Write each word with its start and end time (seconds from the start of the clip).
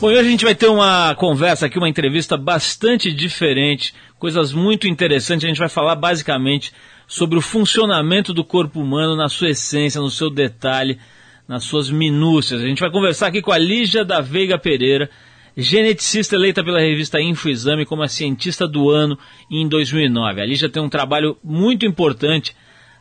Bom, 0.00 0.06
hoje 0.06 0.18
a 0.18 0.22
gente 0.22 0.46
vai 0.46 0.54
ter 0.54 0.66
uma 0.66 1.14
conversa 1.14 1.66
aqui, 1.66 1.76
uma 1.76 1.86
entrevista 1.88 2.34
bastante 2.34 3.12
diferente, 3.12 3.92
coisas 4.18 4.50
muito 4.50 4.88
interessantes. 4.88 5.44
A 5.44 5.48
gente 5.48 5.58
vai 5.58 5.68
falar 5.68 5.94
basicamente 5.94 6.72
sobre 7.06 7.36
o 7.36 7.42
funcionamento 7.42 8.32
do 8.32 8.42
corpo 8.42 8.80
humano 8.80 9.14
na 9.14 9.28
sua 9.28 9.50
essência, 9.50 10.00
no 10.00 10.08
seu 10.08 10.30
detalhe, 10.30 10.98
nas 11.46 11.64
suas 11.64 11.90
minúcias. 11.90 12.62
A 12.62 12.66
gente 12.66 12.80
vai 12.80 12.90
conversar 12.90 13.26
aqui 13.26 13.42
com 13.42 13.52
a 13.52 13.58
Lígia 13.58 14.02
da 14.02 14.22
Veiga 14.22 14.56
Pereira, 14.56 15.10
geneticista 15.54 16.34
eleita 16.34 16.64
pela 16.64 16.80
revista 16.80 17.20
InfoExame 17.20 17.84
como 17.84 18.02
a 18.02 18.08
cientista 18.08 18.66
do 18.66 18.88
ano 18.88 19.18
em 19.50 19.68
2009. 19.68 20.40
A 20.40 20.46
Lígia 20.46 20.70
tem 20.70 20.82
um 20.82 20.88
trabalho 20.88 21.36
muito 21.44 21.84
importante 21.84 22.56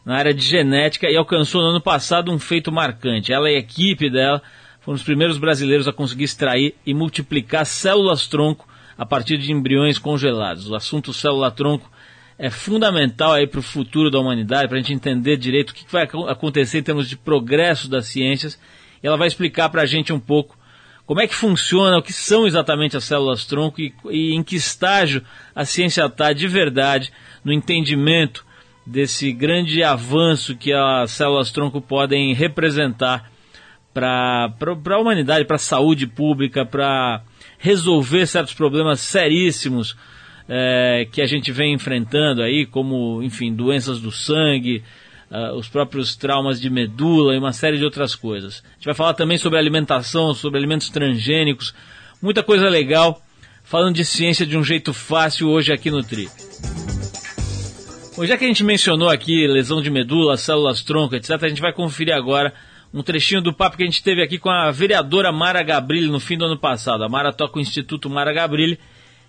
na 0.05 0.17
área 0.17 0.33
de 0.33 0.41
genética 0.41 1.09
e 1.09 1.15
alcançou 1.15 1.61
no 1.61 1.69
ano 1.69 1.81
passado 1.81 2.29
um 2.29 2.37
feito 2.37 2.73
marcante. 2.73 3.31
Ela 3.31 3.49
e 3.49 3.55
a 3.55 3.59
equipe 3.59 4.09
dela 4.09 4.41
foram 4.89 4.95
os 4.95 5.03
primeiros 5.03 5.37
brasileiros 5.37 5.87
a 5.87 5.93
conseguir 5.93 6.23
extrair 6.23 6.73
e 6.83 6.95
multiplicar 6.95 7.63
células-tronco 7.63 8.67
a 8.97 9.05
partir 9.05 9.37
de 9.37 9.51
embriões 9.51 9.99
congelados. 9.99 10.67
O 10.67 10.73
assunto 10.73 11.13
célula-tronco 11.13 11.87
é 12.39 12.49
fundamental 12.49 13.33
aí 13.33 13.45
para 13.45 13.59
o 13.59 13.63
futuro 13.63 14.09
da 14.09 14.17
humanidade, 14.19 14.67
para 14.67 14.77
a 14.77 14.81
gente 14.81 14.91
entender 14.91 15.37
direito 15.37 15.69
o 15.69 15.73
que 15.75 15.85
vai 15.91 16.07
acontecer 16.27 16.79
em 16.79 16.83
termos 16.83 17.07
de 17.07 17.15
progresso 17.15 17.87
das 17.87 18.07
ciências. 18.07 18.59
E 19.03 19.05
ela 19.05 19.15
vai 19.15 19.27
explicar 19.27 19.69
para 19.69 19.83
a 19.83 19.85
gente 19.85 20.11
um 20.11 20.19
pouco 20.19 20.57
como 21.05 21.21
é 21.21 21.27
que 21.27 21.35
funciona, 21.35 21.99
o 21.99 22.01
que 22.01 22.11
são 22.11 22.47
exatamente 22.47 22.97
as 22.97 23.03
células-tronco 23.03 23.79
e, 23.79 23.93
e 24.09 24.33
em 24.33 24.41
que 24.41 24.55
estágio 24.55 25.21
a 25.53 25.65
ciência 25.65 26.03
está 26.03 26.33
de 26.33 26.47
verdade 26.47 27.13
no 27.43 27.53
entendimento 27.53 28.43
desse 28.87 29.31
grande 29.31 29.83
avanço 29.83 30.55
que 30.55 30.73
as 30.73 31.11
células-tronco 31.11 31.79
podem 31.79 32.33
representar 32.33 33.29
para 33.99 34.95
a 34.95 34.99
humanidade, 34.99 35.45
para 35.45 35.57
a 35.57 35.59
saúde 35.59 36.07
pública, 36.07 36.65
para 36.65 37.21
resolver 37.57 38.25
certos 38.25 38.53
problemas 38.53 39.01
seríssimos 39.01 39.95
é, 40.47 41.07
que 41.11 41.21
a 41.21 41.25
gente 41.25 41.51
vem 41.51 41.73
enfrentando 41.73 42.41
aí, 42.41 42.65
como, 42.65 43.21
enfim, 43.21 43.53
doenças 43.53 43.99
do 43.99 44.11
sangue, 44.11 44.83
uh, 45.29 45.55
os 45.55 45.67
próprios 45.67 46.15
traumas 46.15 46.59
de 46.59 46.69
medula 46.69 47.35
e 47.35 47.37
uma 47.37 47.53
série 47.53 47.77
de 47.77 47.85
outras 47.85 48.15
coisas. 48.15 48.63
A 48.65 48.73
gente 48.75 48.85
vai 48.85 48.95
falar 48.95 49.13
também 49.13 49.37
sobre 49.37 49.59
alimentação, 49.59 50.33
sobre 50.33 50.57
alimentos 50.57 50.89
transgênicos, 50.89 51.73
muita 52.21 52.41
coisa 52.41 52.67
legal, 52.67 53.21
falando 53.63 53.95
de 53.95 54.05
ciência 54.05 54.45
de 54.45 54.57
um 54.57 54.63
jeito 54.63 54.93
fácil 54.93 55.49
hoje 55.49 55.71
aqui 55.71 55.91
no 55.91 56.01
Tri. 56.01 56.27
Bom, 58.17 58.25
já 58.25 58.37
que 58.37 58.43
a 58.43 58.47
gente 58.47 58.63
mencionou 58.63 59.09
aqui 59.09 59.45
lesão 59.47 59.81
de 59.81 59.89
medula, 59.89 60.35
células 60.35 60.81
tronco, 60.81 61.15
etc., 61.15 61.43
a 61.43 61.47
gente 61.47 61.61
vai 61.61 61.71
conferir 61.71 62.13
agora 62.13 62.53
um 62.93 63.03
trechinho 63.03 63.41
do 63.41 63.53
papo 63.53 63.77
que 63.77 63.83
a 63.83 63.85
gente 63.85 64.03
teve 64.03 64.21
aqui 64.21 64.39
com 64.39 64.49
a 64.49 64.71
vereadora 64.71 65.31
Mara 65.31 65.61
Gabrilli 65.61 66.07
no 66.07 66.19
fim 66.19 66.37
do 66.37 66.45
ano 66.45 66.57
passado. 66.57 67.03
A 67.03 67.09
Mara 67.09 67.31
toca 67.31 67.57
o 67.57 67.61
Instituto 67.61 68.09
Mara 68.09 68.33
Gabrilli, 68.33 68.79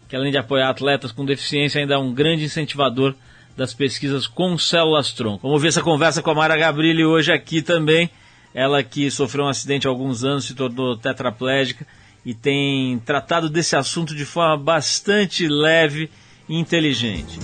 que 0.08 0.16
além 0.16 0.32
de 0.32 0.38
apoiar 0.38 0.70
atletas 0.70 1.12
com 1.12 1.24
deficiência, 1.24 1.80
ainda 1.80 1.94
é 1.94 1.98
um 1.98 2.12
grande 2.12 2.44
incentivador 2.44 3.14
das 3.56 3.74
pesquisas 3.74 4.26
com 4.26 4.56
células-tronco. 4.56 5.46
Vamos 5.46 5.60
ver 5.60 5.68
essa 5.68 5.82
conversa 5.82 6.22
com 6.22 6.30
a 6.30 6.34
Mara 6.34 6.56
Gabrilli 6.56 7.04
hoje 7.04 7.32
aqui 7.32 7.60
também. 7.60 8.10
Ela 8.54 8.82
que 8.82 9.10
sofreu 9.10 9.44
um 9.44 9.48
acidente 9.48 9.86
há 9.86 9.90
alguns 9.90 10.24
anos, 10.24 10.46
se 10.46 10.54
tornou 10.54 10.96
tetraplégica 10.96 11.86
e 12.24 12.34
tem 12.34 12.98
tratado 13.00 13.48
desse 13.48 13.76
assunto 13.76 14.14
de 14.14 14.24
forma 14.24 14.56
bastante 14.56 15.46
leve 15.46 16.10
e 16.48 16.56
inteligente. 16.58 17.38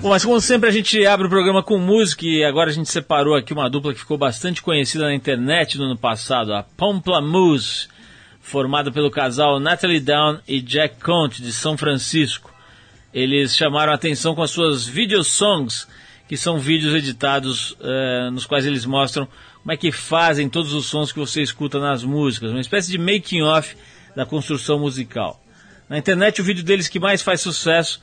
Bom, 0.00 0.08
mas 0.08 0.24
como 0.24 0.40
sempre 0.40 0.66
a 0.66 0.72
gente 0.72 1.04
abre 1.04 1.26
o 1.26 1.30
programa 1.30 1.62
com 1.62 1.76
música 1.76 2.24
e 2.24 2.42
agora 2.42 2.70
a 2.70 2.72
gente 2.72 2.88
separou 2.88 3.34
aqui 3.34 3.52
uma 3.52 3.68
dupla 3.68 3.92
que 3.92 3.98
ficou 3.98 4.16
bastante 4.16 4.62
conhecida 4.62 5.04
na 5.04 5.14
internet 5.14 5.76
no 5.76 5.84
ano 5.84 5.96
passado, 5.96 6.54
a 6.54 6.62
Pomplamoose, 6.62 7.86
formada 8.40 8.90
pelo 8.90 9.10
casal 9.10 9.60
Natalie 9.60 10.00
Down 10.00 10.38
e 10.48 10.62
Jack 10.62 11.04
Conte 11.04 11.42
de 11.42 11.52
São 11.52 11.76
Francisco. 11.76 12.50
Eles 13.12 13.54
chamaram 13.54 13.92
a 13.92 13.94
atenção 13.94 14.34
com 14.34 14.42
as 14.42 14.50
suas 14.50 14.86
video 14.86 15.22
songs, 15.22 15.86
que 16.26 16.36
são 16.36 16.58
vídeos 16.58 16.94
editados 16.94 17.72
uh, 17.72 18.30
nos 18.32 18.46
quais 18.46 18.64
eles 18.64 18.86
mostram 18.86 19.28
como 19.60 19.72
é 19.72 19.76
que 19.76 19.92
fazem 19.92 20.48
todos 20.48 20.72
os 20.72 20.86
sons 20.86 21.12
que 21.12 21.18
você 21.18 21.42
escuta 21.42 21.78
nas 21.78 22.02
músicas, 22.02 22.52
uma 22.52 22.60
espécie 22.60 22.90
de 22.90 22.96
making 22.96 23.42
off 23.42 23.76
da 24.16 24.24
construção 24.24 24.78
musical. 24.78 25.38
Na 25.90 25.98
internet 25.98 26.40
o 26.40 26.44
vídeo 26.44 26.64
deles 26.64 26.88
que 26.88 26.98
mais 26.98 27.20
faz 27.20 27.42
sucesso 27.42 28.00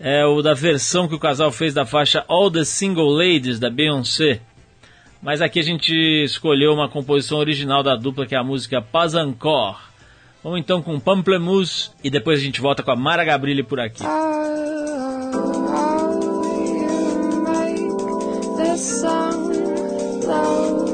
é 0.00 0.24
o 0.24 0.42
da 0.42 0.54
versão 0.54 1.08
que 1.08 1.14
o 1.14 1.18
casal 1.18 1.50
fez 1.50 1.74
da 1.74 1.84
faixa 1.84 2.24
All 2.28 2.50
the 2.50 2.64
Single 2.64 3.10
Ladies 3.10 3.58
da 3.58 3.70
Beyoncé. 3.70 4.40
Mas 5.22 5.40
aqui 5.40 5.58
a 5.58 5.64
gente 5.64 5.92
escolheu 6.24 6.72
uma 6.72 6.88
composição 6.88 7.38
original 7.38 7.82
da 7.82 7.96
dupla 7.96 8.26
que 8.26 8.34
é 8.34 8.38
a 8.38 8.44
música 8.44 8.80
Pazancor. 8.80 9.80
Vamos 10.42 10.60
então 10.60 10.80
com 10.80 11.00
Pamplemousse 11.00 11.90
e 12.02 12.10
depois 12.10 12.40
a 12.40 12.42
gente 12.42 12.60
volta 12.60 12.82
com 12.82 12.92
a 12.92 12.96
Mara 12.96 13.24
Gabrilli 13.24 13.62
por 13.62 13.80
aqui. 13.80 14.04
encore, 20.28 20.87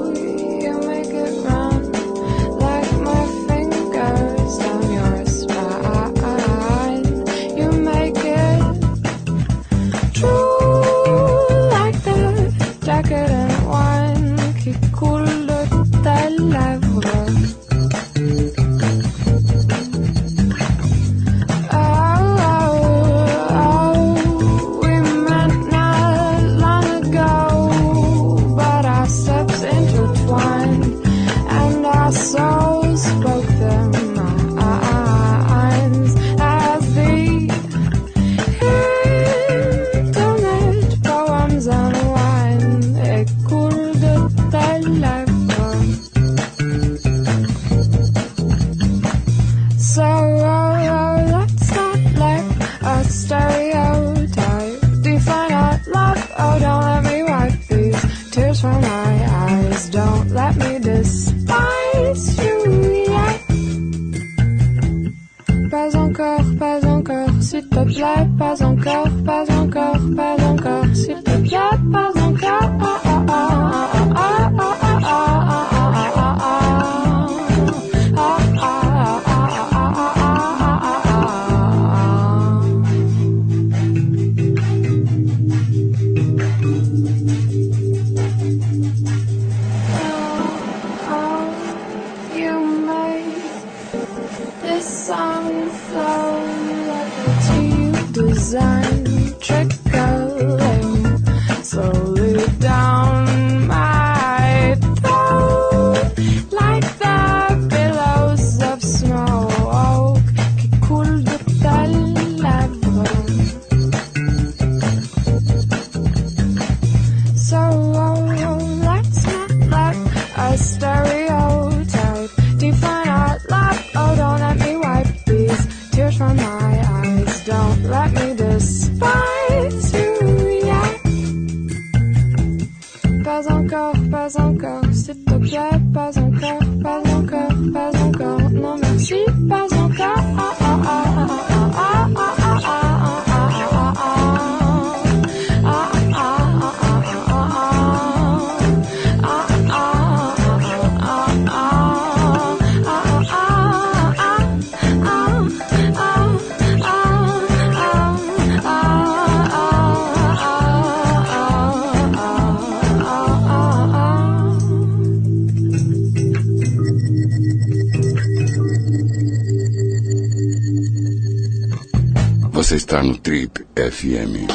Você 172.75 172.79
está 172.79 173.05
no 173.05 173.17
Trip 173.17 173.65
FM. 173.76 174.50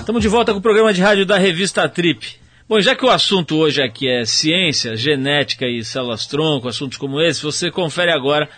Estamos 0.00 0.20
de 0.20 0.28
volta 0.28 0.52
com 0.52 0.58
o 0.58 0.62
programa 0.62 0.92
de 0.92 1.00
rádio 1.00 1.24
da 1.24 1.38
revista 1.38 1.88
Trip. 1.88 2.36
Bom, 2.68 2.78
já 2.78 2.94
que 2.94 3.06
o 3.06 3.08
assunto 3.08 3.56
hoje 3.56 3.82
aqui 3.82 4.06
é 4.06 4.26
ciência, 4.26 4.94
genética 4.98 5.66
e 5.66 5.82
células-tronco, 5.82 6.68
assuntos 6.68 6.98
como 6.98 7.22
esse, 7.22 7.42
você 7.42 7.70
confere 7.70 8.12
agora 8.12 8.50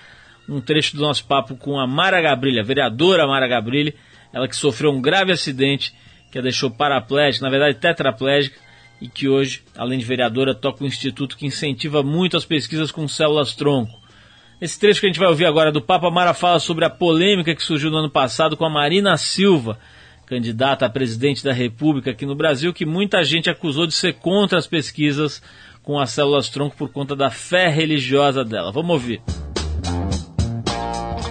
um 0.49 0.61
trecho 0.61 0.97
do 0.97 1.03
nosso 1.03 1.25
papo 1.25 1.55
com 1.55 1.79
a 1.79 1.87
Mara 1.87 2.21
Gabrilha, 2.21 2.63
a 2.63 2.65
vereadora 2.65 3.29
Mara 3.29 3.47
Gabrilha, 3.47 3.95
ela 4.33 4.49
que 4.49 4.57
sofreu 4.57 4.91
um 4.91 5.01
grave 5.01 5.31
acidente 5.31 5.95
que 6.33 6.39
a 6.41 6.43
deixou 6.43 6.69
paraplégica, 6.69 7.45
na 7.45 7.51
verdade 7.53 7.79
tetraplégica, 7.79 8.59
e 9.01 9.07
que 9.07 9.29
hoje, 9.29 9.63
além 9.77 10.01
de 10.01 10.05
vereadora, 10.05 10.53
toca 10.53 10.83
um 10.83 10.87
instituto 10.89 11.37
que 11.37 11.47
incentiva 11.47 12.03
muito 12.03 12.37
as 12.37 12.45
pesquisas 12.45 12.91
com 12.91 13.07
células-tronco. 13.07 14.05
Esse 14.59 14.79
trecho 14.79 15.01
que 15.01 15.07
a 15.07 15.11
gente 15.11 15.19
vai 15.19 15.29
ouvir 15.29 15.45
agora 15.45 15.71
do 15.71 15.83
Papa 15.83 16.11
Mara 16.11 16.33
fala 16.33 16.59
sobre 16.59 16.85
a 16.87 16.91
polêmica 16.91 17.55
que 17.55 17.63
surgiu 17.63 17.91
no 17.91 17.99
ano 17.99 18.11
passado 18.11 18.57
com 18.57 18.65
a 18.65 18.71
Marina 18.71 19.15
Silva, 19.19 19.79
candidata 20.25 20.87
a 20.87 20.91
presidente 20.91 21.45
da 21.45 21.53
República 21.53 22.13
aqui 22.13 22.25
no 22.25 22.35
Brasil, 22.35 22.73
que 22.73 22.87
muita 22.87 23.23
gente 23.23 23.51
acusou 23.51 23.87
de 23.87 23.95
ser 23.95 24.15
contra 24.15 24.59
as 24.59 24.67
pesquisas 24.67 25.43
com 25.83 26.01
as 26.01 26.11
células-tronco 26.11 26.75
por 26.75 26.91
conta 26.91 27.15
da 27.15 27.31
fé 27.31 27.69
religiosa 27.69 28.43
dela. 28.43 28.73
Vamos 28.73 28.91
ouvir. 28.93 29.21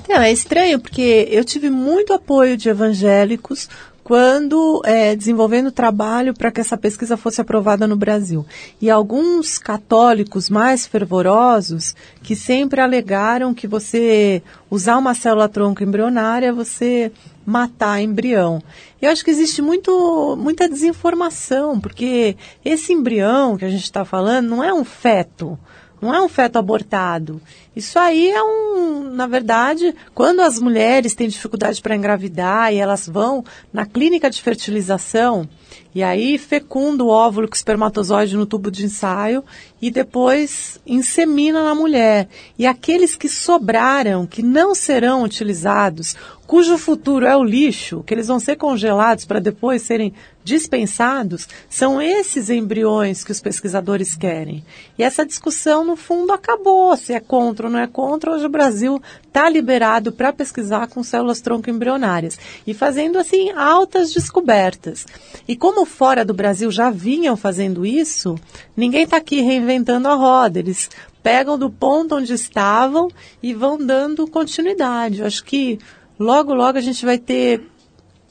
Não, 0.07 0.21
é 0.21 0.31
estranho 0.31 0.79
porque 0.79 1.27
eu 1.31 1.43
tive 1.43 1.71
muito 1.71 2.13
apoio 2.13 2.55
de 2.55 2.69
evangélicos 2.69 3.67
quando 4.05 4.83
é, 4.85 5.15
desenvolvendo 5.15 5.71
trabalho 5.71 6.31
para 6.31 6.51
que 6.51 6.61
essa 6.61 6.77
pesquisa 6.77 7.17
fosse 7.17 7.41
aprovada 7.41 7.87
no 7.87 7.95
Brasil. 7.95 8.45
E 8.79 8.87
alguns 8.87 9.57
católicos 9.57 10.47
mais 10.47 10.85
fervorosos 10.85 11.95
que 12.21 12.35
sempre 12.35 12.79
alegaram 12.79 13.51
que 13.51 13.65
você 13.65 14.43
usar 14.69 14.97
uma 14.97 15.15
célula 15.15 15.49
tronco 15.49 15.81
embrionária, 15.81 16.53
você 16.53 17.11
matar 17.43 17.99
embrião. 17.99 18.61
Eu 19.01 19.09
acho 19.09 19.25
que 19.25 19.31
existe 19.31 19.59
muito, 19.59 20.35
muita 20.37 20.69
desinformação, 20.69 21.79
porque 21.79 22.37
esse 22.63 22.93
embrião 22.93 23.57
que 23.57 23.65
a 23.65 23.69
gente 23.71 23.85
está 23.85 24.05
falando 24.05 24.47
não 24.47 24.63
é 24.63 24.71
um 24.71 24.85
feto 24.85 25.57
não 26.01 26.13
é 26.13 26.21
um 26.21 26.29
feto 26.29 26.57
abortado. 26.57 27.41
Isso 27.75 27.97
aí 27.97 28.29
é 28.29 28.43
um, 28.43 29.04
na 29.15 29.27
verdade, 29.27 29.95
quando 30.13 30.41
as 30.41 30.59
mulheres 30.59 31.15
têm 31.15 31.27
dificuldade 31.27 31.81
para 31.81 31.95
engravidar 31.95 32.73
e 32.73 32.77
elas 32.77 33.07
vão 33.07 33.43
na 33.71 33.85
clínica 33.85 34.29
de 34.29 34.41
fertilização, 34.41 35.47
e 35.95 36.03
aí 36.03 36.37
fecunda 36.37 37.05
o 37.05 37.07
óvulo 37.07 37.47
com 37.47 37.55
espermatozoide 37.55 38.35
no 38.35 38.45
tubo 38.45 38.69
de 38.69 38.83
ensaio 38.83 39.41
e 39.81 39.89
depois 39.89 40.77
insemina 40.85 41.63
na 41.63 41.73
mulher. 41.73 42.27
E 42.59 42.67
aqueles 42.67 43.15
que 43.15 43.29
sobraram, 43.29 44.27
que 44.27 44.43
não 44.43 44.75
serão 44.75 45.23
utilizados, 45.23 46.13
cujo 46.45 46.77
futuro 46.77 47.25
é 47.25 47.37
o 47.37 47.45
lixo, 47.45 48.03
que 48.05 48.13
eles 48.13 48.27
vão 48.27 48.41
ser 48.41 48.57
congelados 48.57 49.23
para 49.23 49.39
depois 49.39 49.83
serem 49.83 50.13
dispensados, 50.43 51.47
são 51.69 52.01
esses 52.01 52.49
embriões 52.49 53.23
que 53.23 53.31
os 53.31 53.39
pesquisadores 53.39 54.15
querem. 54.15 54.65
E 54.97 55.03
essa 55.03 55.25
discussão, 55.25 55.85
no 55.85 55.95
fundo, 55.95 56.33
acabou. 56.33 56.95
Se 56.97 57.13
é 57.13 57.21
contra 57.21 57.67
ou 57.67 57.71
não 57.71 57.79
é 57.79 57.87
contra, 57.87 58.31
hoje 58.31 58.45
o 58.45 58.49
Brasil 58.49 59.01
está 59.35 59.49
liberado 59.49 60.13
para 60.13 60.31
pesquisar 60.31 60.87
com 60.87 61.03
células 61.03 61.41
tronco 61.41 61.69
embrionárias 61.69 62.39
e 62.65 62.73
fazendo, 62.73 63.19
assim, 63.19 63.51
altas 63.51 64.13
descobertas. 64.13 65.05
E 65.45 65.57
como 65.57 65.85
fora 65.85 66.23
do 66.23 66.33
Brasil 66.33 66.71
já 66.71 66.89
vinham 66.89 67.35
fazendo 67.35 67.85
isso, 67.85 68.35
ninguém 68.77 69.03
está 69.03 69.17
aqui 69.17 69.41
reinventando 69.41 70.07
a 70.07 70.15
roda. 70.15 70.59
Eles 70.59 70.89
pegam 71.21 71.59
do 71.59 71.69
ponto 71.69 72.15
onde 72.15 72.31
estavam 72.31 73.09
e 73.43 73.53
vão 73.53 73.77
dando 73.77 74.25
continuidade. 74.25 75.19
Eu 75.19 75.27
acho 75.27 75.43
que 75.43 75.79
logo, 76.17 76.53
logo 76.53 76.77
a 76.77 76.81
gente 76.81 77.05
vai 77.05 77.17
ter 77.17 77.61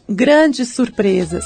grandes 0.09 0.71
surpresas. 0.71 1.45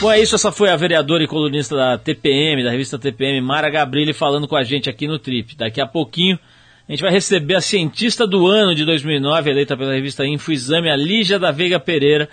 Bom, 0.00 0.10
é 0.10 0.20
isso. 0.20 0.34
Essa 0.34 0.50
foi 0.50 0.68
a 0.70 0.76
vereadora 0.76 1.22
e 1.22 1.28
colunista 1.28 1.76
da 1.76 1.96
TPM, 1.96 2.64
da 2.64 2.72
revista 2.72 2.98
TPM, 2.98 3.40
Mara 3.40 3.70
Gabrilli, 3.70 4.12
falando 4.12 4.48
com 4.48 4.56
a 4.56 4.64
gente 4.64 4.90
aqui 4.90 5.06
no 5.06 5.18
Trip. 5.18 5.56
Daqui 5.56 5.80
a 5.80 5.86
pouquinho 5.86 6.40
a 6.88 6.92
gente 6.92 7.02
vai 7.02 7.12
receber 7.12 7.54
a 7.54 7.60
cientista 7.60 8.26
do 8.26 8.46
ano 8.46 8.74
de 8.74 8.82
2009, 8.84 9.50
eleita 9.50 9.76
pela 9.76 9.92
revista 9.92 10.26
Info 10.26 10.50
Exame, 10.50 10.90
a 10.90 10.96
Lígia 10.96 11.38
da 11.38 11.50
Veiga 11.50 11.78
Pereira, 11.78 12.30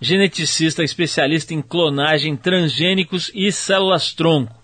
geneticista 0.00 0.82
especialista 0.82 1.52
em 1.52 1.60
clonagem, 1.60 2.34
transgênicos 2.34 3.30
e 3.34 3.52
células-tronco. 3.52 4.56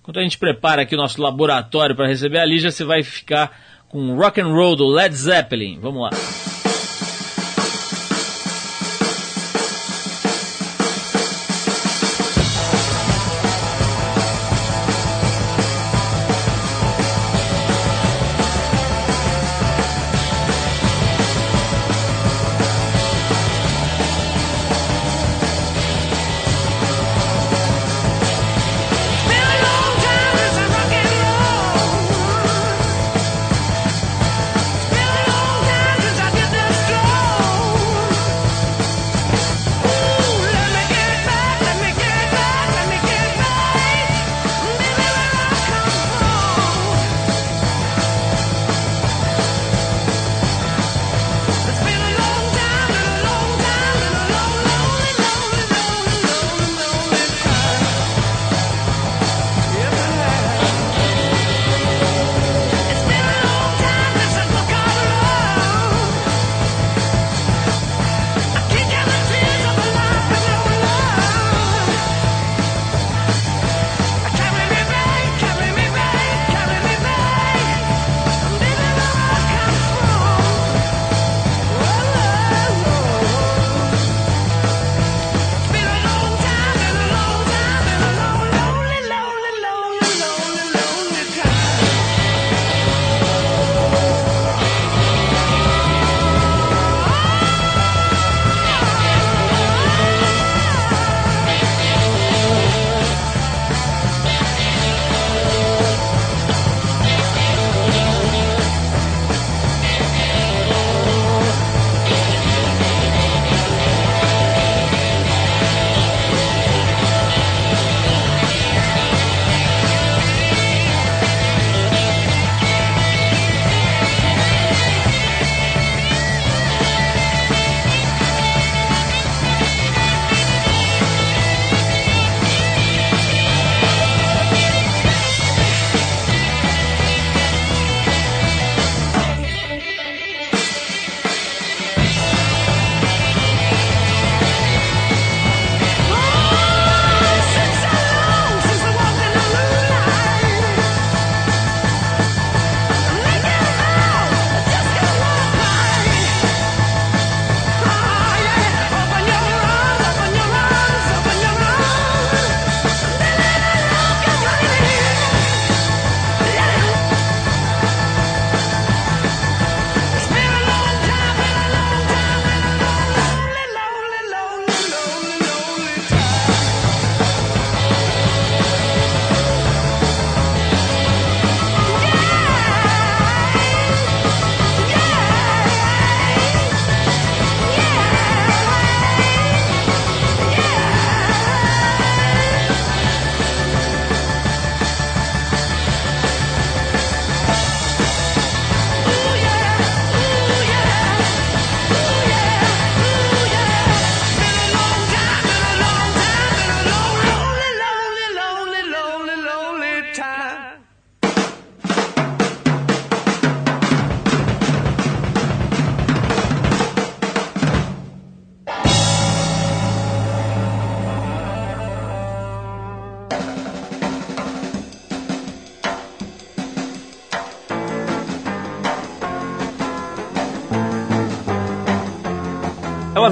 Enquanto 0.00 0.18
a 0.18 0.22
gente 0.22 0.38
prepara 0.38 0.82
aqui 0.82 0.94
o 0.94 0.98
nosso 0.98 1.20
laboratório 1.20 1.94
para 1.94 2.08
receber 2.08 2.38
a 2.38 2.46
Lígia, 2.46 2.70
você 2.70 2.82
vai 2.82 3.02
ficar 3.02 3.56
com 3.90 4.16
rock 4.16 4.40
and 4.40 4.48
roll 4.48 4.74
do 4.74 4.86
Led 4.86 5.14
Zeppelin. 5.14 5.78
Vamos 5.78 6.02
lá. 6.02 6.51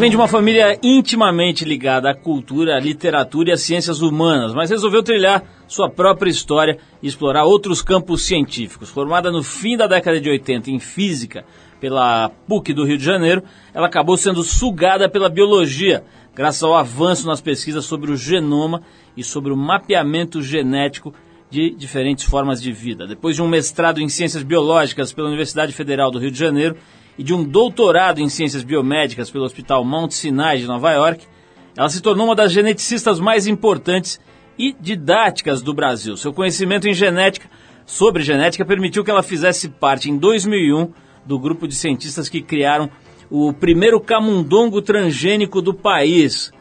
Vem 0.00 0.08
de 0.08 0.16
uma 0.16 0.26
família 0.26 0.78
intimamente 0.82 1.62
ligada 1.62 2.10
à 2.10 2.14
cultura, 2.14 2.74
à 2.74 2.80
literatura 2.80 3.50
e 3.50 3.52
às 3.52 3.60
ciências 3.60 4.00
humanas, 4.00 4.54
mas 4.54 4.70
resolveu 4.70 5.02
trilhar 5.02 5.44
sua 5.68 5.90
própria 5.90 6.30
história 6.30 6.78
e 7.02 7.06
explorar 7.06 7.44
outros 7.44 7.82
campos 7.82 8.22
científicos. 8.22 8.88
Formada 8.88 9.30
no 9.30 9.42
fim 9.42 9.76
da 9.76 9.86
década 9.86 10.18
de 10.18 10.30
80 10.30 10.70
em 10.70 10.78
física 10.78 11.44
pela 11.78 12.30
PUC 12.48 12.72
do 12.72 12.86
Rio 12.86 12.96
de 12.96 13.04
Janeiro, 13.04 13.42
ela 13.74 13.88
acabou 13.88 14.16
sendo 14.16 14.42
sugada 14.42 15.06
pela 15.06 15.28
biologia, 15.28 16.02
graças 16.34 16.62
ao 16.62 16.74
avanço 16.74 17.26
nas 17.26 17.42
pesquisas 17.42 17.84
sobre 17.84 18.10
o 18.10 18.16
genoma 18.16 18.80
e 19.14 19.22
sobre 19.22 19.52
o 19.52 19.56
mapeamento 19.56 20.40
genético 20.40 21.12
de 21.50 21.74
diferentes 21.74 22.24
formas 22.24 22.62
de 22.62 22.72
vida. 22.72 23.06
Depois 23.06 23.36
de 23.36 23.42
um 23.42 23.48
mestrado 23.48 24.00
em 24.00 24.08
ciências 24.08 24.42
biológicas 24.42 25.12
pela 25.12 25.28
Universidade 25.28 25.74
Federal 25.74 26.10
do 26.10 26.18
Rio 26.18 26.30
de 26.30 26.38
Janeiro 26.38 26.76
e 27.18 27.22
de 27.22 27.34
um 27.34 27.44
doutorado 27.44 28.20
em 28.20 28.28
ciências 28.28 28.62
biomédicas 28.62 29.30
pelo 29.30 29.44
Hospital 29.44 29.84
Mount 29.84 30.10
Sinai 30.12 30.58
de 30.58 30.66
Nova 30.66 30.92
York, 30.92 31.26
ela 31.76 31.88
se 31.88 32.00
tornou 32.00 32.26
uma 32.26 32.34
das 32.34 32.52
geneticistas 32.52 33.20
mais 33.20 33.46
importantes 33.46 34.20
e 34.58 34.74
didáticas 34.78 35.62
do 35.62 35.72
Brasil. 35.72 36.16
Seu 36.16 36.32
conhecimento 36.32 36.88
em 36.88 36.94
genética, 36.94 37.48
sobre 37.86 38.22
genética, 38.22 38.64
permitiu 38.64 39.02
que 39.04 39.10
ela 39.10 39.22
fizesse 39.22 39.68
parte 39.68 40.10
em 40.10 40.18
2001 40.18 40.92
do 41.24 41.38
grupo 41.38 41.66
de 41.66 41.74
cientistas 41.74 42.28
que 42.28 42.42
criaram 42.42 42.90
o 43.30 43.52
primeiro 43.52 44.00
camundongo 44.00 44.82
transgênico 44.82 45.62
do 45.62 45.72
país. 45.72 46.52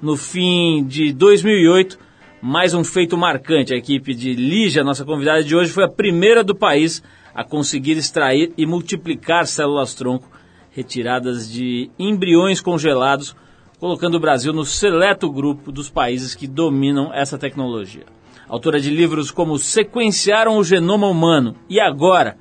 No 0.00 0.16
fim 0.16 0.84
de 0.86 1.12
2008, 1.12 1.98
mais 2.40 2.74
um 2.74 2.84
feito 2.84 3.16
marcante. 3.16 3.72
A 3.72 3.76
equipe 3.76 4.14
de 4.14 4.34
Lígia, 4.34 4.84
nossa 4.84 5.04
convidada 5.04 5.42
de 5.42 5.56
hoje, 5.56 5.72
foi 5.72 5.84
a 5.84 5.88
primeira 5.88 6.44
do 6.44 6.54
país 6.54 7.02
a 7.34 7.44
conseguir 7.44 7.96
extrair 7.96 8.52
e 8.56 8.66
multiplicar 8.66 9.46
células-tronco 9.46 10.28
retiradas 10.70 11.50
de 11.50 11.90
embriões 11.98 12.60
congelados, 12.60 13.34
colocando 13.78 14.16
o 14.16 14.20
Brasil 14.20 14.52
no 14.52 14.64
seleto 14.64 15.30
grupo 15.30 15.72
dos 15.72 15.90
países 15.90 16.34
que 16.34 16.46
dominam 16.46 17.12
essa 17.12 17.38
tecnologia. 17.38 18.06
Autora 18.48 18.80
de 18.80 18.90
livros 18.90 19.30
como 19.30 19.58
Sequenciaram 19.58 20.56
o 20.56 20.64
Genoma 20.64 21.06
Humano 21.06 21.56
e 21.68 21.80
Agora, 21.80 22.36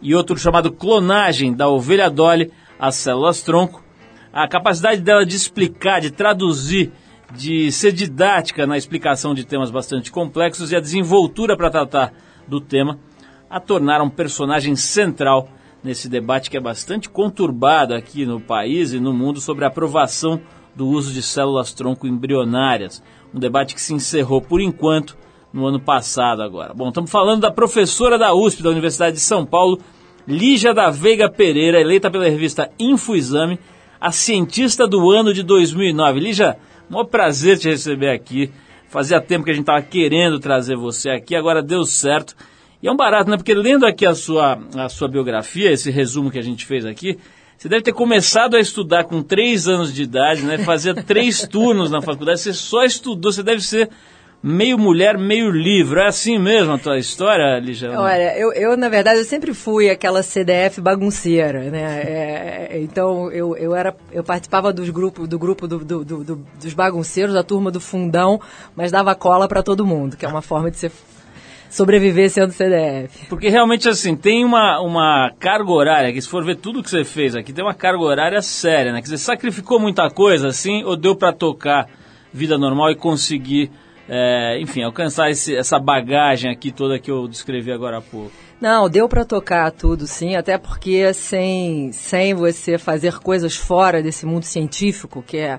e 0.00 0.14
outro 0.14 0.36
chamado 0.36 0.72
Clonagem 0.72 1.54
da 1.54 1.68
Ovelha 1.68 2.10
Dolly 2.10 2.50
às 2.78 2.96
Células-Tronco, 2.96 3.82
a 4.32 4.48
capacidade 4.48 5.00
dela 5.00 5.24
de 5.24 5.36
explicar, 5.36 6.00
de 6.00 6.10
traduzir 6.10 6.92
de 7.34 7.72
ser 7.72 7.92
didática 7.92 8.66
na 8.66 8.76
explicação 8.76 9.34
de 9.34 9.44
temas 9.44 9.70
bastante 9.70 10.12
complexos 10.12 10.70
e 10.70 10.76
a 10.76 10.80
desenvoltura 10.80 11.56
para 11.56 11.70
tratar 11.70 12.12
do 12.46 12.60
tema 12.60 12.98
a 13.52 13.60
tornaram 13.60 14.06
um 14.06 14.10
personagem 14.10 14.74
central 14.74 15.46
nesse 15.84 16.08
debate 16.08 16.48
que 16.48 16.56
é 16.56 16.60
bastante 16.60 17.10
conturbado 17.10 17.94
aqui 17.94 18.24
no 18.24 18.40
país 18.40 18.94
e 18.94 18.98
no 18.98 19.12
mundo 19.12 19.42
sobre 19.42 19.66
a 19.66 19.68
aprovação 19.68 20.40
do 20.74 20.88
uso 20.88 21.12
de 21.12 21.20
células-tronco 21.20 22.06
embrionárias. 22.06 23.02
Um 23.34 23.38
debate 23.38 23.74
que 23.74 23.80
se 23.80 23.92
encerrou 23.92 24.40
por 24.40 24.58
enquanto 24.58 25.18
no 25.52 25.66
ano 25.66 25.78
passado 25.78 26.40
agora. 26.40 26.72
Bom, 26.72 26.88
estamos 26.88 27.10
falando 27.10 27.42
da 27.42 27.50
professora 27.50 28.18
da 28.18 28.32
USP, 28.32 28.62
da 28.62 28.70
Universidade 28.70 29.16
de 29.16 29.22
São 29.22 29.44
Paulo, 29.44 29.78
Lígia 30.26 30.72
da 30.72 30.88
Veiga 30.88 31.28
Pereira, 31.28 31.78
eleita 31.78 32.10
pela 32.10 32.24
revista 32.24 32.70
InfoExame, 32.78 33.58
a 34.00 34.10
cientista 34.10 34.86
do 34.86 35.10
ano 35.10 35.34
de 35.34 35.42
2009. 35.42 36.20
Lígia, 36.20 36.56
Mó 36.88 37.04
prazer 37.04 37.58
te 37.58 37.68
receber 37.68 38.10
aqui. 38.10 38.50
Fazia 38.88 39.20
tempo 39.20 39.44
que 39.44 39.50
a 39.50 39.54
gente 39.54 39.64
estava 39.64 39.82
querendo 39.82 40.38
trazer 40.38 40.76
você 40.76 41.10
aqui, 41.10 41.34
agora 41.36 41.62
deu 41.62 41.84
certo. 41.84 42.34
E 42.82 42.88
é 42.88 42.92
um 42.92 42.96
barato, 42.96 43.30
né? 43.30 43.36
Porque 43.36 43.54
lendo 43.54 43.86
aqui 43.86 44.04
a 44.04 44.14
sua, 44.14 44.58
a 44.76 44.88
sua 44.88 45.06
biografia, 45.06 45.70
esse 45.70 45.90
resumo 45.90 46.30
que 46.30 46.38
a 46.38 46.42
gente 46.42 46.66
fez 46.66 46.84
aqui, 46.84 47.16
você 47.56 47.68
deve 47.68 47.82
ter 47.82 47.92
começado 47.92 48.56
a 48.56 48.60
estudar 48.60 49.04
com 49.04 49.22
três 49.22 49.68
anos 49.68 49.94
de 49.94 50.02
idade, 50.02 50.42
né? 50.42 50.58
Fazia 50.58 50.92
três 50.92 51.46
turnos 51.46 51.92
na 51.92 52.02
faculdade, 52.02 52.40
você 52.40 52.52
só 52.52 52.82
estudou, 52.82 53.30
você 53.30 53.40
deve 53.40 53.62
ser 53.62 53.88
meio 54.42 54.76
mulher, 54.76 55.16
meio 55.16 55.48
livro. 55.48 56.00
É 56.00 56.08
assim 56.08 56.40
mesmo 56.40 56.72
a 56.72 56.78
tua 56.78 56.98
história, 56.98 57.60
Ligia? 57.60 57.92
Olha, 57.92 58.36
eu, 58.36 58.52
eu, 58.52 58.76
na 58.76 58.88
verdade, 58.88 59.20
eu 59.20 59.24
sempre 59.24 59.54
fui 59.54 59.88
aquela 59.88 60.24
CDF 60.24 60.80
bagunceira, 60.80 61.70
né? 61.70 62.02
É, 62.02 62.80
então, 62.82 63.30
eu, 63.30 63.56
eu, 63.56 63.76
era, 63.76 63.94
eu 64.10 64.24
participava 64.24 64.72
dos 64.72 64.90
grupo, 64.90 65.28
do 65.28 65.38
grupo 65.38 65.68
do, 65.68 65.78
do, 65.84 66.04
do, 66.04 66.46
dos 66.60 66.74
bagunceiros, 66.74 67.32
da 67.32 67.44
turma 67.44 67.70
do 67.70 67.78
fundão, 67.78 68.40
mas 68.74 68.90
dava 68.90 69.14
cola 69.14 69.46
para 69.46 69.62
todo 69.62 69.86
mundo, 69.86 70.16
que 70.16 70.26
é 70.26 70.28
uma 70.28 70.42
forma 70.42 70.68
de 70.68 70.78
ser 70.78 70.90
sobreviver 71.72 72.30
sendo 72.30 72.52
CDF. 72.52 73.26
Porque 73.28 73.48
realmente, 73.48 73.88
assim, 73.88 74.14
tem 74.14 74.44
uma, 74.44 74.78
uma 74.80 75.32
carga 75.40 75.70
horária, 75.72 76.12
que 76.12 76.20
se 76.20 76.28
for 76.28 76.44
ver 76.44 76.56
tudo 76.56 76.82
que 76.82 76.90
você 76.90 77.02
fez 77.02 77.34
aqui, 77.34 77.52
tem 77.52 77.64
uma 77.64 77.74
carga 77.74 78.02
horária 78.02 78.42
séria, 78.42 78.92
né? 78.92 79.00
Que 79.00 79.08
você 79.08 79.16
sacrificou 79.16 79.80
muita 79.80 80.10
coisa, 80.10 80.48
assim, 80.48 80.84
ou 80.84 80.96
deu 80.96 81.16
para 81.16 81.32
tocar 81.32 81.88
vida 82.32 82.58
normal 82.58 82.90
e 82.90 82.94
conseguir 82.96 83.70
é, 84.08 84.60
enfim, 84.60 84.82
alcançar 84.82 85.30
esse, 85.30 85.56
essa 85.56 85.78
bagagem 85.78 86.50
aqui 86.50 86.70
toda 86.70 86.98
que 86.98 87.10
eu 87.10 87.26
descrevi 87.26 87.72
agora 87.72 87.98
há 87.98 88.02
pouco? 88.02 88.32
Não, 88.60 88.88
deu 88.88 89.08
para 89.08 89.24
tocar 89.24 89.70
tudo, 89.70 90.06
sim, 90.06 90.36
até 90.36 90.58
porque 90.58 91.12
sem, 91.14 91.90
sem 91.92 92.34
você 92.34 92.76
fazer 92.76 93.18
coisas 93.18 93.56
fora 93.56 94.02
desse 94.02 94.26
mundo 94.26 94.44
científico, 94.44 95.22
que 95.26 95.38
é 95.38 95.58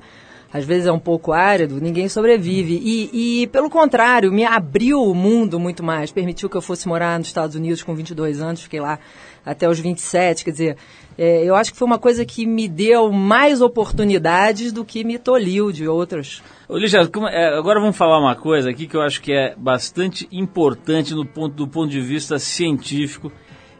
às 0.53 0.63
vezes 0.63 0.86
é 0.86 0.91
um 0.91 1.00
pouco 1.00 1.33
árido, 1.33 1.81
ninguém 1.81 2.07
sobrevive. 2.07 2.79
E, 2.83 3.41
e, 3.41 3.48
pelo 3.48 3.72
contrário, 3.72 4.31
me 4.31 4.45
abriu 4.45 5.01
o 5.01 5.15
mundo 5.15 5.60
muito 5.60 5.83
mais, 5.83 6.12
permitiu 6.12 6.48
que 6.48 6.55
eu 6.55 6.62
fosse 6.62 6.88
morar 6.88 7.17
nos 7.17 7.27
Estados 7.27 7.55
Unidos 7.55 7.81
com 7.81 7.95
22 7.95 8.39
anos, 8.39 8.62
fiquei 8.62 8.79
lá 8.79 9.00
até 9.43 9.67
os 9.67 9.79
27, 9.79 10.45
quer 10.45 10.51
dizer, 10.51 10.77
é, 11.17 11.43
eu 11.43 11.55
acho 11.55 11.72
que 11.72 11.77
foi 11.77 11.88
uma 11.88 11.98
coisa 11.98 12.24
que 12.24 12.45
me 12.45 12.67
deu 12.67 13.12
mais 13.12 13.62
oportunidades 13.62 14.72
do 14.72 14.86
que 14.86 15.03
me 15.03 15.17
tolhiu 15.17 15.72
de 15.72 15.88
outras. 15.88 16.41
Ô, 16.69 16.77
é, 16.77 17.57
agora 17.57 17.79
vamos 17.79 17.98
falar 17.98 18.19
uma 18.19 18.36
coisa 18.36 18.69
aqui 18.69 18.88
que 18.88 18.95
eu 18.95 19.01
acho 19.01 19.22
que 19.22 19.33
é 19.33 19.55
bastante 19.57 20.27
importante 20.31 21.15
no 21.15 21.25
ponto, 21.25 21.55
do 21.55 21.67
ponto 21.67 21.89
de 21.89 22.00
vista 22.00 22.38
científico, 22.38 23.31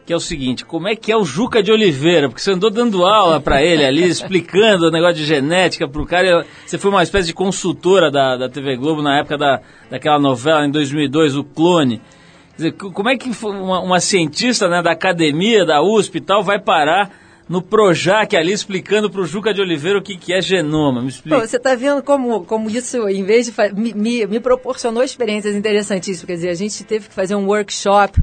que 0.04 0.12
é 0.12 0.16
o 0.16 0.20
seguinte, 0.20 0.64
como 0.64 0.86
é 0.86 0.94
que 0.94 1.10
é 1.10 1.16
o 1.16 1.24
Juca 1.24 1.62
de 1.62 1.72
Oliveira? 1.72 2.28
Porque 2.28 2.42
você 2.42 2.52
andou 2.52 2.70
dando 2.70 3.06
aula 3.06 3.40
para 3.40 3.62
ele 3.62 3.84
ali, 3.84 4.04
explicando 4.08 4.88
o 4.88 4.90
negócio 4.90 5.16
de 5.16 5.24
genética 5.24 5.88
para 5.88 6.02
o 6.02 6.06
cara, 6.06 6.44
você 6.66 6.76
foi 6.76 6.90
uma 6.90 7.02
espécie 7.02 7.28
de 7.28 7.34
consultora 7.34 8.10
da, 8.10 8.36
da 8.36 8.48
TV 8.48 8.76
Globo 8.76 9.00
na 9.00 9.18
época 9.18 9.38
da, 9.38 9.60
daquela 9.90 10.18
novela 10.18 10.66
em 10.66 10.70
2002, 10.70 11.36
O 11.36 11.44
Clone. 11.44 12.02
Quer 12.50 12.56
dizer, 12.56 12.72
como 12.72 13.08
é 13.08 13.16
que 13.16 13.30
uma, 13.44 13.80
uma 13.80 14.00
cientista 14.00 14.68
né, 14.68 14.82
da 14.82 14.92
academia, 14.92 15.64
da 15.64 15.82
USP 15.82 16.18
e 16.18 16.20
tal, 16.20 16.42
vai 16.42 16.60
parar 16.60 17.10
no 17.48 17.60
Projac 17.60 18.34
ali 18.36 18.52
explicando 18.52 19.10
para 19.10 19.20
o 19.20 19.26
Juca 19.26 19.52
de 19.52 19.60
Oliveira 19.60 19.98
o 19.98 20.02
que, 20.02 20.16
que 20.16 20.32
é 20.32 20.40
genoma. 20.40 21.02
Me 21.02 21.08
explica. 21.08 21.40
Pô, 21.40 21.46
você 21.46 21.56
está 21.56 21.74
vendo 21.74 22.02
como, 22.02 22.44
como 22.44 22.70
isso, 22.70 23.08
em 23.08 23.24
vez 23.24 23.46
de 23.46 23.52
me, 23.74 23.92
me, 23.92 24.26
me, 24.26 24.40
proporcionou 24.40 25.02
experiências 25.02 25.54
interessantíssimas. 25.54 26.26
Quer 26.26 26.34
dizer, 26.34 26.48
a 26.50 26.54
gente 26.54 26.84
teve 26.84 27.08
que 27.08 27.14
fazer 27.14 27.34
um 27.34 27.46
workshop 27.46 28.20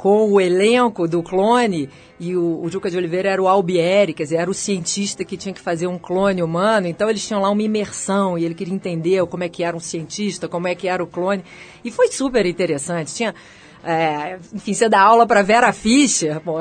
com 0.00 0.32
o 0.32 0.40
elenco 0.40 1.06
do 1.06 1.22
clone 1.22 1.90
e 2.18 2.34
o, 2.34 2.62
o 2.62 2.70
Juca 2.70 2.90
de 2.90 2.96
Oliveira 2.96 3.28
era 3.28 3.42
o 3.42 3.46
Albieri, 3.46 4.14
quer 4.14 4.22
dizer, 4.22 4.36
era 4.36 4.50
o 4.50 4.54
cientista 4.54 5.26
que 5.26 5.36
tinha 5.36 5.52
que 5.52 5.60
fazer 5.60 5.86
um 5.86 5.98
clone 5.98 6.42
humano. 6.42 6.86
Então 6.86 7.10
eles 7.10 7.26
tinham 7.26 7.42
lá 7.42 7.50
uma 7.50 7.62
imersão 7.62 8.38
e 8.38 8.46
ele 8.46 8.54
queria 8.54 8.72
entender 8.72 9.22
como 9.26 9.44
é 9.44 9.48
que 9.50 9.62
era 9.62 9.76
um 9.76 9.80
cientista, 9.80 10.48
como 10.48 10.66
é 10.66 10.74
que 10.74 10.88
era 10.88 11.04
o 11.04 11.06
clone. 11.06 11.44
E 11.84 11.90
foi 11.90 12.08
super 12.08 12.46
interessante. 12.46 13.14
Tinha 13.14 13.34
é, 13.84 14.38
enfim, 14.54 14.72
você 14.72 14.88
dá 14.88 15.02
aula 15.02 15.26
para 15.26 15.42
Vera 15.42 15.70
Fischer, 15.70 16.40
pô, 16.40 16.54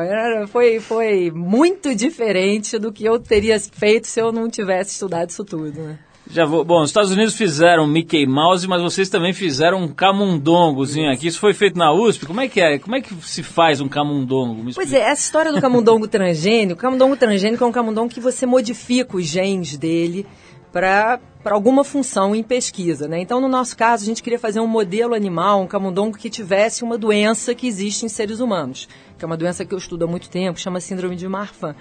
foi, 0.50 0.81
foi 0.81 1.31
muito 1.31 1.96
diferente 1.96 2.77
do 2.77 2.91
que 2.91 3.05
eu 3.05 3.17
teria 3.19 3.58
feito 3.58 4.05
se 4.08 4.19
eu 4.19 4.34
não 4.34 4.50
tivesse 4.50 4.91
estudado 4.91 5.29
isso 5.29 5.46
tudo, 5.46 5.81
né? 5.81 6.00
Já 6.29 6.45
vou. 6.45 6.63
Bom, 6.63 6.83
os 6.83 6.89
Estados 6.89 7.12
Unidos 7.12 7.36
fizeram 7.36 7.88
Mickey 7.88 8.27
Mouse, 8.27 8.67
mas 8.67 8.83
vocês 8.83 9.09
também 9.09 9.33
fizeram 9.33 9.81
um 9.81 9.88
camundongozinho 9.88 11.12
aqui. 11.12 11.27
Isso 11.27 11.39
foi 11.39 11.55
feito 11.55 11.77
na 11.77 11.91
USP. 11.91 12.27
Como 12.27 12.39
é 12.39 12.48
que 12.48 12.62
é? 12.62 12.77
Como 12.77 12.95
é 12.95 13.01
que 13.01 13.15
se 13.15 13.41
faz 13.41 13.81
um 13.81 13.88
camundongo? 13.88 14.71
Pois 14.75 14.93
é, 14.93 15.00
essa 15.00 15.21
história 15.24 15.51
do 15.51 15.59
camundongo 15.59 16.07
transgênico, 16.07 16.74
o 16.79 16.81
camundongo 16.81 17.17
transgênico 17.17 17.63
é 17.63 17.67
um 17.67 17.71
camundongo 17.71 18.13
que 18.13 18.19
você 18.19 18.45
modifica 18.45 19.17
os 19.17 19.25
genes 19.25 19.75
dele 19.75 20.27
para 20.71 21.19
alguma 21.45 21.83
função 21.83 22.36
em 22.36 22.43
pesquisa. 22.43 23.07
Né? 23.07 23.21
Então, 23.21 23.41
no 23.41 23.48
nosso 23.48 23.75
caso, 23.75 24.03
a 24.03 24.05
gente 24.05 24.21
queria 24.21 24.38
fazer 24.38 24.59
um 24.59 24.67
modelo 24.67 25.15
animal, 25.15 25.62
um 25.62 25.67
camundongo 25.67 26.15
que 26.15 26.29
tivesse 26.29 26.83
uma 26.83 26.95
doença 26.98 27.55
que 27.55 27.65
existe 27.65 28.05
em 28.05 28.09
seres 28.09 28.39
humanos, 28.39 28.88
que 29.17 29.25
é 29.25 29.27
uma 29.27 29.38
doença 29.38 29.65
que 29.65 29.74
eu 29.74 29.79
estudo 29.79 30.05
há 30.05 30.07
muito 30.07 30.29
tempo, 30.29 30.59
chama 30.59 30.79
síndrome 30.79 31.15
de 31.15 31.27
Marfan. 31.27 31.75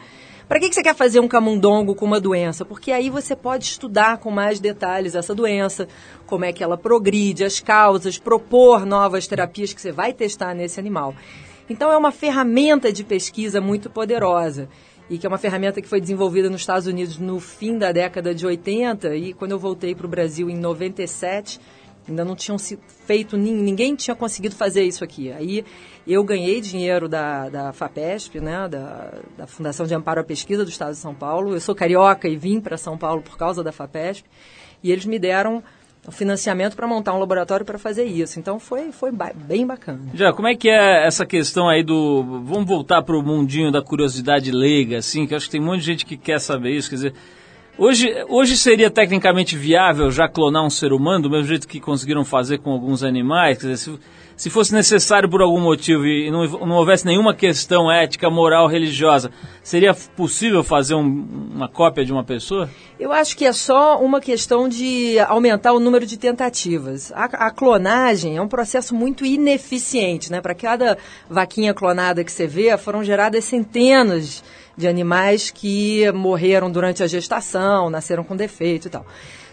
Para 0.49 0.59
que, 0.61 0.71
que 0.71 0.75
você 0.75 0.83
quer 0.83 0.95
fazer 0.95 1.21
um 1.21 1.29
camundongo 1.29 1.95
com 1.95 2.07
uma 2.07 2.19
doença? 2.19 2.65
Porque 2.65 2.91
aí 2.91 3.11
você 3.11 3.37
pode 3.37 3.65
estudar 3.65 4.17
com 4.17 4.31
mais 4.31 4.59
detalhes 4.59 5.15
essa 5.15 5.35
doença, 5.35 5.87
como 6.27 6.47
é 6.47 6.55
que 6.55 6.65
ela 6.65 6.79
progride, 6.79 7.45
as 7.45 7.61
causas, 7.61 8.17
propor 8.17 8.87
novas 8.87 9.27
terapias 9.27 9.75
que 9.75 9.81
você 9.81 9.93
vai 9.93 10.15
testar 10.15 10.55
nesse 10.55 10.81
animal. 10.81 11.15
Então, 11.69 11.93
é 11.93 11.97
uma 11.99 12.11
ferramenta 12.11 12.91
de 12.91 13.05
pesquisa 13.05 13.61
muito 13.61 13.91
poderosa 13.91 14.71
e 15.11 15.19
que 15.19 15.27
é 15.27 15.29
uma 15.29 15.37
ferramenta 15.37 15.83
que 15.83 15.89
foi 15.89 16.01
desenvolvida 16.01 16.49
nos 16.49 16.63
Estados 16.63 16.87
Unidos 16.87 17.19
no 17.19 17.39
fim 17.39 17.77
da 17.77 17.93
década 17.93 18.35
de 18.35 18.47
80 18.47 19.17
e 19.17 19.35
quando 19.35 19.53
eu 19.53 19.59
voltei 19.59 19.95
para 19.95 20.07
o 20.07 20.09
Brasil 20.09 20.49
em 20.49 20.57
97 20.57 21.61
Ainda 22.09 22.25
não 22.25 22.35
tinham 22.35 22.57
feito, 22.59 23.37
ninguém 23.37 23.95
tinha 23.95 24.17
conseguido 24.17 24.55
fazer 24.55 24.83
isso 24.83 25.05
aqui. 25.05 25.31
Aí 25.31 25.65
eu 26.07 26.25
ganhei 26.25 26.61
dinheiro 26.61 27.09
da, 27.09 27.49
da 27.49 27.73
FAPESP, 27.73 28.41
né, 28.41 28.67
da, 28.69 29.13
da 29.37 29.47
Fundação 29.47 29.87
de 29.87 29.95
Amparo 29.95 30.21
à 30.21 30.25
Pesquisa 30.25 30.65
do 30.65 30.71
Estado 30.71 30.93
de 30.93 30.99
São 30.99 31.15
Paulo. 31.15 31.53
Eu 31.53 31.61
sou 31.61 31.75
carioca 31.75 32.29
e 32.29 32.37
vim 32.37 32.61
para 32.61 32.79
São 32.79 32.97
Paulo 32.97 33.21
por 33.21 33.37
causa 33.37 33.63
da 33.63 33.73
FAPESP. 33.73 34.27
E 34.83 34.91
eles 34.91 35.05
me 35.05 35.19
deram 35.19 35.63
o 36.07 36.11
financiamento 36.11 36.75
para 36.75 36.87
montar 36.87 37.15
um 37.15 37.19
laboratório 37.19 37.67
para 37.67 37.79
fazer 37.79 38.05
isso. 38.05 38.41
Então 38.41 38.59
foi, 38.59 38.91
foi 38.93 39.11
bem 39.35 39.67
bacana. 39.67 40.01
Já, 40.15 40.33
como 40.33 40.49
é 40.49 40.55
que 40.55 40.69
é 40.71 41.07
essa 41.07 41.27
questão 41.27 41.69
aí 41.69 41.83
do. 41.83 42.23
Vamos 42.45 42.67
voltar 42.67 43.03
para 43.03 43.17
o 43.17 43.23
mundinho 43.23 43.71
da 43.71 43.83
curiosidade 43.83 44.51
leiga, 44.51 44.99
assim, 44.99 45.27
que 45.27 45.35
eu 45.35 45.37
acho 45.37 45.47
que 45.47 45.53
tem 45.53 45.61
um 45.61 45.67
monte 45.67 45.81
de 45.81 45.87
gente 45.87 46.07
que 46.07 46.17
quer 46.17 46.41
saber 46.41 46.71
isso. 46.71 46.89
Quer 46.89 46.97
dizer, 46.97 47.15
Hoje, 47.79 48.13
hoje 48.29 48.57
seria 48.57 48.91
tecnicamente 48.91 49.57
viável 49.57 50.11
já 50.11 50.29
clonar 50.29 50.67
um 50.67 50.71
ser 50.71 50.93
humano, 50.93 51.23
do 51.23 51.31
mesmo 51.31 51.47
jeito 51.47 51.69
que 51.69 51.79
conseguiram 51.79 52.25
fazer 52.25 52.59
com 52.59 52.73
alguns 52.73 53.05
animais? 53.05 53.57
Quer 53.57 53.69
dizer, 53.69 53.77
se, 53.77 53.99
se 54.39 54.49
fosse 54.49 54.73
necessário 54.73 55.29
por 55.29 55.43
algum 55.43 55.61
motivo 55.61 56.07
e 56.07 56.31
não, 56.31 56.47
não 56.47 56.77
houvesse 56.77 57.05
nenhuma 57.05 57.35
questão 57.35 57.91
ética, 57.91 58.31
moral, 58.31 58.69
religiosa, 58.69 59.33
seria 59.65 59.93
possível 59.93 60.63
fazer 60.63 60.95
um, 60.95 61.51
uma 61.57 61.69
cópia 61.69 62.05
de 62.05 62.13
uma 62.13 62.23
pessoa? 62.23 62.71
Eu 63.01 63.13
acho 63.13 63.37
que 63.37 63.45
é 63.45 63.53
só 63.53 64.01
uma 64.01 64.21
questão 64.21 64.69
de 64.69 65.19
aumentar 65.19 65.73
o 65.73 65.81
número 65.81 66.07
de 66.07 66.17
tentativas. 66.17 67.11
A, 67.13 67.25
a 67.25 67.51
clonagem 67.51 68.37
é 68.37 68.41
um 68.41 68.47
processo 68.47 68.95
muito 68.95 69.27
ineficiente, 69.27 70.31
né? 70.31 70.41
Para 70.41 70.55
cada 70.55 70.97
vaquinha 71.29 71.75
clonada 71.75 72.23
que 72.23 72.31
você 72.31 72.47
vê, 72.47 72.79
foram 72.79 73.03
geradas 73.03 73.45
centenas 73.45 74.45
de 74.77 74.87
animais 74.87 75.51
que 75.51 76.11
morreram 76.13 76.71
durante 76.71 77.03
a 77.03 77.09
gestação, 77.09 77.91
nasceram 77.91 78.23
com 78.23 78.37
defeito 78.37 78.87
e 78.87 78.91
tal. 78.91 79.05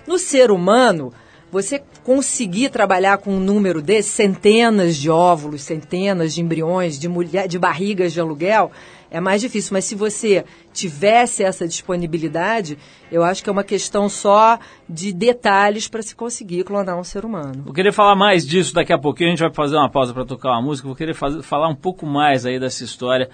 No 0.06 0.20
ser 0.20 0.52
humano, 0.52 1.12
você 1.56 1.82
conseguir 2.04 2.68
trabalhar 2.68 3.18
com 3.18 3.32
um 3.32 3.40
número 3.40 3.82
de 3.82 4.02
centenas 4.02 4.98
de 4.98 5.10
óvulos, 5.10 5.62
centenas 5.62 6.36
de 6.36 6.42
embriões, 6.42 7.00
de, 7.00 7.08
mulher, 7.08 7.48
de 7.48 7.58
barrigas 7.58 8.12
de 8.12 8.20
aluguel, 8.20 8.74
é 9.10 9.22
mais 9.22 9.40
difícil. 9.40 9.70
Mas 9.72 9.86
se 9.86 9.96
você 9.96 10.44
tivesse 10.74 11.46
essa 11.46 11.66
disponibilidade, 11.66 12.78
eu 13.10 13.24
acho 13.24 13.42
que 13.42 13.50
é 13.50 13.54
uma 13.54 13.64
questão 13.64 14.10
só 14.10 14.60
de 14.90 15.14
detalhes 15.14 15.88
para 15.88 16.02
se 16.02 16.14
conseguir 16.14 16.66
clonar 16.66 17.00
um 17.00 17.06
ser 17.06 17.24
humano. 17.24 17.64
Vou 17.64 17.74
querer 17.74 17.94
falar 17.94 18.18
mais 18.18 18.46
disso 18.46 18.74
daqui 18.74 18.92
a 18.92 19.00
pouquinho. 19.00 19.30
A 19.30 19.32
gente 19.32 19.40
vai 19.40 19.54
fazer 19.54 19.78
uma 19.78 19.90
pausa 19.90 20.14
para 20.14 20.26
tocar 20.26 20.50
uma 20.50 20.62
música. 20.62 20.90
Vou 20.90 20.98
querer 20.98 21.14
fazer, 21.14 21.42
falar 21.42 21.70
um 21.70 21.76
pouco 21.76 22.06
mais 22.06 22.46
aí 22.46 22.60
dessa 22.60 22.84
história 22.84 23.30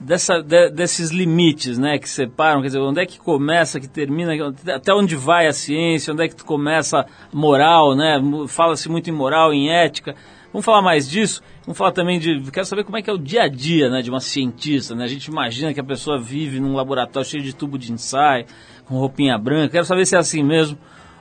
dessa, 0.00 0.42
de, 0.42 0.70
desses 0.70 1.10
limites, 1.10 1.76
né, 1.76 1.98
que 1.98 2.08
separam, 2.08 2.62
quer 2.62 2.68
dizer, 2.68 2.80
onde 2.80 3.02
é 3.02 3.06
que 3.06 3.18
começa, 3.18 3.78
que 3.78 3.86
termina, 3.86 4.32
até 4.74 4.94
onde 4.94 5.14
vai 5.14 5.46
a 5.46 5.52
ciência, 5.52 6.14
onde 6.14 6.24
é 6.24 6.28
que 6.28 6.42
começa 6.42 7.04
moral, 7.30 7.94
né, 7.94 8.18
fala-se 8.48 8.88
muito 8.88 9.10
em 9.10 9.12
moral, 9.12 9.52
em 9.52 9.68
ética, 9.68 10.16
vamos 10.50 10.64
falar 10.64 10.80
mais 10.80 11.08
disso, 11.08 11.42
vamos 11.66 11.76
falar 11.76 11.92
também 11.92 12.18
de, 12.18 12.50
quero 12.50 12.64
saber 12.64 12.82
como 12.82 12.96
é 12.96 13.02
que 13.02 13.10
é 13.10 13.12
o 13.12 13.18
dia 13.18 13.42
a 13.42 13.48
dia, 13.48 13.90
né, 13.90 14.00
de 14.00 14.08
uma 14.08 14.20
cientista, 14.20 14.94
né, 14.94 15.04
a 15.04 15.08
gente 15.08 15.26
imagina 15.26 15.74
que 15.74 15.80
a 15.80 15.84
pessoa 15.84 16.18
vive 16.18 16.58
num 16.60 16.74
laboratório 16.74 17.28
cheio 17.28 17.42
de 17.42 17.54
tubo 17.54 17.78
de 17.78 17.92
ensaio, 17.92 18.46
com 18.86 18.96
roupinha 18.96 19.36
branca, 19.36 19.72
quero 19.72 19.84
saber 19.84 20.06
se 20.06 20.16
é 20.16 20.18
assim 20.18 20.42
mesmo 20.42 20.78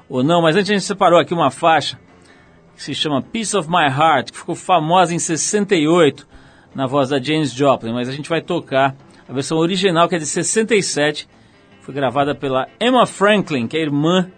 ou 0.07 0.23
não, 0.23 0.41
mas 0.41 0.55
antes 0.55 0.69
a 0.71 0.73
gente 0.73 0.85
separou 0.85 1.19
aqui 1.19 1.33
uma 1.33 1.51
faixa 1.51 1.99
que 2.75 2.81
se 2.81 2.95
chama 2.95 3.21
Piece 3.21 3.57
of 3.57 3.69
My 3.69 3.87
Heart, 3.87 4.31
que 4.31 4.37
ficou 4.37 4.55
famosa 4.55 5.13
em 5.13 5.19
68, 5.19 6.25
na 6.73 6.85
voz 6.85 7.09
da 7.09 7.21
James 7.21 7.51
Joplin, 7.51 7.93
mas 7.93 8.07
a 8.07 8.11
gente 8.11 8.29
vai 8.29 8.41
tocar 8.41 8.95
a 9.27 9.33
versão 9.33 9.57
original 9.57 10.07
que 10.07 10.15
é 10.15 10.19
de 10.19 10.25
67, 10.25 11.27
foi 11.81 11.93
gravada 11.93 12.33
pela 12.35 12.67
Emma 12.79 13.05
Franklin, 13.05 13.67
que 13.67 13.77
é 13.77 13.81
irmã 13.81 14.29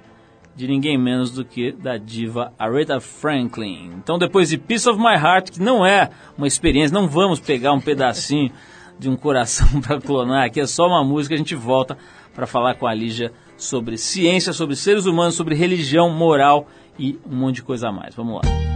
de 0.55 0.67
ninguém 0.67 0.97
menos 0.97 1.31
do 1.31 1.45
que 1.45 1.71
da 1.71 1.97
diva 1.97 2.53
Aretha 2.59 2.99
Franklin. 2.99 3.93
Então 3.97 4.17
depois 4.17 4.49
de 4.49 4.57
Piece 4.57 4.89
of 4.89 4.99
My 4.99 5.15
Heart, 5.15 5.51
que 5.51 5.61
não 5.61 5.85
é 5.85 6.09
uma 6.37 6.47
experiência, 6.47 6.93
não 6.93 7.07
vamos 7.07 7.39
pegar 7.39 7.73
um 7.73 7.81
pedacinho 7.81 8.51
de 8.99 9.09
um 9.09 9.15
coração 9.15 9.67
para 9.81 9.99
clonar, 9.99 10.45
aqui 10.45 10.59
é 10.59 10.67
só 10.67 10.87
uma 10.87 11.03
música, 11.03 11.35
a 11.35 11.37
gente 11.37 11.55
volta 11.55 11.97
para 12.33 12.45
falar 12.45 12.75
com 12.75 12.87
a 12.87 12.93
Lígia 12.93 13.31
sobre 13.57 13.97
ciência, 13.97 14.53
sobre 14.53 14.75
seres 14.75 15.05
humanos, 15.05 15.35
sobre 15.35 15.55
religião, 15.55 16.09
moral 16.09 16.67
e 16.97 17.19
um 17.25 17.35
monte 17.35 17.55
de 17.55 17.63
coisa 17.63 17.89
a 17.89 17.91
mais. 17.91 18.15
Vamos 18.15 18.35
lá. 18.35 18.70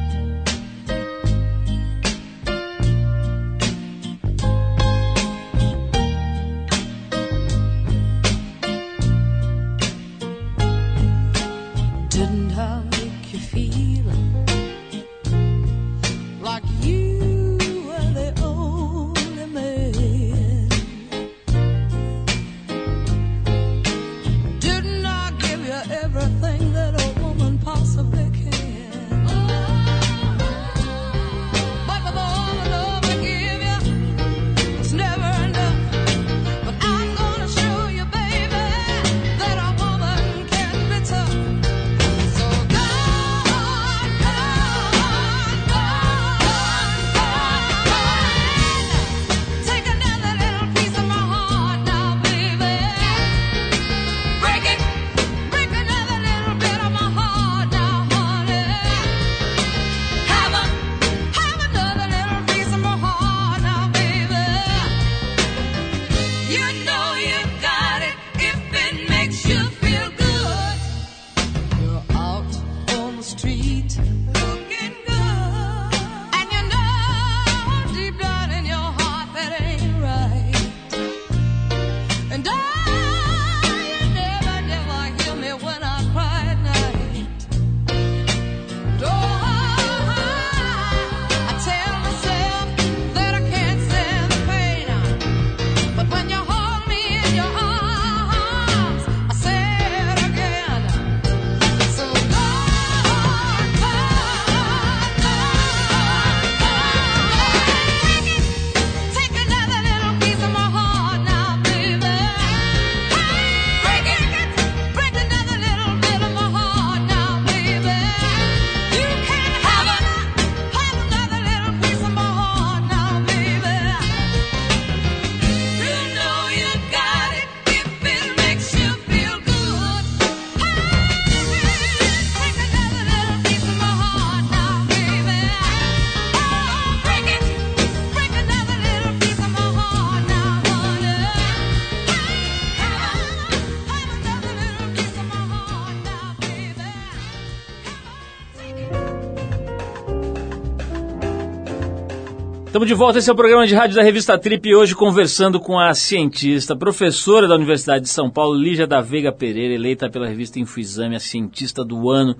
Estamos 152.75 152.89
de 152.89 152.93
volta, 152.93 153.19
esse 153.19 153.29
é 153.29 153.31
o 153.31 153.35
programa 153.37 153.65
de 153.65 153.73
rádio 153.73 153.95
da 153.95 154.03
revista 154.03 154.37
Trip 154.37 154.67
e 154.67 154.75
hoje 154.75 154.93
conversando 154.93 155.61
com 155.61 155.79
a 155.79 155.93
cientista, 155.93 156.75
professora 156.75 157.47
da 157.47 157.55
Universidade 157.55 158.03
de 158.03 158.09
São 158.09 158.29
Paulo, 158.29 158.53
Lígia 158.53 158.85
da 158.85 158.99
Veiga 158.99 159.31
Pereira, 159.31 159.73
eleita 159.73 160.09
pela 160.09 160.27
revista 160.27 160.59
Infoexame 160.59 161.15
a 161.15 161.19
cientista 161.21 161.85
do 161.85 162.09
ano 162.09 162.35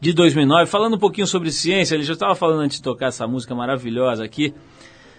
de 0.00 0.12
2009. 0.12 0.70
Falando 0.70 0.94
um 0.94 0.98
pouquinho 0.98 1.26
sobre 1.26 1.50
ciência, 1.50 1.96
ele 1.96 2.04
já 2.04 2.12
estava 2.12 2.36
falando 2.36 2.60
antes 2.60 2.76
de 2.76 2.84
tocar 2.84 3.06
essa 3.06 3.26
música 3.26 3.52
maravilhosa 3.52 4.22
aqui, 4.24 4.54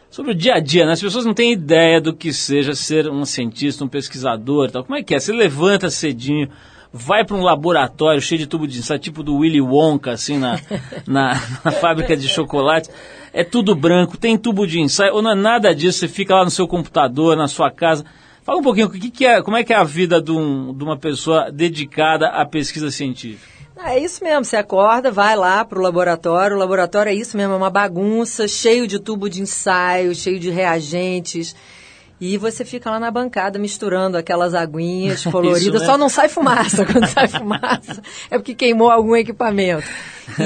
sobre 0.10 0.32
o 0.32 0.36
dia 0.36 0.54
a 0.54 0.60
dia, 0.62 0.86
né? 0.86 0.94
As 0.94 1.02
pessoas 1.02 1.26
não 1.26 1.34
têm 1.34 1.52
ideia 1.52 2.00
do 2.00 2.14
que 2.14 2.32
seja 2.32 2.74
ser 2.74 3.10
um 3.10 3.26
cientista, 3.26 3.84
um 3.84 3.90
pesquisador 3.90 4.72
tal. 4.72 4.86
Como 4.86 4.98
é 4.98 5.04
que 5.04 5.14
é? 5.14 5.20
Você 5.20 5.34
levanta 5.34 5.90
cedinho, 5.90 6.48
vai 6.93 7.23
para 7.23 7.36
um 7.36 7.41
laboratório 7.41 8.21
cheio 8.21 8.39
de 8.39 8.47
tubo 8.47 8.67
de 8.67 8.80
ensaio, 8.80 8.99
tipo 8.99 9.23
do 9.23 9.38
Willy 9.38 9.62
Wonka, 9.62 10.12
assim, 10.12 10.38
na, 10.38 10.60
na, 11.08 11.41
na, 11.63 11.71
fábrica 11.71 12.15
de 12.15 12.27
chocolate. 12.27 12.89
É 13.34 13.43
tudo 13.43 13.73
branco, 13.73 14.17
tem 14.17 14.38
tubo 14.38 14.67
de 14.67 14.80
ensaio, 14.80 15.13
ou 15.13 15.21
não 15.21 15.32
é 15.32 15.36
nada 15.36 15.73
disso, 15.73 15.99
você 15.99 16.08
fica 16.08 16.36
lá 16.36 16.43
no 16.43 16.51
seu 16.51 16.67
computador, 16.67 17.38
na 17.38 17.47
sua 17.47 17.71
casa. 17.71 18.04
Fala 18.43 18.60
um 18.60 18.63
pouquinho, 18.63 18.89
que, 18.89 19.10
que 19.10 19.25
é, 19.25 19.41
como 19.41 19.56
é 19.56 19.63
que 19.63 19.71
é 19.71 19.75
a 19.75 19.84
vida 19.84 20.21
de, 20.21 20.32
um, 20.32 20.73
de 20.73 20.84
uma 20.84 20.97
pessoa 20.97 21.49
dedicada 21.51 22.27
à 22.27 22.45
pesquisa 22.45 22.91
científica? 22.91 23.49
Ah, 23.77 23.95
é 23.95 23.99
isso 23.99 24.23
mesmo, 24.23 24.43
você 24.43 24.58
acorda, 24.58 25.10
vai 25.10 25.36
lá 25.36 25.63
para 25.63 25.80
o 25.80 25.82
laboratório, 25.82 26.56
o 26.56 26.60
laboratório 26.60 27.10
é 27.10 27.15
isso 27.15 27.38
mesmo, 27.38 27.54
é 27.54 27.58
uma 27.58 27.69
bagunça, 27.69 28.47
cheio 28.47 28.86
de 28.86 28.99
tubo 28.99 29.30
de 29.30 29.41
ensaio, 29.41 30.13
cheio 30.13 30.39
de 30.39 30.49
reagentes. 30.49 31.56
E 32.22 32.38
você 32.38 32.64
fica 32.64 32.92
lá 32.92 33.00
na 33.00 33.10
bancada 33.10 33.58
misturando 33.58 34.16
aquelas 34.16 34.54
aguinhas 34.54 35.26
coloridas. 35.26 35.82
Só 35.82 35.98
não 35.98 36.08
sai 36.08 36.30
fumaça. 36.30 36.86
Quando 36.88 37.08
sai 37.08 37.28
fumaça 37.28 38.00
é 38.30 38.38
porque 38.38 38.54
queimou 38.54 38.92
algum 38.92 39.16
equipamento. 39.16 39.84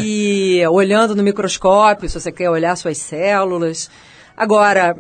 E 0.02 0.66
olhando 0.68 1.14
no 1.14 1.22
microscópio, 1.22 2.08
se 2.08 2.18
você 2.18 2.32
quer 2.32 2.50
olhar 2.50 2.78
suas 2.78 2.98
células. 2.98 3.90
Agora, 4.38 4.98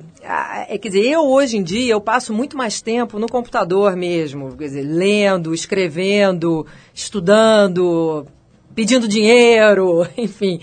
é, 0.68 0.78
quer 0.78 0.90
dizer, 0.90 1.06
eu 1.06 1.22
hoje 1.22 1.58
em 1.58 1.64
dia 1.64 1.94
eu 1.94 2.02
passo 2.02 2.34
muito 2.34 2.58
mais 2.58 2.82
tempo 2.82 3.20
no 3.20 3.28
computador 3.28 3.96
mesmo, 3.96 4.56
quer 4.56 4.66
dizer, 4.66 4.84
lendo, 4.84 5.54
escrevendo, 5.54 6.66
estudando, 6.94 8.26
pedindo 8.74 9.08
dinheiro, 9.08 10.08
enfim. 10.18 10.60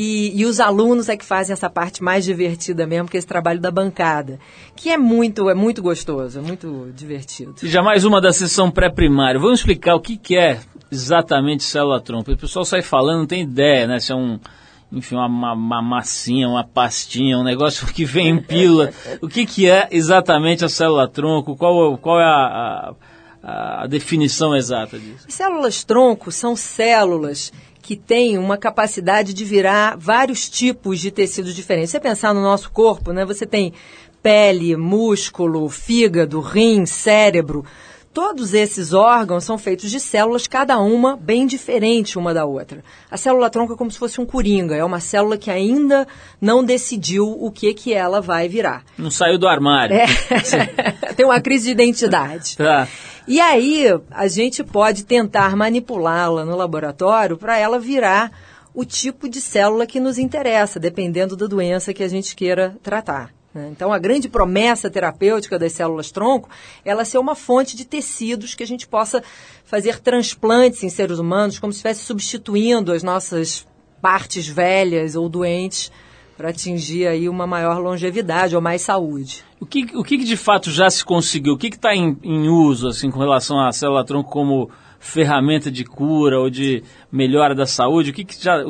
E, 0.00 0.30
e, 0.40 0.46
os 0.46 0.60
alunos 0.60 1.08
é 1.08 1.16
que 1.16 1.24
fazem 1.24 1.52
essa 1.52 1.68
parte 1.68 2.04
mais 2.04 2.24
divertida 2.24 2.86
mesmo, 2.86 3.08
que 3.08 3.16
é 3.16 3.18
esse 3.18 3.26
trabalho 3.26 3.58
da 3.58 3.68
bancada. 3.68 4.38
Que 4.76 4.90
é 4.90 4.96
muito, 4.96 5.50
é 5.50 5.54
muito 5.54 5.82
gostoso, 5.82 6.38
é 6.38 6.40
muito 6.40 6.92
divertido. 6.94 7.56
E 7.60 7.66
já 7.66 7.82
mais 7.82 8.04
uma 8.04 8.20
da 8.20 8.32
sessão 8.32 8.70
pré-primária. 8.70 9.40
Vamos 9.40 9.58
explicar 9.58 9.96
o 9.96 10.00
que, 10.00 10.16
que 10.16 10.38
é 10.38 10.60
exatamente 10.88 11.64
célula-tronco. 11.64 12.30
O 12.30 12.36
pessoal 12.36 12.64
sai 12.64 12.80
falando, 12.80 13.18
não 13.18 13.26
tem 13.26 13.42
ideia, 13.42 13.88
né? 13.88 13.98
Se 13.98 14.12
é 14.12 14.14
um, 14.14 14.38
enfim, 14.92 15.16
uma, 15.16 15.26
uma, 15.26 15.52
uma, 15.54 15.82
massinha, 15.82 16.48
uma 16.48 16.62
pastinha, 16.62 17.36
um 17.36 17.42
negócio 17.42 17.84
que 17.88 18.04
vem 18.04 18.28
em 18.28 18.40
pílula. 18.40 18.92
o 19.20 19.26
que, 19.26 19.44
que 19.44 19.68
é 19.68 19.88
exatamente 19.90 20.64
a 20.64 20.68
célula-tronco? 20.68 21.56
Qual, 21.56 21.98
qual 21.98 22.20
é 22.20 22.24
a, 22.24 22.94
a, 23.42 23.82
a 23.82 23.86
definição 23.88 24.54
exata 24.54 24.96
disso? 24.96 25.26
Células-tronco 25.28 26.30
são 26.30 26.54
células 26.54 27.52
que 27.88 27.96
tem 27.96 28.36
uma 28.36 28.58
capacidade 28.58 29.32
de 29.32 29.46
virar 29.46 29.96
vários 29.96 30.46
tipos 30.46 31.00
de 31.00 31.10
tecidos 31.10 31.54
diferentes. 31.54 31.90
Você 31.90 31.98
pensar 31.98 32.34
no 32.34 32.42
nosso 32.42 32.70
corpo, 32.70 33.14
né? 33.14 33.24
Você 33.24 33.46
tem 33.46 33.72
pele, 34.22 34.76
músculo, 34.76 35.66
fígado, 35.70 36.38
rim, 36.38 36.84
cérebro. 36.84 37.64
Todos 38.12 38.54
esses 38.54 38.92
órgãos 38.92 39.44
são 39.44 39.56
feitos 39.56 39.90
de 39.90 40.00
células, 40.00 40.46
cada 40.46 40.78
uma 40.78 41.16
bem 41.16 41.46
diferente 41.46 42.18
uma 42.18 42.34
da 42.34 42.44
outra. 42.44 42.82
A 43.10 43.16
célula 43.16 43.50
tronco 43.50 43.74
é 43.74 43.76
como 43.76 43.90
se 43.90 43.98
fosse 43.98 44.20
um 44.20 44.26
coringa, 44.26 44.74
é 44.74 44.84
uma 44.84 44.98
célula 44.98 45.36
que 45.36 45.50
ainda 45.50 46.06
não 46.40 46.64
decidiu 46.64 47.26
o 47.28 47.50
que 47.50 47.72
que 47.74 47.92
ela 47.92 48.20
vai 48.20 48.48
virar. 48.48 48.82
Não 48.96 49.10
saiu 49.10 49.38
do 49.38 49.46
armário. 49.46 49.94
É. 49.94 50.06
tem 51.14 51.24
uma 51.24 51.40
crise 51.40 51.66
de 51.66 51.70
identidade. 51.72 52.56
Tá. 52.56 52.88
E 53.26 53.40
aí 53.40 53.84
a 54.10 54.26
gente 54.26 54.64
pode 54.64 55.04
tentar 55.04 55.54
manipulá-la 55.54 56.44
no 56.44 56.56
laboratório 56.56 57.36
para 57.36 57.58
ela 57.58 57.78
virar 57.78 58.32
o 58.74 58.84
tipo 58.84 59.28
de 59.28 59.40
célula 59.40 59.86
que 59.86 60.00
nos 60.00 60.18
interessa, 60.18 60.80
dependendo 60.80 61.36
da 61.36 61.46
doença 61.46 61.92
que 61.92 62.02
a 62.02 62.08
gente 62.08 62.34
queira 62.34 62.76
tratar. 62.82 63.37
Né? 63.58 63.68
Então, 63.72 63.92
a 63.92 63.98
grande 63.98 64.28
promessa 64.28 64.88
terapêutica 64.88 65.58
das 65.58 65.72
células-tronco 65.72 66.48
é 66.84 66.90
ela 66.90 67.04
ser 67.04 67.18
uma 67.18 67.34
fonte 67.34 67.76
de 67.76 67.84
tecidos 67.84 68.54
que 68.54 68.62
a 68.62 68.66
gente 68.66 68.86
possa 68.86 69.22
fazer 69.64 69.98
transplantes 69.98 70.84
em 70.84 70.88
seres 70.88 71.18
humanos, 71.18 71.58
como 71.58 71.72
se 71.72 71.78
estivesse 71.78 72.04
substituindo 72.04 72.92
as 72.92 73.02
nossas 73.02 73.66
partes 74.00 74.46
velhas 74.46 75.16
ou 75.16 75.28
doentes 75.28 75.90
para 76.36 76.50
atingir 76.50 77.08
aí 77.08 77.28
uma 77.28 77.48
maior 77.48 77.78
longevidade 77.80 78.54
ou 78.54 78.62
mais 78.62 78.82
saúde. 78.82 79.44
O 79.58 79.66
que, 79.66 79.86
o 79.96 80.04
que 80.04 80.16
de 80.18 80.36
fato 80.36 80.70
já 80.70 80.88
se 80.88 81.04
conseguiu? 81.04 81.54
O 81.54 81.58
que 81.58 81.66
está 81.66 81.92
em, 81.96 82.16
em, 82.22 82.48
uso 82.48 82.86
assim 82.86 83.10
com 83.10 83.18
relação 83.18 83.58
à 83.58 83.72
célula-tronco 83.72 84.30
como 84.30 84.70
ferramenta 85.00 85.68
de 85.68 85.84
cura 85.84 86.38
ou 86.38 86.48
de 86.48 86.84
melhora 87.10 87.56
da 87.56 87.66
saúde? 87.66 88.10
O 88.10 88.14
que, 88.14 88.24
que 88.24 88.40
já, 88.40 88.62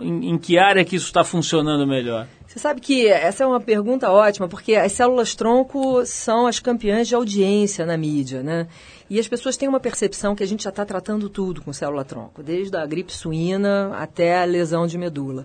em, 0.00 0.30
em 0.30 0.38
que 0.38 0.56
área 0.56 0.84
que 0.84 0.94
isso 0.94 1.06
está 1.06 1.24
funcionando 1.24 1.84
melhor? 1.84 2.28
Você 2.56 2.60
sabe 2.60 2.80
que 2.80 3.06
essa 3.06 3.44
é 3.44 3.46
uma 3.46 3.60
pergunta 3.60 4.10
ótima, 4.10 4.48
porque 4.48 4.76
as 4.76 4.92
células-tronco 4.92 6.06
são 6.06 6.46
as 6.46 6.58
campeãs 6.58 7.06
de 7.06 7.14
audiência 7.14 7.84
na 7.84 7.98
mídia, 7.98 8.42
né? 8.42 8.66
E 9.10 9.20
as 9.20 9.28
pessoas 9.28 9.58
têm 9.58 9.68
uma 9.68 9.78
percepção 9.78 10.34
que 10.34 10.42
a 10.42 10.46
gente 10.46 10.64
já 10.64 10.70
está 10.70 10.82
tratando 10.82 11.28
tudo 11.28 11.60
com 11.60 11.70
célula-tronco, 11.70 12.42
desde 12.42 12.74
a 12.74 12.86
gripe 12.86 13.12
suína 13.12 13.94
até 13.98 14.40
a 14.40 14.46
lesão 14.46 14.86
de 14.86 14.96
medula. 14.96 15.44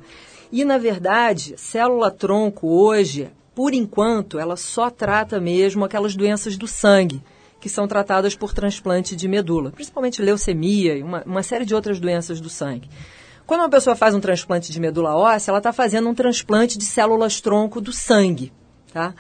E, 0.54 0.64
na 0.64 0.78
verdade, 0.78 1.56
célula-tronco 1.58 2.70
hoje, 2.70 3.30
por 3.54 3.74
enquanto, 3.74 4.40
ela 4.40 4.56
só 4.56 4.90
trata 4.90 5.38
mesmo 5.38 5.84
aquelas 5.84 6.16
doenças 6.16 6.56
do 6.56 6.66
sangue, 6.66 7.22
que 7.60 7.68
são 7.68 7.90
tratadas 7.90 8.36
por 8.36 8.54
transplante 8.54 9.18
de 9.18 9.28
medula, 9.28 9.72
principalmente 9.72 10.22
leucemia 10.22 10.96
e 10.96 11.04
uma, 11.04 11.24
uma 11.26 11.44
série 11.44 11.66
de 11.66 11.76
outras 11.76 12.00
doenças 12.00 12.40
do 12.40 12.50
sangue. 12.50 12.88
Quando 13.46 13.62
uma 13.62 13.70
pessoa 13.70 13.96
faz 13.96 14.16
um 14.16 14.20
transplante 14.20 14.72
de 14.72 14.80
medula 14.80 15.16
óssea, 15.16 15.52
ela 15.52 15.58
está 15.58 15.74
fazendo 15.74 16.08
um 16.10 16.14
transplante 16.14 16.78
de 16.78 16.86
células-tronco 16.86 17.82
do 17.82 17.92
sangue, 17.92 18.52
tá? 18.94 19.14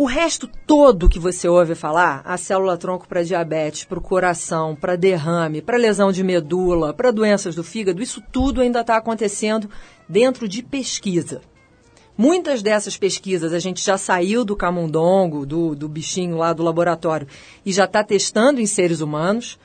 O 0.00 0.04
resto 0.04 0.48
todo 0.64 1.08
que 1.08 1.18
você 1.18 1.48
ouve 1.48 1.74
falar, 1.74 2.22
a 2.24 2.36
célula-tronco 2.36 3.08
para 3.08 3.24
diabetes, 3.24 3.82
para 3.82 3.98
o 3.98 4.02
coração, 4.02 4.76
para 4.76 4.94
derrame, 4.94 5.60
para 5.60 5.76
lesão 5.76 6.12
de 6.12 6.22
medula, 6.22 6.94
para 6.94 7.10
doenças 7.10 7.56
do 7.56 7.64
fígado, 7.64 8.00
isso 8.00 8.22
tudo 8.30 8.60
ainda 8.60 8.82
está 8.82 8.96
acontecendo 8.96 9.68
dentro 10.08 10.46
de 10.46 10.62
pesquisa. 10.62 11.40
Muitas 12.16 12.62
dessas 12.62 12.96
pesquisas 12.96 13.52
a 13.52 13.58
gente 13.58 13.84
já 13.84 13.98
saiu 13.98 14.44
do 14.44 14.54
camundongo, 14.54 15.44
do, 15.44 15.74
do 15.74 15.88
bichinho 15.88 16.36
lá 16.36 16.52
do 16.52 16.62
laboratório, 16.62 17.26
e 17.66 17.72
já 17.72 17.84
está 17.84 18.04
testando 18.04 18.60
em 18.60 18.66
seres 18.66 19.00
humanos, 19.00 19.58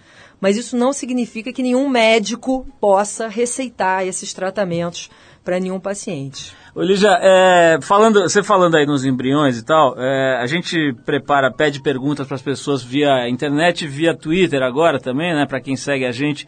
mas 0.44 0.58
isso 0.58 0.76
não 0.76 0.92
significa 0.92 1.54
que 1.54 1.64
nenhum 1.64 1.88
médico 1.88 2.68
possa 2.78 3.30
receitar 3.30 4.06
esses 4.06 4.34
tratamentos 4.34 5.10
para 5.42 5.58
nenhum 5.58 5.80
paciente. 5.80 6.54
Olívia, 6.76 7.18
é, 7.22 7.80
falando, 7.82 8.24
você 8.24 8.44
falando 8.44 8.76
aí 8.76 8.86
nos 8.86 9.06
embriões 9.06 9.58
e 9.58 9.64
tal, 9.64 9.96
é, 9.98 10.36
a 10.42 10.46
gente 10.46 10.94
prepara, 11.06 11.50
pede 11.50 11.82
perguntas 11.82 12.28
para 12.28 12.36
as 12.36 12.42
pessoas 12.42 12.84
via 12.84 13.30
internet, 13.30 13.88
via 13.88 14.14
Twitter 14.14 14.62
agora 14.62 15.00
também, 15.00 15.34
né? 15.34 15.46
Para 15.46 15.62
quem 15.62 15.78
segue 15.78 16.06
a 16.06 16.12
gente, 16.12 16.46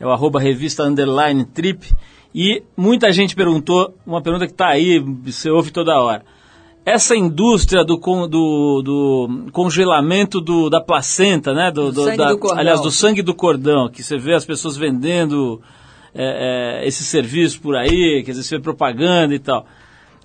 é 0.00 0.04
o 0.04 0.10
arroba 0.10 0.40
revista 0.40 0.82
underline 0.82 1.44
trip. 1.44 1.94
E 2.34 2.64
muita 2.76 3.12
gente 3.12 3.36
perguntou, 3.36 3.96
uma 4.04 4.20
pergunta 4.20 4.46
que 4.46 4.54
está 4.54 4.70
aí, 4.70 4.98
você 4.98 5.48
ouve 5.50 5.70
toda 5.70 5.96
hora. 6.00 6.24
Essa 6.86 7.16
indústria 7.16 7.84
do, 7.84 7.96
do, 7.96 8.82
do 8.82 9.50
congelamento 9.50 10.40
do, 10.40 10.70
da 10.70 10.80
placenta, 10.80 11.52
né? 11.52 11.68
Do, 11.72 11.90
do, 11.90 12.04
sangue 12.04 12.16
da, 12.16 12.28
do 12.30 12.38
cordão. 12.38 12.58
Aliás, 12.60 12.80
do 12.80 12.90
sangue 12.92 13.22
do 13.22 13.34
cordão, 13.34 13.88
que 13.88 14.04
você 14.04 14.16
vê 14.16 14.34
as 14.34 14.44
pessoas 14.44 14.76
vendendo 14.76 15.60
é, 16.14 16.82
é, 16.84 16.86
esse 16.86 17.02
serviço 17.02 17.60
por 17.60 17.74
aí, 17.74 18.22
quer 18.24 18.30
dizer, 18.30 18.44
você 18.44 18.56
vê 18.56 18.62
propaganda 18.62 19.34
e 19.34 19.40
tal. 19.40 19.66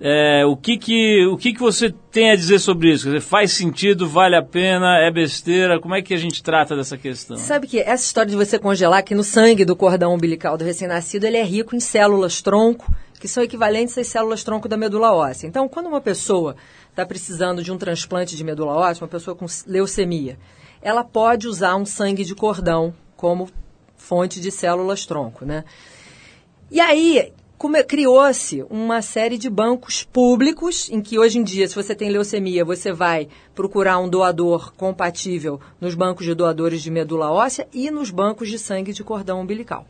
É, 0.04 0.44
o 0.46 0.56
que 0.56 0.78
que, 0.78 1.26
o 1.28 1.38
que 1.38 1.54
que 1.54 1.60
você 1.60 1.94
tem 2.12 2.32
a 2.32 2.36
dizer 2.36 2.58
sobre 2.58 2.92
isso? 2.92 3.06
Quer 3.06 3.18
dizer, 3.18 3.22
faz 3.22 3.52
sentido, 3.52 4.08
vale 4.08 4.36
a 4.36 4.42
pena, 4.42 4.98
é 4.98 5.12
besteira? 5.12 5.80
Como 5.80 5.94
é 5.94 6.02
que 6.02 6.12
a 6.12 6.18
gente 6.18 6.42
trata 6.42 6.76
dessa 6.76 6.98
questão? 6.98 7.38
Sabe 7.38 7.68
que 7.68 7.80
essa 7.80 8.04
história 8.04 8.32
de 8.32 8.36
você 8.36 8.58
congelar 8.58 9.04
que 9.04 9.14
no 9.14 9.24
sangue 9.24 9.64
do 9.64 9.76
cordão 9.76 10.14
umbilical 10.14 10.58
do 10.58 10.64
recém-nascido, 10.64 11.26
ele 11.26 11.38
é 11.38 11.44
rico 11.44 11.76
em 11.76 11.80
células 11.80 12.42
tronco, 12.42 12.92
que 13.22 13.28
são 13.28 13.44
equivalentes 13.44 13.96
às 14.00 14.08
células 14.08 14.44
tronco 14.44 14.68
da 14.68 14.76
medula 14.76 15.14
óssea. 15.14 15.46
Então, 15.46 15.70
quando 15.70 15.86
uma 15.86 16.02
pessoa 16.02 16.56
está 16.90 17.06
precisando 17.06 17.62
de 17.62 17.72
um 17.72 17.78
transplante 17.78 18.36
de 18.36 18.44
medula 18.44 18.74
óssea, 18.74 19.04
uma 19.04 19.10
pessoa 19.10 19.36
com 19.36 19.46
leucemia, 19.68 20.40
ela 20.82 21.04
pode 21.04 21.48
usar 21.48 21.76
um 21.76 21.86
sangue 21.86 22.26
de 22.26 22.34
cordão 22.34 22.92
como 23.16 23.48
fonte 23.96 24.42
de 24.42 24.50
células 24.50 25.06
tronco, 25.06 25.46
né? 25.46 25.64
E 26.72 26.80
aí 26.80 27.32
criou-se 27.88 28.66
uma 28.72 29.04
série 29.04 29.38
de 29.38 29.52
bancos 29.52 30.04
públicos 30.04 30.90
em 30.90 31.00
que 31.00 31.20
hoje 31.20 31.38
em 31.38 31.44
dia, 31.44 31.68
se 31.68 31.76
você 31.76 31.94
tem 31.94 32.10
leucemia, 32.10 32.66
você 32.66 32.92
vai 32.92 33.28
procurar 33.54 34.00
um 34.00 34.10
doador 34.10 34.74
compatível 34.74 35.62
nos 35.80 35.94
bancos 35.94 36.26
de 36.26 36.34
doadores 36.34 36.82
de 36.82 36.90
medula 36.90 37.30
óssea 37.32 37.68
e 37.72 37.92
nos 37.92 38.10
bancos 38.10 38.50
de 38.50 38.58
sangue 38.58 38.92
de 38.92 39.04
cordão 39.04 39.42
umbilical. 39.42 39.86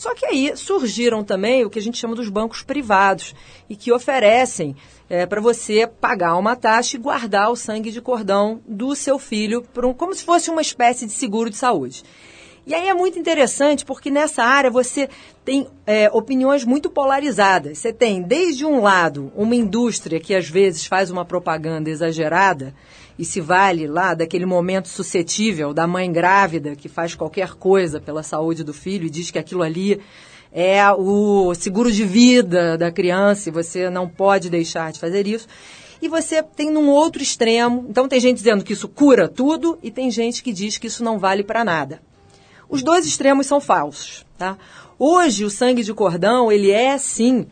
Só 0.00 0.14
que 0.14 0.24
aí 0.24 0.56
surgiram 0.56 1.22
também 1.22 1.62
o 1.62 1.68
que 1.68 1.78
a 1.78 1.82
gente 1.82 1.98
chama 1.98 2.14
dos 2.14 2.30
bancos 2.30 2.62
privados 2.62 3.34
e 3.68 3.76
que 3.76 3.92
oferecem 3.92 4.74
é, 5.10 5.26
para 5.26 5.42
você 5.42 5.86
pagar 5.86 6.38
uma 6.38 6.56
taxa 6.56 6.96
e 6.96 6.98
guardar 6.98 7.50
o 7.50 7.54
sangue 7.54 7.90
de 7.90 8.00
cordão 8.00 8.62
do 8.66 8.96
seu 8.96 9.18
filho 9.18 9.62
um, 9.76 9.92
como 9.92 10.14
se 10.14 10.24
fosse 10.24 10.50
uma 10.50 10.62
espécie 10.62 11.04
de 11.04 11.12
seguro 11.12 11.50
de 11.50 11.56
saúde. 11.56 12.02
E 12.66 12.74
aí 12.74 12.88
é 12.88 12.94
muito 12.94 13.18
interessante 13.18 13.84
porque 13.84 14.10
nessa 14.10 14.42
área 14.42 14.70
você 14.70 15.06
tem 15.44 15.68
é, 15.86 16.08
opiniões 16.10 16.64
muito 16.64 16.88
polarizadas. 16.88 17.76
Você 17.76 17.92
tem, 17.92 18.22
desde 18.22 18.64
um 18.64 18.80
lado, 18.80 19.30
uma 19.36 19.54
indústria 19.54 20.18
que 20.18 20.34
às 20.34 20.48
vezes 20.48 20.86
faz 20.86 21.10
uma 21.10 21.26
propaganda 21.26 21.90
exagerada 21.90 22.74
e 23.20 23.24
se 23.26 23.38
vale 23.38 23.86
lá 23.86 24.14
daquele 24.14 24.46
momento 24.46 24.88
suscetível 24.88 25.74
da 25.74 25.86
mãe 25.86 26.10
grávida 26.10 26.74
que 26.74 26.88
faz 26.88 27.14
qualquer 27.14 27.52
coisa 27.52 28.00
pela 28.00 28.22
saúde 28.22 28.64
do 28.64 28.72
filho 28.72 29.06
e 29.06 29.10
diz 29.10 29.30
que 29.30 29.38
aquilo 29.38 29.62
ali 29.62 30.00
é 30.50 30.90
o 30.90 31.54
seguro 31.54 31.92
de 31.92 32.02
vida 32.02 32.78
da 32.78 32.90
criança 32.90 33.50
e 33.50 33.52
você 33.52 33.90
não 33.90 34.08
pode 34.08 34.48
deixar 34.48 34.90
de 34.90 34.98
fazer 34.98 35.26
isso. 35.26 35.46
E 36.00 36.08
você 36.08 36.42
tem 36.42 36.70
num 36.70 36.88
outro 36.88 37.22
extremo, 37.22 37.84
então 37.90 38.08
tem 38.08 38.18
gente 38.18 38.38
dizendo 38.38 38.64
que 38.64 38.72
isso 38.72 38.88
cura 38.88 39.28
tudo 39.28 39.78
e 39.82 39.90
tem 39.90 40.10
gente 40.10 40.42
que 40.42 40.50
diz 40.50 40.78
que 40.78 40.86
isso 40.86 41.04
não 41.04 41.18
vale 41.18 41.44
para 41.44 41.62
nada. 41.62 42.00
Os 42.70 42.82
dois 42.82 43.04
extremos 43.04 43.46
são 43.46 43.60
falsos, 43.60 44.24
tá? 44.38 44.56
Hoje 44.98 45.44
o 45.44 45.50
sangue 45.50 45.82
de 45.82 45.92
cordão, 45.92 46.50
ele 46.50 46.70
é 46.70 46.96
sim 46.96 47.46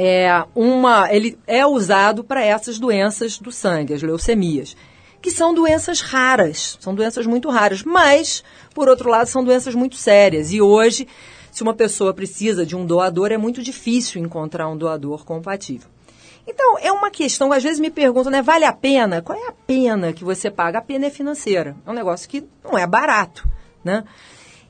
é 0.00 0.44
uma, 0.54 1.12
ele 1.12 1.36
é 1.44 1.66
usado 1.66 2.22
para 2.22 2.44
essas 2.44 2.78
doenças 2.78 3.36
do 3.36 3.50
sangue, 3.50 3.94
as 3.94 4.00
leucemias, 4.00 4.76
que 5.20 5.28
são 5.28 5.52
doenças 5.52 6.00
raras, 6.00 6.78
são 6.80 6.94
doenças 6.94 7.26
muito 7.26 7.50
raras, 7.50 7.82
mas 7.82 8.44
por 8.72 8.88
outro 8.88 9.10
lado 9.10 9.26
são 9.26 9.42
doenças 9.42 9.74
muito 9.74 9.96
sérias 9.96 10.52
e 10.52 10.62
hoje 10.62 11.08
se 11.50 11.64
uma 11.64 11.74
pessoa 11.74 12.14
precisa 12.14 12.64
de 12.64 12.76
um 12.76 12.86
doador 12.86 13.32
é 13.32 13.36
muito 13.36 13.60
difícil 13.60 14.22
encontrar 14.22 14.68
um 14.68 14.76
doador 14.76 15.24
compatível. 15.24 15.88
Então, 16.46 16.78
é 16.78 16.92
uma 16.92 17.10
questão, 17.10 17.52
às 17.52 17.64
vezes 17.64 17.80
me 17.80 17.90
perguntam, 17.90 18.30
né, 18.30 18.40
vale 18.40 18.64
a 18.64 18.72
pena? 18.72 19.20
Qual 19.20 19.36
é 19.36 19.48
a 19.48 19.52
pena 19.52 20.12
que 20.12 20.22
você 20.22 20.48
paga? 20.48 20.78
A 20.78 20.82
pena 20.82 21.06
é 21.06 21.10
financeira. 21.10 21.76
É 21.84 21.90
um 21.90 21.94
negócio 21.94 22.28
que 22.28 22.44
não 22.64 22.78
é 22.78 22.86
barato, 22.86 23.46
né? 23.84 24.04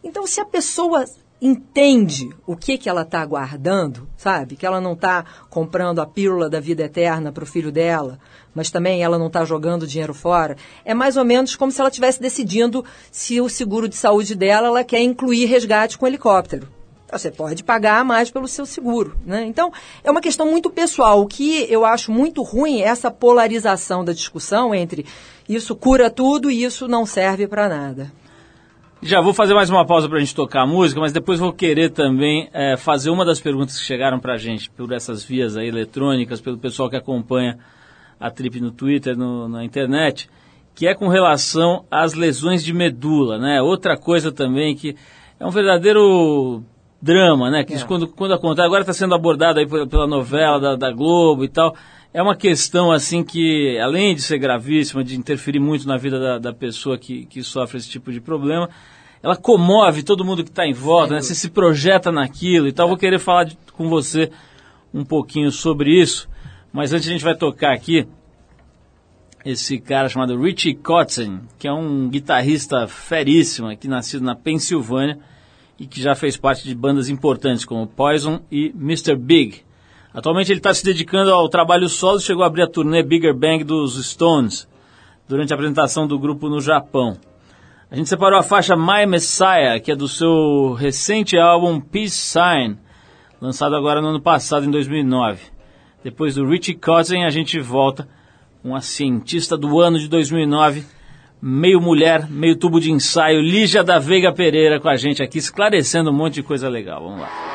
Então, 0.03 0.27
se 0.27 0.41
a 0.41 0.45
pessoa 0.45 1.05
entende 1.41 2.31
o 2.47 2.57
que, 2.57 2.77
que 2.77 2.89
ela 2.89 3.03
está 3.03 3.21
aguardando, 3.21 4.09
sabe? 4.17 4.57
Que 4.57 4.67
ela 4.67 4.81
não 4.81 4.93
está 4.93 5.25
comprando 5.49 6.01
a 6.01 6.07
pílula 6.07 6.51
da 6.51 6.61
vida 6.61 6.83
eterna 6.83 7.31
para 7.31 7.45
o 7.45 7.47
filho 7.47 7.71
dela, 7.71 8.19
mas 8.55 8.71
também 8.71 9.03
ela 9.03 9.19
não 9.19 9.29
está 9.29 9.45
jogando 9.45 9.87
dinheiro 9.87 10.15
fora. 10.15 10.57
É 10.85 10.95
mais 10.95 11.17
ou 11.17 11.25
menos 11.25 11.55
como 11.55 11.71
se 11.71 11.81
ela 11.81 11.89
estivesse 11.89 12.21
decidindo 12.21 12.85
se 13.11 13.41
o 13.41 13.49
seguro 13.49 13.89
de 13.89 13.97
saúde 13.97 14.35
dela 14.35 14.67
ela 14.67 14.85
quer 14.85 15.01
incluir 15.01 15.47
resgate 15.47 15.97
com 15.97 16.07
helicóptero. 16.07 16.69
Você 17.11 17.31
pode 17.31 17.65
pagar 17.65 18.05
mais 18.05 18.31
pelo 18.31 18.47
seu 18.47 18.67
seguro. 18.67 19.17
Né? 19.25 19.45
Então, 19.47 19.73
é 20.05 20.11
uma 20.11 20.21
questão 20.21 20.47
muito 20.47 20.69
pessoal. 20.69 21.23
O 21.23 21.27
que 21.27 21.67
eu 21.71 21.87
acho 21.87 22.13
muito 22.13 22.43
ruim 22.43 22.83
é 22.83 22.85
essa 22.89 23.11
polarização 23.11 24.05
da 24.05 24.13
discussão 24.13 24.75
entre 24.75 25.07
isso 25.49 25.75
cura 25.75 26.11
tudo 26.11 26.51
e 26.51 26.63
isso 26.63 26.87
não 26.87 27.07
serve 27.07 27.47
para 27.47 27.69
nada. 27.69 28.13
Já 29.01 29.21
vou 29.21 29.33
fazer 29.33 29.55
mais 29.55 29.71
uma 29.71 29.87
pausa 29.87 30.09
para 30.09 30.17
a 30.17 30.21
gente 30.21 30.35
tocar 30.35 30.63
a 30.63 30.67
música, 30.67 31.01
mas 31.01 31.13
depois 31.13 31.39
vou 31.39 31.53
querer 31.53 31.91
também 31.91 32.49
é, 32.53 32.77
fazer 32.77 33.11
uma 33.11 33.25
das 33.25 33.41
perguntas 33.41 33.79
que 33.79 33.85
chegaram 33.85 34.19
para 34.19 34.35
a 34.35 34.37
gente 34.37 34.69
por 34.71 34.91
essas 34.91 35.23
vias 35.23 35.57
aí 35.57 35.69
eletrônicas, 35.69 36.41
pelo 36.41 36.59
pessoal 36.59 36.91
que 36.91 36.97
acompanha 36.97 37.59
a 38.19 38.29
Trip 38.29 38.61
no 38.61 38.73
Twitter, 38.73 39.17
no, 39.17 39.49
na 39.49 39.65
internet, 39.65 40.29
que 40.75 40.85
é 40.85 40.95
com 40.95 41.07
relação 41.07 41.85
às 41.89 42.15
lesões 42.15 42.65
de 42.65 42.73
medula, 42.73 43.39
né? 43.39 43.63
Outra 43.63 43.97
coisa 43.97 44.33
também 44.33 44.75
que 44.75 44.97
é 45.39 45.47
um 45.47 45.51
verdadeiro 45.51 46.65
drama, 47.01 47.53
né? 47.53 47.63
Que 47.63 47.75
é. 47.75 47.85
quando, 47.85 48.09
quando 48.09 48.35
acontece, 48.35 48.67
agora 48.67 48.81
está 48.81 48.93
sendo 48.93 49.15
abordado 49.15 49.61
aí 49.61 49.67
pela 49.67 50.09
novela 50.09 50.59
da, 50.59 50.75
da, 50.75 50.91
Globo 50.91 51.45
e 51.45 51.49
tal. 51.49 51.73
É 52.13 52.23
uma 52.23 52.35
questão 52.35 52.91
assim 52.91 53.23
que, 53.23 53.79
além 53.79 54.15
de 54.15 54.23
ser 54.23 54.39
gravíssima, 54.39 55.05
de 55.05 55.17
interferir 55.17 55.61
muito 55.61 55.87
na 55.87 55.97
vida 55.97 56.19
da, 56.19 56.39
da 56.39 56.53
pessoa 56.53 56.97
que, 56.97 57.27
que 57.27 57.43
sofre 57.43 57.77
esse 57.77 57.89
tipo 57.89 58.11
de 58.11 58.21
problema, 58.21 58.69
ela 59.23 59.37
comove 59.37 60.03
todo 60.03 60.25
mundo 60.25 60.43
que 60.43 60.51
está 60.51 60.67
em 60.67 60.73
volta, 60.73 61.15
né? 61.15 61.21
Você 61.21 61.35
se 61.35 61.51
projeta 61.51 62.11
naquilo 62.11 62.67
e 62.67 62.73
tal. 62.73 62.87
É. 62.87 62.89
Vou 62.89 62.97
querer 62.97 63.19
falar 63.19 63.45
de, 63.45 63.59
com 63.73 63.89
você 63.89 64.31
um 64.93 65.05
pouquinho 65.05 65.51
sobre 65.51 66.01
isso, 66.01 66.29
mas 66.73 66.93
antes 66.93 67.09
a 67.09 67.13
gente 67.13 67.25
vai 67.25 67.37
tocar 67.37 67.75
aqui 67.75 68.07
esse 69.45 69.79
cara 69.79 70.09
chamado 70.09 70.41
Richie 70.41 70.75
Kotzen, 70.75 71.41
que 71.59 71.69
é 71.69 71.73
um 71.73 72.09
guitarrista 72.09 72.87
feríssimo 72.87 73.69
aqui, 73.69 73.87
nascido 73.87 74.25
na 74.25 74.35
Pensilvânia 74.35 75.19
e 75.79 75.87
que 75.87 76.01
já 76.01 76.15
fez 76.15 76.37
parte 76.37 76.65
de 76.65 76.75
bandas 76.75 77.09
importantes 77.09 77.65
como 77.65 77.87
Poison 77.87 78.41
e 78.51 78.73
Mr. 78.75 79.15
Big. 79.15 79.68
Atualmente 80.13 80.51
ele 80.51 80.59
está 80.59 80.73
se 80.73 80.85
dedicando 80.85 81.33
ao 81.33 81.49
trabalho 81.49 81.89
solo 81.89 82.19
e 82.19 82.23
chegou 82.23 82.43
a 82.43 82.47
abrir 82.47 82.63
a 82.63 82.67
turnê 82.67 83.03
Bigger 83.03 83.35
Bang 83.35 83.63
dos 83.63 84.03
Stones 84.05 84.69
durante 85.29 85.53
a 85.53 85.55
apresentação 85.55 86.07
do 86.07 86.19
grupo 86.19 86.49
no 86.49 86.61
Japão. 86.61 87.19
A 87.91 87.97
gente 87.97 88.09
separou 88.09 88.39
a 88.39 88.43
faixa 88.43 88.77
My 88.77 89.07
Messiah, 89.07 89.81
que 89.81 89.93
é 89.93 89.97
do 89.97 90.09
seu 90.09 90.75
recente 90.75 91.39
álbum 91.39 91.81
Peace 91.81 92.17
Sign, 92.17 92.77
lançado 93.41 93.75
agora 93.75 94.01
no 94.01 94.09
ano 94.09 94.21
passado, 94.21 94.67
em 94.67 94.71
2009. 94.71 95.41
Depois 96.05 96.35
do 96.35 96.47
Richie 96.47 96.75
Kotzen, 96.75 97.25
a 97.25 97.31
gente 97.31 97.59
volta 97.61 98.09
com 98.63 98.75
a 98.75 98.81
cientista 98.81 99.57
do 99.57 99.81
ano 99.81 99.99
de 99.99 100.09
2009, 100.09 100.85
meio 101.41 101.81
mulher, 101.81 102.29
meio 102.29 102.57
tubo 102.57 102.81
de 102.81 102.91
ensaio, 102.91 103.41
Lígia 103.41 103.83
da 103.83 103.99
Veiga 103.99 104.33
Pereira 104.33 104.81
com 104.81 104.89
a 104.89 104.97
gente 104.97 105.23
aqui, 105.23 105.39
esclarecendo 105.39 106.11
um 106.11 106.15
monte 106.15 106.35
de 106.35 106.43
coisa 106.43 106.69
legal. 106.69 107.03
Vamos 107.03 107.21
lá. 107.21 107.48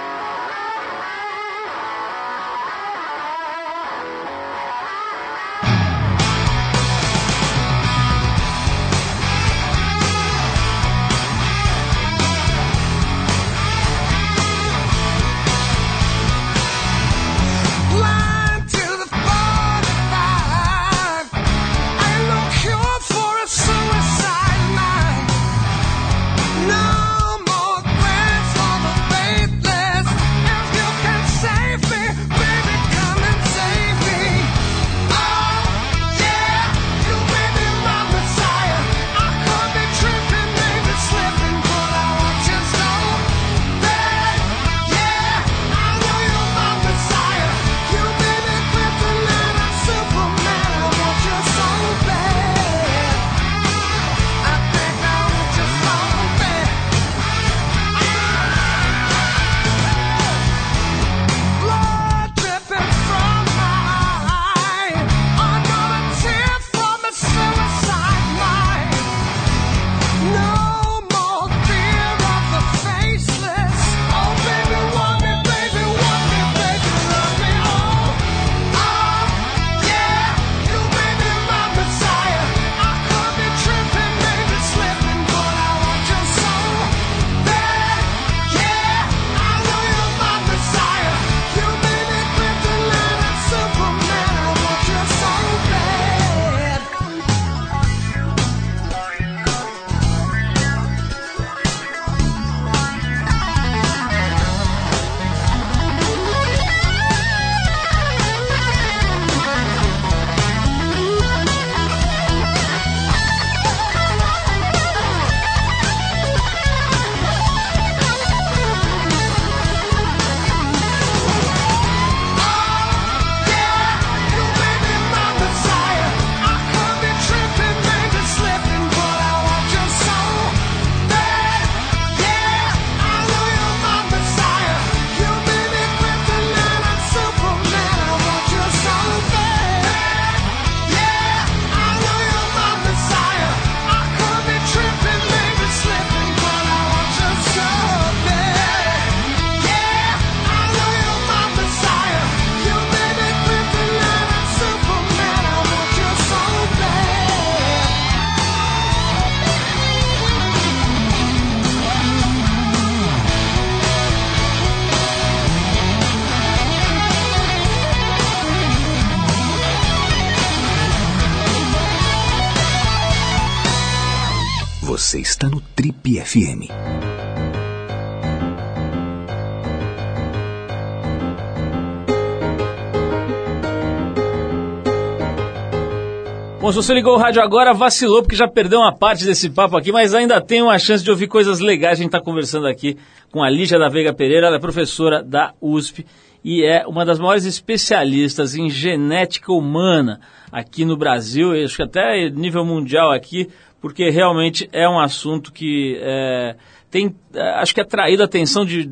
Se 186.73 186.77
você 186.77 186.93
ligou 186.95 187.13
o 187.13 187.17
rádio 187.17 187.39
agora, 187.39 187.71
vacilou 187.71 188.23
porque 188.23 188.35
já 188.35 188.47
perdeu 188.47 188.79
uma 188.79 188.91
parte 188.91 189.25
desse 189.25 189.47
papo 189.47 189.77
aqui, 189.77 189.91
mas 189.91 190.15
ainda 190.15 190.41
tem 190.41 190.59
uma 190.59 190.79
chance 190.79 191.03
de 191.03 191.11
ouvir 191.11 191.27
coisas 191.27 191.59
legais. 191.59 191.99
A 191.99 192.01
gente 192.01 192.07
está 192.07 192.19
conversando 192.19 192.65
aqui 192.65 192.97
com 193.31 193.43
a 193.43 193.49
Lígia 193.49 193.77
da 193.77 193.89
Veiga 193.89 194.11
Pereira, 194.11 194.47
ela 194.47 194.55
é 194.55 194.59
professora 194.59 195.21
da 195.21 195.53
USP 195.61 196.03
e 196.43 196.65
é 196.65 196.83
uma 196.87 197.05
das 197.05 197.19
maiores 197.19 197.45
especialistas 197.45 198.55
em 198.55 198.71
genética 198.71 199.53
humana 199.53 200.19
aqui 200.51 200.83
no 200.83 200.97
Brasil, 200.97 201.51
acho 201.63 201.75
que 201.75 201.83
até 201.83 202.27
nível 202.31 202.65
mundial 202.65 203.11
aqui, 203.11 203.47
porque 203.79 204.09
realmente 204.09 204.67
é 204.73 204.89
um 204.89 204.99
assunto 204.99 205.53
que 205.53 205.99
é, 206.01 206.55
tem, 206.89 207.15
é, 207.35 207.49
acho 207.59 207.73
que 207.73 207.81
é 207.81 207.83
atraído 207.83 208.23
a 208.23 208.25
atenção 208.25 208.65
de 208.65 208.89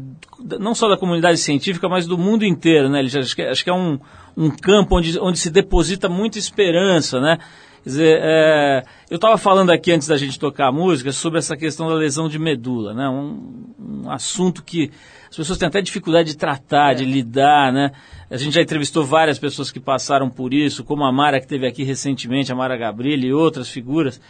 não 0.60 0.76
só 0.76 0.88
da 0.88 0.98
comunidade 0.98 1.40
científica, 1.40 1.90
mas 1.90 2.06
do 2.06 2.18
mundo 2.18 2.46
inteiro, 2.46 2.90
né? 2.90 3.02
Acho 3.02 3.36
que, 3.36 3.42
acho 3.42 3.64
que 3.64 3.70
é 3.70 3.74
um, 3.74 4.00
um 4.38 4.50
campo 4.50 4.98
onde, 4.98 5.20
onde 5.20 5.40
se 5.40 5.50
deposita 5.50 6.10
muita 6.10 6.38
esperança, 6.38 7.20
né? 7.20 7.38
Quer 7.84 7.90
dizer, 7.90 8.20
é, 8.22 8.84
eu 9.10 9.16
estava 9.16 9.38
falando 9.38 9.72
aqui 9.72 9.92
antes 9.92 10.08
da 10.08 10.16
gente 10.16 10.40
tocar 10.40 10.68
a 10.68 10.72
música 10.72 11.12
sobre 11.12 11.40
essa 11.40 11.58
questão 11.58 11.90
da 11.90 11.96
lesão 11.96 12.30
de 12.30 12.38
medula, 12.38 12.94
né? 12.94 13.10
Um, 13.10 13.74
um 14.04 14.12
assunto 14.12 14.64
que 14.64 14.92
as 15.30 15.36
pessoas 15.36 15.58
têm 15.58 15.68
até 15.68 15.82
dificuldade 15.82 16.30
de 16.30 16.38
tratar, 16.38 16.92
é. 16.92 16.96
de 16.96 17.06
lidar, 17.06 17.74
né? 17.74 17.92
A 18.30 18.38
gente 18.38 18.54
já 18.54 18.62
entrevistou 18.62 19.04
várias 19.04 19.40
pessoas 19.40 19.72
que 19.72 19.80
passaram 19.80 20.30
por 20.30 20.54
isso, 20.54 20.84
como 20.84 21.04
a 21.04 21.12
Mara 21.12 21.40
que 21.40 21.48
teve 21.48 21.66
aqui 21.66 21.84
recentemente, 21.84 22.52
a 22.52 22.56
Mara 22.56 22.78
Gabrilli 22.78 23.28
e 23.28 23.34
outras 23.34 23.68
figuras. 23.68 24.22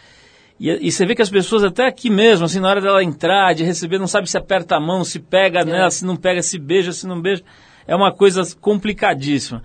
E, 0.58 0.70
e, 0.88 0.90
você 0.90 1.04
vê 1.04 1.14
que 1.14 1.22
as 1.22 1.30
pessoas 1.30 1.62
até 1.62 1.86
aqui 1.86 2.08
mesmo, 2.08 2.46
assim, 2.46 2.60
na 2.60 2.68
hora 2.68 2.80
dela 2.80 3.04
entrar, 3.04 3.52
de 3.52 3.64
receber, 3.64 3.98
não 3.98 4.06
sabe 4.06 4.30
se 4.30 4.38
aperta 4.38 4.76
a 4.76 4.80
mão, 4.80 5.04
se 5.04 5.18
pega 5.18 5.60
é. 5.60 5.64
nela, 5.64 5.90
se 5.90 6.06
não 6.06 6.16
pega, 6.16 6.40
se 6.42 6.58
beija, 6.58 6.92
se 6.92 7.06
não 7.06 7.20
beija. 7.20 7.42
É 7.86 7.94
uma 7.94 8.12
coisa 8.12 8.42
complicadíssima. 8.60 9.62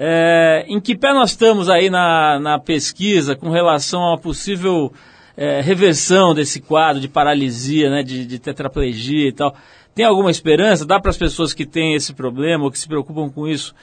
É, 0.00 0.64
em 0.68 0.80
que 0.80 0.96
pé 0.96 1.12
nós 1.12 1.30
estamos 1.30 1.68
aí 1.68 1.90
na, 1.90 2.38
na 2.38 2.58
pesquisa 2.60 3.34
com 3.34 3.50
relação 3.50 4.00
a 4.00 4.10
uma 4.10 4.18
possível 4.18 4.92
é, 5.36 5.60
reversão 5.60 6.32
desse 6.32 6.60
quadro 6.60 7.00
de 7.00 7.08
paralisia, 7.08 7.90
né, 7.90 8.04
de, 8.04 8.24
de 8.24 8.38
tetraplegia 8.38 9.28
e 9.28 9.32
tal? 9.32 9.56
Tem 9.96 10.04
alguma 10.04 10.30
esperança? 10.30 10.86
Dá 10.86 11.00
para 11.00 11.10
as 11.10 11.16
pessoas 11.16 11.52
que 11.52 11.66
têm 11.66 11.94
esse 11.94 12.14
problema 12.14 12.62
ou 12.62 12.70
que 12.70 12.78
se 12.78 12.86
preocupam 12.86 13.28
com 13.28 13.48
isso 13.48 13.74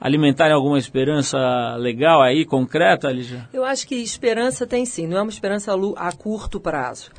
alimentarem 0.00 0.54
alguma 0.54 0.78
esperança 0.78 1.38
legal 1.76 2.22
aí, 2.22 2.44
concreta, 2.44 3.10
Lígia? 3.10 3.48
Eu 3.52 3.64
acho 3.64 3.86
que 3.86 3.96
esperança 3.96 4.66
tem 4.66 4.84
sim, 4.84 5.06
não 5.06 5.18
é 5.18 5.22
uma 5.22 5.30
esperança 5.30 5.72
a 5.96 6.12
curto 6.12 6.60
prazo. 6.60 7.10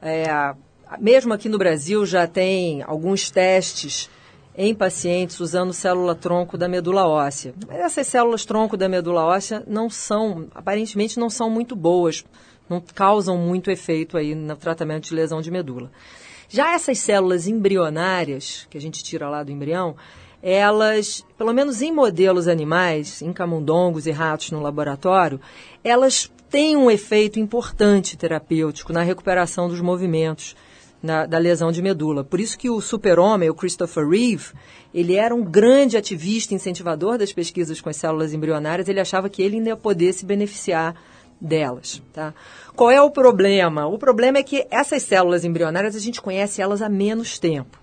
É, 0.00 0.54
mesmo 0.98 1.34
aqui 1.34 1.48
no 1.48 1.58
Brasil 1.58 2.06
já 2.06 2.26
tem 2.26 2.82
alguns 2.82 3.30
testes 3.30 4.08
em 4.60 4.74
pacientes 4.74 5.38
usando 5.38 5.72
célula-tronco 5.72 6.58
da 6.58 6.66
medula 6.66 7.06
óssea. 7.06 7.54
Mas 7.68 7.78
essas 7.78 8.08
células-tronco 8.08 8.76
da 8.76 8.88
medula 8.88 9.24
óssea 9.24 9.62
não 9.68 9.88
são, 9.88 10.48
aparentemente 10.52 11.16
não 11.16 11.30
são 11.30 11.48
muito 11.48 11.76
boas, 11.76 12.24
não 12.68 12.80
causam 12.80 13.38
muito 13.38 13.70
efeito 13.70 14.16
aí 14.18 14.34
no 14.34 14.56
tratamento 14.56 15.04
de 15.04 15.14
lesão 15.14 15.40
de 15.40 15.48
medula. 15.48 15.92
Já 16.48 16.74
essas 16.74 16.98
células 16.98 17.46
embrionárias, 17.46 18.66
que 18.68 18.76
a 18.76 18.80
gente 18.80 19.04
tira 19.04 19.28
lá 19.30 19.44
do 19.44 19.52
embrião, 19.52 19.94
elas, 20.42 21.24
pelo 21.36 21.52
menos 21.52 21.80
em 21.80 21.92
modelos 21.92 22.48
animais, 22.48 23.22
em 23.22 23.32
camundongos 23.32 24.08
e 24.08 24.10
ratos 24.10 24.50
no 24.50 24.60
laboratório, 24.60 25.40
elas 25.84 26.32
têm 26.50 26.76
um 26.76 26.90
efeito 26.90 27.38
importante 27.38 28.16
terapêutico 28.16 28.92
na 28.92 29.02
recuperação 29.02 29.68
dos 29.68 29.80
movimentos 29.80 30.56
na, 31.02 31.26
da 31.26 31.38
lesão 31.38 31.70
de 31.70 31.80
medula. 31.80 32.24
Por 32.24 32.40
isso 32.40 32.58
que 32.58 32.68
o 32.68 32.80
super-homem, 32.80 33.48
o 33.48 33.54
Christopher 33.54 34.08
Reeve, 34.08 34.52
ele 34.92 35.14
era 35.14 35.34
um 35.34 35.44
grande 35.44 35.96
ativista, 35.96 36.54
incentivador 36.54 37.18
das 37.18 37.32
pesquisas 37.32 37.80
com 37.80 37.88
as 37.88 37.96
células 37.96 38.32
embrionárias, 38.32 38.88
ele 38.88 39.00
achava 39.00 39.28
que 39.28 39.42
ele 39.42 39.56
ainda 39.56 39.78
ia 39.98 40.12
se 40.12 40.24
beneficiar 40.24 40.94
delas. 41.40 42.02
Tá? 42.12 42.34
Qual 42.74 42.90
é 42.90 43.00
o 43.00 43.10
problema? 43.10 43.86
O 43.86 43.98
problema 43.98 44.38
é 44.38 44.42
que 44.42 44.66
essas 44.70 45.02
células 45.02 45.44
embrionárias, 45.44 45.94
a 45.94 46.00
gente 46.00 46.20
conhece 46.20 46.60
elas 46.60 46.82
há 46.82 46.88
menos 46.88 47.38
tempo. 47.38 47.78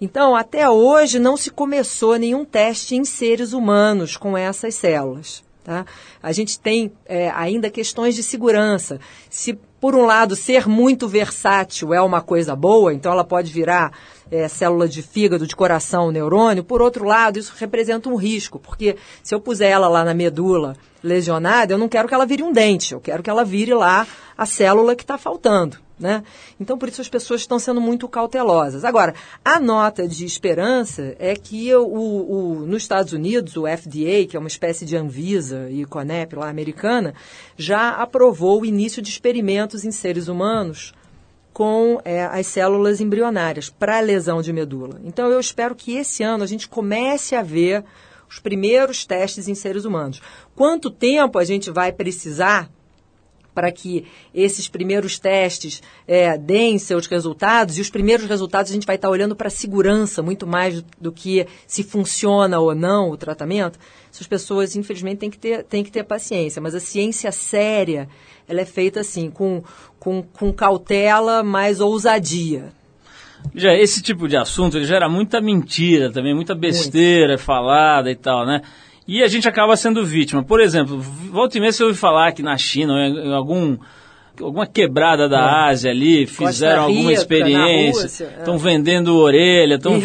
Então, 0.00 0.34
até 0.34 0.68
hoje, 0.68 1.20
não 1.20 1.36
se 1.36 1.48
começou 1.50 2.16
nenhum 2.16 2.44
teste 2.44 2.96
em 2.96 3.04
seres 3.04 3.52
humanos 3.52 4.16
com 4.16 4.36
essas 4.36 4.74
células. 4.74 5.44
Tá? 5.62 5.86
A 6.20 6.32
gente 6.32 6.58
tem 6.58 6.92
é, 7.06 7.30
ainda 7.30 7.70
questões 7.70 8.16
de 8.16 8.22
segurança. 8.22 8.98
Se, 9.30 9.56
por 9.82 9.96
um 9.96 10.04
lado, 10.06 10.36
ser 10.36 10.68
muito 10.68 11.08
versátil 11.08 11.92
é 11.92 12.00
uma 12.00 12.20
coisa 12.20 12.54
boa, 12.54 12.94
então 12.94 13.10
ela 13.10 13.24
pode 13.24 13.52
virar 13.52 13.90
é, 14.30 14.46
célula 14.46 14.88
de 14.88 15.02
fígado, 15.02 15.44
de 15.44 15.56
coração, 15.56 16.12
neurônio, 16.12 16.62
por 16.62 16.80
outro 16.80 17.04
lado, 17.04 17.36
isso 17.36 17.52
representa 17.58 18.08
um 18.08 18.14
risco, 18.14 18.60
porque 18.60 18.94
se 19.24 19.34
eu 19.34 19.40
puser 19.40 19.72
ela 19.72 19.88
lá 19.88 20.04
na 20.04 20.14
medula 20.14 20.76
lesionada, 21.02 21.74
eu 21.74 21.78
não 21.78 21.88
quero 21.88 22.06
que 22.06 22.14
ela 22.14 22.24
vire 22.24 22.44
um 22.44 22.52
dente, 22.52 22.94
eu 22.94 23.00
quero 23.00 23.24
que 23.24 23.28
ela 23.28 23.44
vire 23.44 23.74
lá 23.74 24.06
a 24.38 24.46
célula 24.46 24.94
que 24.94 25.02
está 25.02 25.18
faltando. 25.18 25.78
Né? 25.98 26.24
Então, 26.58 26.76
por 26.76 26.88
isso 26.88 27.00
as 27.00 27.08
pessoas 27.08 27.42
estão 27.42 27.58
sendo 27.58 27.80
muito 27.80 28.08
cautelosas. 28.08 28.84
Agora, 28.84 29.14
a 29.44 29.60
nota 29.60 30.08
de 30.08 30.24
esperança 30.24 31.14
é 31.18 31.36
que 31.36 31.72
o, 31.74 31.86
o, 31.86 32.66
nos 32.66 32.82
Estados 32.82 33.12
Unidos, 33.12 33.56
o 33.56 33.66
FDA, 33.66 34.26
que 34.28 34.36
é 34.36 34.38
uma 34.38 34.48
espécie 34.48 34.84
de 34.84 34.96
Anvisa 34.96 35.70
e 35.70 35.84
CONEP 35.84 36.34
lá 36.34 36.48
americana, 36.48 37.14
já 37.56 37.90
aprovou 37.90 38.62
o 38.62 38.66
início 38.66 39.00
de 39.00 39.10
experimentos 39.10 39.84
em 39.84 39.92
seres 39.92 40.26
humanos 40.26 40.92
com 41.52 42.00
é, 42.04 42.24
as 42.24 42.46
células 42.46 43.00
embrionárias 43.00 43.68
para 43.68 44.00
lesão 44.00 44.40
de 44.40 44.52
medula. 44.52 45.00
Então, 45.04 45.30
eu 45.30 45.38
espero 45.38 45.74
que 45.74 45.96
esse 45.96 46.22
ano 46.22 46.42
a 46.42 46.46
gente 46.46 46.68
comece 46.68 47.36
a 47.36 47.42
ver 47.42 47.84
os 48.28 48.38
primeiros 48.38 49.04
testes 49.04 49.46
em 49.46 49.54
seres 49.54 49.84
humanos. 49.84 50.22
Quanto 50.56 50.90
tempo 50.90 51.38
a 51.38 51.44
gente 51.44 51.70
vai 51.70 51.92
precisar 51.92 52.70
para 53.54 53.70
que 53.70 54.06
esses 54.34 54.68
primeiros 54.68 55.18
testes 55.18 55.82
é, 56.06 56.36
deem 56.38 56.78
seus 56.78 57.06
resultados, 57.06 57.78
e 57.78 57.80
os 57.80 57.90
primeiros 57.90 58.26
resultados 58.26 58.70
a 58.70 58.74
gente 58.74 58.86
vai 58.86 58.96
estar 58.96 59.10
olhando 59.10 59.36
para 59.36 59.48
a 59.48 59.50
segurança 59.50 60.22
muito 60.22 60.46
mais 60.46 60.82
do 61.00 61.12
que 61.12 61.46
se 61.66 61.82
funciona 61.82 62.58
ou 62.58 62.74
não 62.74 63.10
o 63.10 63.16
tratamento. 63.16 63.78
Essas 64.12 64.26
pessoas, 64.26 64.76
infelizmente, 64.76 65.18
têm 65.18 65.30
que 65.30 65.38
ter, 65.38 65.64
têm 65.64 65.84
que 65.84 65.90
ter 65.90 66.04
paciência, 66.04 66.60
mas 66.60 66.74
a 66.74 66.80
ciência 66.80 67.32
séria, 67.32 68.08
ela 68.48 68.60
é 68.60 68.66
feita 68.66 69.00
assim, 69.00 69.30
com, 69.30 69.62
com, 69.98 70.22
com 70.22 70.52
cautela, 70.52 71.42
mais 71.42 71.80
ousadia. 71.80 72.72
Já 73.54 73.74
esse 73.74 74.02
tipo 74.02 74.28
de 74.28 74.36
assunto 74.36 74.76
ele 74.76 74.84
gera 74.84 75.08
muita 75.08 75.40
mentira 75.40 76.12
também, 76.12 76.34
muita 76.34 76.54
besteira 76.54 77.32
Muito. 77.32 77.42
falada 77.42 78.10
e 78.10 78.14
tal, 78.14 78.46
né? 78.46 78.62
E 79.06 79.22
a 79.22 79.28
gente 79.28 79.48
acaba 79.48 79.76
sendo 79.76 80.04
vítima. 80.04 80.42
Por 80.42 80.60
exemplo, 80.60 81.00
volta 81.00 81.56
e 81.56 81.60
meia 81.60 81.72
você 81.72 81.84
ouve 81.84 81.98
falar 81.98 82.32
que 82.32 82.42
na 82.42 82.56
China, 82.56 82.94
em 83.06 83.32
algum 83.32 83.76
alguma 84.40 84.66
quebrada 84.66 85.28
da 85.28 85.38
é. 85.38 85.70
Ásia 85.70 85.90
ali, 85.90 86.26
fizeram 86.26 86.86
Rica, 86.86 86.98
alguma 86.98 87.12
experiência, 87.12 88.06
estão 88.06 88.54
é. 88.54 88.58
vendendo 88.58 89.16
orelha, 89.16 89.74
estão 89.74 90.00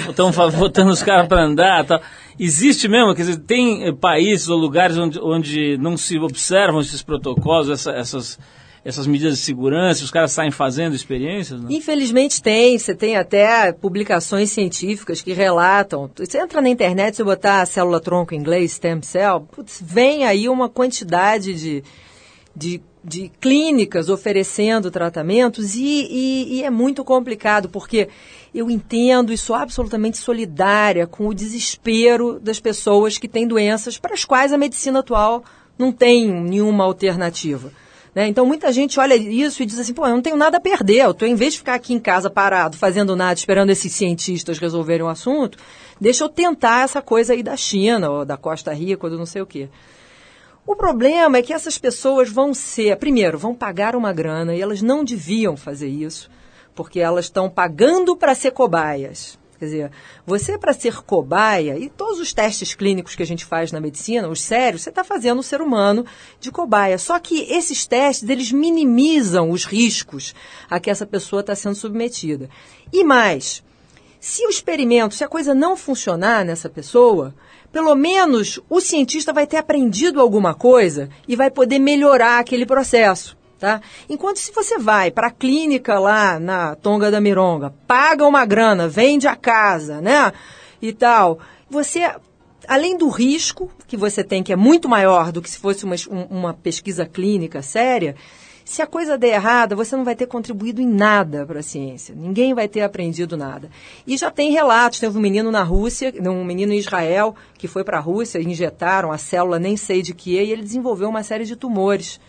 botando 0.57 0.89
os 0.89 1.01
caras 1.01 1.27
para 1.27 1.43
andar. 1.43 1.85
Tá. 1.85 2.01
Existe 2.39 2.87
mesmo, 2.87 3.15
quer 3.15 3.23
dizer, 3.23 3.37
tem 3.39 3.93
países 3.95 4.49
ou 4.49 4.57
lugares 4.57 4.97
onde, 4.97 5.19
onde 5.19 5.77
não 5.77 5.95
se 5.97 6.19
observam 6.19 6.81
esses 6.81 7.01
protocolos, 7.01 7.69
essa, 7.69 7.91
essas 7.91 8.37
essas 8.83 9.07
medidas 9.07 9.37
de 9.37 9.43
segurança, 9.43 10.03
os 10.03 10.11
caras 10.11 10.31
saem 10.31 10.51
fazendo 10.51 10.95
experiências? 10.95 11.61
Né? 11.61 11.67
Infelizmente 11.71 12.41
tem, 12.41 12.77
você 12.77 12.95
tem 12.95 13.17
até 13.17 13.71
publicações 13.71 14.49
científicas 14.51 15.21
que 15.21 15.33
relatam. 15.33 16.09
Você 16.15 16.39
entra 16.39 16.61
na 16.61 16.69
internet, 16.69 17.15
se 17.15 17.23
botar 17.23 17.65
célula-tronco 17.65 18.33
em 18.33 18.37
inglês, 18.37 18.73
stem 18.73 19.01
cell, 19.01 19.41
putz, 19.51 19.81
vem 19.83 20.25
aí 20.25 20.47
uma 20.47 20.69
quantidade 20.69 21.53
de, 21.53 21.83
de, 22.55 22.81
de 23.03 23.31
clínicas 23.41 24.09
oferecendo 24.09 24.89
tratamentos 24.89 25.75
e, 25.75 26.07
e, 26.09 26.55
e 26.55 26.63
é 26.63 26.69
muito 26.69 27.03
complicado, 27.03 27.69
porque 27.69 28.07
eu 28.53 28.71
entendo 28.71 29.33
e 29.33 29.37
sou 29.37 29.55
absolutamente 29.55 30.17
solidária 30.17 31.05
com 31.05 31.27
o 31.27 31.33
desespero 31.33 32.39
das 32.39 32.59
pessoas 32.59 33.17
que 33.17 33.27
têm 33.27 33.47
doenças 33.47 33.97
para 33.97 34.13
as 34.13 34.25
quais 34.25 34.53
a 34.53 34.57
medicina 34.57 34.99
atual 34.99 35.43
não 35.77 35.91
tem 35.91 36.31
nenhuma 36.31 36.83
alternativa. 36.83 37.71
Né? 38.17 38.27
Então 38.27 38.47
muita 38.47 38.71
gente 38.71 38.99
olha 38.99 39.13
isso 39.13 39.61
e 39.61 39.65
diz 39.67 39.77
assim, 39.77 39.93
pô, 39.93 40.03
eu 40.07 40.15
não 40.15 40.23
tenho 40.23 40.35
nada 40.35 40.57
a 40.57 40.59
perder, 40.59 41.05
eu 41.05 41.13
tô, 41.13 41.23
em 41.23 41.35
vez 41.35 41.53
de 41.53 41.59
ficar 41.59 41.75
aqui 41.75 41.93
em 41.93 41.99
casa 41.99 42.31
parado, 42.31 42.75
fazendo 42.75 43.15
nada, 43.15 43.35
esperando 43.35 43.69
esses 43.69 43.93
cientistas 43.93 44.57
resolverem 44.57 45.05
o 45.05 45.07
assunto, 45.07 45.59
deixa 46.01 46.23
eu 46.23 46.29
tentar 46.29 46.83
essa 46.83 46.99
coisa 46.99 47.33
aí 47.33 47.43
da 47.43 47.55
China, 47.55 48.09
ou 48.09 48.25
da 48.25 48.35
Costa 48.35 48.73
Rica, 48.73 49.05
ou 49.05 49.11
do 49.11 49.19
não 49.19 49.25
sei 49.27 49.43
o 49.43 49.45
quê. 49.45 49.69
O 50.65 50.75
problema 50.75 51.37
é 51.37 51.43
que 51.43 51.53
essas 51.53 51.77
pessoas 51.77 52.27
vão 52.27 52.55
ser, 52.55 52.97
primeiro, 52.97 53.37
vão 53.37 53.53
pagar 53.53 53.95
uma 53.95 54.11
grana 54.11 54.55
e 54.55 54.61
elas 54.63 54.81
não 54.81 55.05
deviam 55.05 55.55
fazer 55.55 55.87
isso, 55.87 56.27
porque 56.73 56.99
elas 56.99 57.25
estão 57.25 57.47
pagando 57.47 58.17
para 58.17 58.33
ser 58.33 58.49
cobaias. 58.49 59.37
Quer 59.59 59.65
dizer, 59.65 59.91
você 60.25 60.57
para 60.57 60.71
ser 60.71 61.01
cobaia, 61.01 61.77
e 61.79 61.89
todos 61.89 62.19
os 62.19 62.31
testes 62.31 62.75
clínicos 62.75 63.15
que 63.15 63.23
a 63.23 63.25
gente 63.25 63.43
faz 63.43 63.71
na 63.71 63.79
medicina, 63.79 64.27
os 64.27 64.41
sérios, 64.41 64.83
você 64.83 64.89
está 64.89 65.03
fazendo 65.03 65.39
o 65.39 65.43
ser 65.43 65.61
humano 65.61 66.05
de 66.39 66.51
cobaia. 66.51 66.97
Só 66.97 67.19
que 67.19 67.41
esses 67.51 67.85
testes, 67.85 68.29
eles 68.29 68.51
minimizam 68.51 69.49
os 69.49 69.65
riscos 69.65 70.35
a 70.69 70.79
que 70.79 70.91
essa 70.91 71.05
pessoa 71.05 71.39
está 71.39 71.55
sendo 71.55 71.75
submetida. 71.75 72.49
E 72.93 73.03
mais, 73.03 73.63
se 74.19 74.45
o 74.45 74.49
experimento, 74.49 75.15
se 75.15 75.23
a 75.23 75.27
coisa 75.27 75.55
não 75.55 75.77
funcionar 75.77 76.43
nessa 76.43 76.69
pessoa, 76.69 77.33
pelo 77.71 77.95
menos 77.95 78.59
o 78.69 78.81
cientista 78.81 79.31
vai 79.31 79.47
ter 79.47 79.57
aprendido 79.57 80.19
alguma 80.19 80.53
coisa 80.53 81.09
e 81.27 81.35
vai 81.35 81.51
poder 81.51 81.79
melhorar 81.79 82.39
aquele 82.39 82.65
processo. 82.65 83.36
Tá? 83.59 83.81
Enquanto 84.07 84.37
se 84.37 84.51
você 84.51 84.77
vai 84.77 85.09
para 85.09 85.27
a 85.27 85.31
clínica 85.31 85.97
lá 85.97 86.39
na 86.39 86.75
Tonga 86.75 87.09
da 87.09 87.19
Mironga, 87.19 87.73
paga 87.87 88.25
uma 88.25 88.45
grana, 88.45 88.87
vende 88.87 89.27
a 89.27 89.35
casa, 89.35 89.99
né? 89.99 90.31
E 90.79 90.93
tal, 90.93 91.39
você, 91.67 92.11
além 92.67 92.95
do 92.95 93.09
risco 93.09 93.71
que 93.87 93.97
você 93.97 94.23
tem, 94.23 94.43
que 94.43 94.53
é 94.53 94.55
muito 94.55 94.87
maior 94.87 95.31
do 95.31 95.41
que 95.41 95.49
se 95.49 95.57
fosse 95.57 95.85
uma, 95.85 95.95
uma 96.29 96.53
pesquisa 96.53 97.05
clínica 97.07 97.63
séria, 97.63 98.15
se 98.67 98.81
a 98.81 98.85
coisa 98.85 99.17
der 99.17 99.35
errada, 99.35 99.77
você 99.77 99.95
não 99.95 100.03
vai 100.03 100.13
ter 100.13 100.27
contribuído 100.27 100.81
em 100.81 100.87
nada 100.87 101.45
para 101.45 101.61
a 101.61 101.63
ciência. 101.63 102.13
Ninguém 102.13 102.53
vai 102.53 102.67
ter 102.67 102.81
aprendido 102.81 103.37
nada. 103.37 103.69
E 104.05 104.17
já 104.17 104.29
tem 104.29 104.51
relatos, 104.51 104.99
teve 104.99 105.17
um 105.17 105.21
menino 105.21 105.49
na 105.49 105.63
Rússia, 105.63 106.13
um 106.29 106.43
menino 106.43 106.73
em 106.73 106.77
Israel, 106.77 107.33
que 107.57 107.65
foi 107.65 107.85
para 107.85 107.97
a 107.97 108.01
Rússia, 108.01 108.41
injetaram 108.41 109.09
a 109.09 109.17
célula 109.17 109.57
nem 109.57 109.77
sei 109.77 110.01
de 110.01 110.13
que, 110.13 110.31
e 110.31 110.51
ele 110.51 110.61
desenvolveu 110.61 111.07
uma 111.07 111.23
série 111.23 111.45
de 111.45 111.55
tumores. 111.55 112.19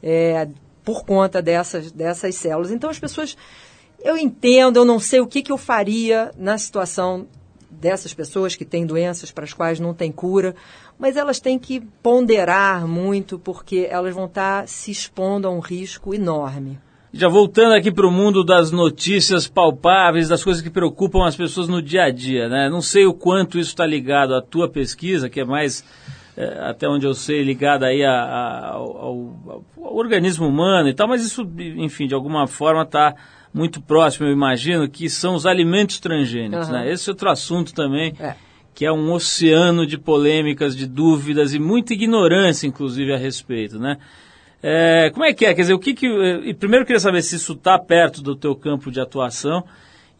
É, 0.00 0.48
por 0.84 1.04
conta 1.04 1.40
dessas, 1.40 1.92
dessas 1.92 2.34
células. 2.34 2.70
Então 2.70 2.90
as 2.90 2.98
pessoas, 2.98 3.36
eu 4.02 4.16
entendo, 4.16 4.76
eu 4.76 4.84
não 4.84 4.98
sei 4.98 5.20
o 5.20 5.26
que, 5.26 5.42
que 5.42 5.52
eu 5.52 5.58
faria 5.58 6.30
na 6.36 6.58
situação 6.58 7.26
dessas 7.70 8.12
pessoas 8.12 8.54
que 8.54 8.64
têm 8.64 8.86
doenças 8.86 9.30
para 9.30 9.44
as 9.44 9.52
quais 9.52 9.80
não 9.80 9.94
tem 9.94 10.12
cura, 10.12 10.54
mas 10.98 11.16
elas 11.16 11.40
têm 11.40 11.58
que 11.58 11.80
ponderar 12.02 12.86
muito 12.86 13.38
porque 13.38 13.88
elas 13.90 14.14
vão 14.14 14.26
estar 14.26 14.68
se 14.68 14.90
expondo 14.90 15.48
a 15.48 15.50
um 15.50 15.58
risco 15.58 16.14
enorme. 16.14 16.78
Já 17.14 17.28
voltando 17.28 17.74
aqui 17.74 17.92
para 17.92 18.06
o 18.06 18.10
mundo 18.10 18.42
das 18.42 18.70
notícias 18.70 19.46
palpáveis, 19.46 20.28
das 20.28 20.42
coisas 20.42 20.62
que 20.62 20.70
preocupam 20.70 21.26
as 21.26 21.36
pessoas 21.36 21.68
no 21.68 21.82
dia 21.82 22.04
a 22.04 22.10
dia, 22.10 22.48
né? 22.48 22.70
Não 22.70 22.80
sei 22.80 23.04
o 23.04 23.12
quanto 23.12 23.58
isso 23.58 23.70
está 23.70 23.84
ligado 23.84 24.34
à 24.34 24.40
tua 24.40 24.66
pesquisa, 24.66 25.28
que 25.28 25.40
é 25.40 25.44
mais 25.44 25.84
até 26.68 26.88
onde 26.88 27.06
eu 27.06 27.14
sei, 27.14 27.42
ligada 27.42 27.86
aí 27.86 28.02
a, 28.04 28.12
a, 28.12 28.68
ao, 28.72 28.96
ao, 28.96 29.96
organismo 29.96 30.46
humano 30.46 30.88
e 30.88 30.94
tal, 30.94 31.06
mas 31.06 31.24
isso, 31.24 31.46
enfim, 31.76 32.06
de 32.06 32.14
alguma 32.14 32.46
forma 32.46 32.82
está 32.82 33.14
muito 33.52 33.82
próximo, 33.82 34.26
eu 34.26 34.32
imagino, 34.32 34.88
que 34.88 35.10
são 35.10 35.34
os 35.34 35.44
alimentos 35.44 36.00
transgênicos, 36.00 36.68
uhum. 36.68 36.72
né? 36.72 36.90
Esse 36.90 37.10
é 37.10 37.12
outro 37.12 37.28
assunto 37.28 37.74
também, 37.74 38.14
é. 38.18 38.34
que 38.74 38.86
é 38.86 38.90
um 38.92 39.12
oceano 39.12 39.86
de 39.86 39.98
polêmicas, 39.98 40.74
de 40.74 40.86
dúvidas 40.86 41.52
e 41.52 41.58
muita 41.58 41.92
ignorância, 41.92 42.66
inclusive, 42.66 43.12
a 43.12 43.18
respeito, 43.18 43.78
né? 43.78 43.98
É, 44.62 45.10
como 45.12 45.24
é 45.24 45.34
que 45.34 45.44
é? 45.44 45.52
Quer 45.52 45.62
dizer, 45.62 45.74
o 45.74 45.78
que 45.78 45.92
que... 45.92 46.06
E 46.06 46.54
primeiro 46.54 46.84
eu 46.84 46.86
queria 46.86 47.00
saber 47.00 47.20
se 47.20 47.36
isso 47.36 47.52
está 47.52 47.78
perto 47.78 48.22
do 48.22 48.34
teu 48.34 48.54
campo 48.54 48.90
de 48.90 49.00
atuação 49.00 49.64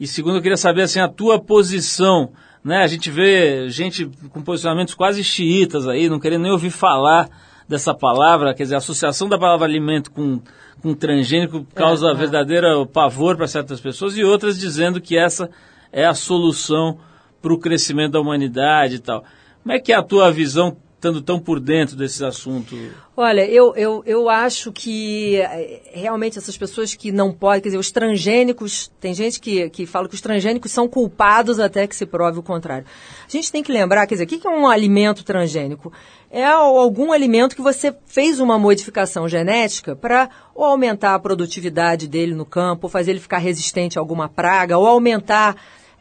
e 0.03 0.07
segundo 0.07 0.39
eu 0.39 0.43
queria 0.43 0.57
saber, 0.57 0.83
assim, 0.83 0.99
a 0.99 1.07
tua 1.07 1.41
posição 1.41 2.33
né? 2.65 2.83
A 2.83 2.87
gente 2.87 3.11
vê 3.11 3.69
gente 3.69 4.09
com 4.31 4.43
posicionamentos 4.43 4.95
quase 4.95 5.23
xiitas 5.25 5.89
aí, 5.89 6.09
não 6.09 6.21
querendo 6.21 6.43
nem 6.43 6.53
ouvir 6.53 6.71
falar 6.71 7.29
dessa 7.69 7.95
palavra, 7.95 8.55
quer 8.55 8.65
dizer, 8.65 8.75
a 8.75 8.79
associação 8.79 9.29
da 9.29 9.39
palavra 9.39 9.67
alimento 9.67 10.11
com, 10.11 10.41
com 10.81 10.95
transgênico 10.95 11.67
causa 11.75 12.09
é, 12.09 12.11
é. 12.13 12.15
verdadeiro 12.15 12.87
pavor 12.87 13.37
para 13.37 13.47
certas 13.47 13.81
pessoas 13.81 14.17
e 14.17 14.23
outras 14.23 14.59
dizendo 14.59 15.01
que 15.01 15.17
essa 15.17 15.51
é 15.91 16.05
a 16.05 16.15
solução 16.15 16.99
para 17.41 17.53
o 17.53 17.59
crescimento 17.59 18.13
da 18.13 18.21
humanidade 18.21 18.97
e 18.97 18.99
tal. 18.99 19.25
Como 19.63 19.75
é 19.75 19.79
que 19.79 19.93
é 19.93 19.97
a 19.97 20.03
tua 20.03 20.31
visão 20.31 20.77
estando 20.95 21.21
tão 21.21 21.39
por 21.39 21.59
dentro 21.59 21.97
desses 21.97 22.23
assuntos? 22.23 22.79
Olha, 23.25 23.47
eu, 23.47 23.73
eu, 23.77 24.03
eu 24.05 24.29
acho 24.29 24.73
que 24.73 25.37
eh, 25.37 25.81
realmente 25.95 26.39
essas 26.39 26.59
pessoas 26.59 26.97
que 26.97 27.13
não 27.13 27.33
podem, 27.33 27.61
quer 27.61 27.69
dizer, 27.69 27.79
os 27.79 27.93
transgênicos, 27.93 28.91
tem 28.99 29.15
gente 29.15 29.39
que, 29.39 29.71
que 29.71 29.87
fala 29.87 30.09
que 30.09 30.15
os 30.17 30.21
transgênicos 30.21 30.73
são 30.73 30.89
culpados 30.89 31.61
até 31.61 31.87
que 31.87 31.95
se 31.95 32.05
prove 32.05 32.41
o 32.41 32.43
contrário. 32.43 32.85
A 33.25 33.31
gente 33.31 33.53
tem 33.53 33.63
que 33.63 33.71
lembrar, 33.71 34.09
quer 34.09 34.17
dizer, 34.17 34.25
o 34.25 34.27
que 34.27 34.45
é 34.45 34.51
um 34.51 34.67
alimento 34.67 35.23
transgênico? 35.23 35.93
É 36.33 36.45
algum 36.45 37.13
alimento 37.13 37.55
que 37.55 37.63
você 37.63 37.95
fez 38.07 38.41
uma 38.41 38.59
modificação 38.59 39.29
genética 39.29 39.95
para 39.95 40.29
ou 40.53 40.65
aumentar 40.65 41.15
a 41.15 41.19
produtividade 41.21 42.09
dele 42.09 42.35
no 42.35 42.45
campo, 42.45 42.89
ou 42.89 42.91
fazer 42.91 43.13
ele 43.13 43.21
ficar 43.21 43.39
resistente 43.39 44.01
a 44.01 44.03
alguma 44.03 44.29
praga, 44.29 44.77
ou 44.77 44.85
aumentar 44.85 45.55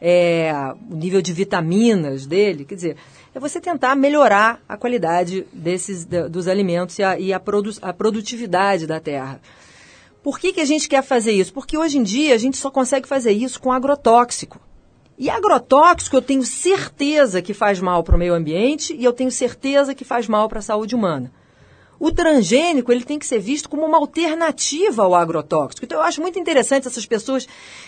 é, 0.04 0.52
o 0.90 0.96
nível 0.96 1.22
de 1.22 1.32
vitaminas 1.32 2.26
dele. 2.26 2.64
Quer 2.64 2.74
dizer, 2.74 2.96
é 3.32 3.38
você 3.38 3.60
tentar 3.60 3.94
melhorar 3.94 4.60
a 4.68 4.76
qualidade 4.76 5.46
desses, 5.52 6.04
dos 6.04 6.48
alimentos 6.48 6.98
e, 6.98 7.04
a, 7.04 7.18
e 7.20 7.32
a, 7.32 7.38
produ, 7.38 7.70
a 7.80 7.92
produtividade 7.92 8.84
da 8.84 8.98
terra. 8.98 9.40
Por 10.20 10.40
que, 10.40 10.52
que 10.52 10.60
a 10.60 10.64
gente 10.64 10.88
quer 10.88 11.04
fazer 11.04 11.30
isso? 11.30 11.52
Porque 11.52 11.78
hoje 11.78 11.98
em 11.98 12.02
dia 12.02 12.34
a 12.34 12.38
gente 12.38 12.56
só 12.56 12.68
consegue 12.68 13.06
fazer 13.06 13.30
isso 13.30 13.60
com 13.60 13.70
agrotóxico. 13.70 14.60
E 15.16 15.30
agrotóxico 15.30 16.16
eu 16.16 16.22
tenho 16.22 16.42
certeza 16.42 17.40
que 17.40 17.54
faz 17.54 17.78
mal 17.80 18.02
para 18.02 18.16
o 18.16 18.18
meio 18.18 18.34
ambiente 18.34 18.96
e 18.96 19.04
eu 19.04 19.12
tenho 19.12 19.30
certeza 19.30 19.94
que 19.94 20.04
faz 20.04 20.26
mal 20.26 20.48
para 20.48 20.58
a 20.58 20.62
saúde 20.62 20.96
humana. 20.96 21.32
O 22.02 22.10
transgênico 22.10 22.90
ele 22.90 23.04
tem 23.04 23.16
que 23.16 23.24
ser 23.24 23.38
visto 23.38 23.68
como 23.68 23.86
uma 23.86 23.96
alternativa 23.96 25.04
ao 25.04 25.14
agrotóxico. 25.14 25.84
Então 25.84 25.98
eu 25.98 26.04
acho 26.04 26.20
muito 26.20 26.36
interessante 26.36 26.88
essas 26.88 27.06
pessoas 27.06 27.46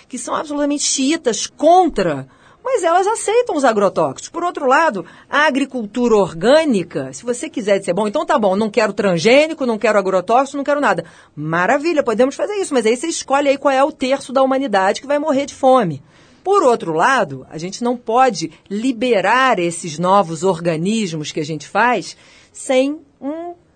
que 0.08 0.16
são 0.16 0.36
absolutamente 0.36 0.84
chiitas 0.84 1.48
contra 1.48 2.28
mas 2.62 2.84
elas 2.84 3.08
aceitam 3.08 3.56
os 3.56 3.64
agrotóxicos. 3.64 4.30
Por 4.30 4.44
outro 4.44 4.66
lado, 4.66 5.04
a 5.28 5.46
agricultura 5.46 6.14
orgânica, 6.14 7.12
se 7.12 7.24
você 7.24 7.50
quiser 7.50 7.78
dizer, 7.80 7.92
bom, 7.92 8.06
então 8.06 8.24
tá 8.24 8.38
bom, 8.38 8.56
não 8.56 8.70
quero 8.70 8.92
transgênico, 8.92 9.66
não 9.66 9.76
quero 9.76 9.98
agrotóxico, 9.98 10.56
não 10.56 10.64
quero 10.64 10.80
nada. 10.80 11.04
Maravilha, 11.34 12.02
podemos 12.02 12.36
fazer 12.36 12.54
isso, 12.54 12.72
mas 12.72 12.86
aí 12.86 12.96
você 12.96 13.08
escolhe 13.08 13.48
aí 13.48 13.58
qual 13.58 13.74
é 13.74 13.82
o 13.82 13.92
terço 13.92 14.32
da 14.32 14.42
humanidade 14.42 15.00
que 15.00 15.06
vai 15.06 15.18
morrer 15.18 15.44
de 15.44 15.54
fome. 15.54 16.02
Por 16.44 16.62
outro 16.62 16.92
lado, 16.92 17.46
a 17.50 17.58
gente 17.58 17.82
não 17.82 17.96
pode 17.96 18.52
liberar 18.70 19.58
esses 19.58 19.98
novos 19.98 20.44
organismos 20.44 21.32
que 21.32 21.40
a 21.40 21.44
gente 21.44 21.68
faz 21.68 22.16
sem 22.50 23.03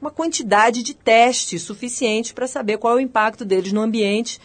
uma 0.00 0.10
quantidade 0.10 0.82
de 0.82 0.94
testes 0.94 1.62
suficiente 1.62 2.32
para 2.32 2.46
saber 2.46 2.78
qual 2.78 2.94
é 2.94 2.96
o 2.96 3.00
impacto 3.00 3.44
deles 3.44 3.72
no 3.72 3.80
ambiente 3.80 4.40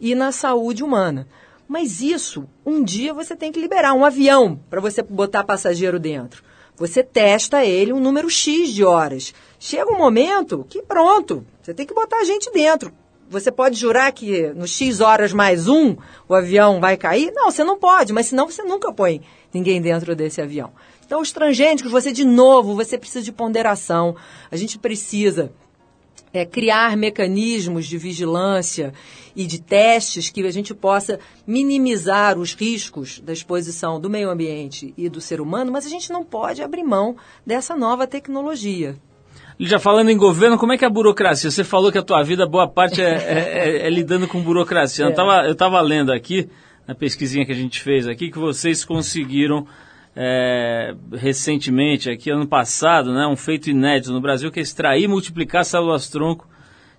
e 0.00 0.14
na 0.14 0.32
saúde 0.32 0.82
humana. 0.82 1.26
Mas 1.66 2.00
isso, 2.00 2.48
um 2.66 2.82
dia 2.82 3.14
você 3.14 3.36
tem 3.36 3.52
que 3.52 3.60
liberar 3.60 3.94
um 3.94 4.04
avião 4.04 4.58
para 4.68 4.80
você 4.80 5.02
botar 5.02 5.44
passageiro 5.44 5.98
dentro. 5.98 6.42
Você 6.76 7.02
testa 7.02 7.64
ele 7.64 7.92
um 7.92 8.00
número 8.00 8.28
X 8.30 8.70
de 8.70 8.82
horas. 8.82 9.34
Chega 9.58 9.92
um 9.92 9.98
momento 9.98 10.66
que 10.68 10.82
pronto, 10.82 11.46
você 11.62 11.74
tem 11.74 11.86
que 11.86 11.94
botar 11.94 12.18
a 12.18 12.24
gente 12.24 12.50
dentro. 12.50 12.92
Você 13.28 13.52
pode 13.52 13.76
jurar 13.76 14.10
que 14.10 14.48
no 14.54 14.66
X 14.66 15.00
horas 15.00 15.32
mais 15.32 15.68
um 15.68 15.94
o 16.28 16.34
avião 16.34 16.80
vai 16.80 16.96
cair? 16.96 17.30
Não, 17.32 17.50
você 17.50 17.62
não 17.62 17.78
pode, 17.78 18.12
mas 18.12 18.26
senão 18.26 18.50
você 18.50 18.64
nunca 18.64 18.92
põe 18.92 19.22
ninguém 19.54 19.80
dentro 19.80 20.16
desse 20.16 20.40
avião. 20.40 20.72
Então, 21.10 21.20
os 21.20 21.32
transgênicos, 21.32 21.90
você 21.90 22.12
de 22.12 22.24
novo, 22.24 22.76
você 22.76 22.96
precisa 22.96 23.24
de 23.24 23.32
ponderação. 23.32 24.14
A 24.48 24.54
gente 24.54 24.78
precisa 24.78 25.50
é, 26.32 26.46
criar 26.46 26.96
mecanismos 26.96 27.86
de 27.86 27.98
vigilância 27.98 28.94
e 29.34 29.44
de 29.44 29.60
testes 29.60 30.30
que 30.30 30.46
a 30.46 30.52
gente 30.52 30.72
possa 30.72 31.18
minimizar 31.44 32.38
os 32.38 32.54
riscos 32.54 33.18
da 33.18 33.32
exposição 33.32 34.00
do 34.00 34.08
meio 34.08 34.30
ambiente 34.30 34.94
e 34.96 35.08
do 35.08 35.20
ser 35.20 35.40
humano, 35.40 35.72
mas 35.72 35.84
a 35.84 35.88
gente 35.88 36.12
não 36.12 36.24
pode 36.24 36.62
abrir 36.62 36.84
mão 36.84 37.16
dessa 37.44 37.74
nova 37.74 38.06
tecnologia. 38.06 38.94
Já 39.58 39.80
falando 39.80 40.10
em 40.10 40.16
governo, 40.16 40.56
como 40.56 40.74
é 40.74 40.78
que 40.78 40.84
é 40.84 40.86
a 40.86 40.92
burocracia? 40.92 41.50
Você 41.50 41.64
falou 41.64 41.90
que 41.90 41.98
a 41.98 42.04
tua 42.04 42.22
vida, 42.22 42.46
boa 42.46 42.68
parte, 42.68 43.02
é, 43.02 43.14
é, 43.14 43.58
é, 43.82 43.86
é 43.88 43.90
lidando 43.90 44.28
com 44.28 44.40
burocracia. 44.40 45.06
É. 45.06 45.08
Eu 45.48 45.52
estava 45.52 45.80
lendo 45.80 46.12
aqui, 46.12 46.48
na 46.86 46.94
pesquisinha 46.94 47.44
que 47.44 47.50
a 47.50 47.56
gente 47.56 47.82
fez 47.82 48.06
aqui, 48.06 48.30
que 48.30 48.38
vocês 48.38 48.84
conseguiram 48.84 49.66
é, 50.22 50.94
recentemente, 51.14 52.10
aqui 52.10 52.28
ano 52.28 52.46
passado, 52.46 53.14
né, 53.14 53.26
um 53.26 53.36
feito 53.36 53.70
inédito 53.70 54.12
no 54.12 54.20
Brasil, 54.20 54.52
que 54.52 54.60
é 54.60 54.62
extrair 54.62 55.04
e 55.04 55.08
multiplicar 55.08 55.64
células-tronco 55.64 56.46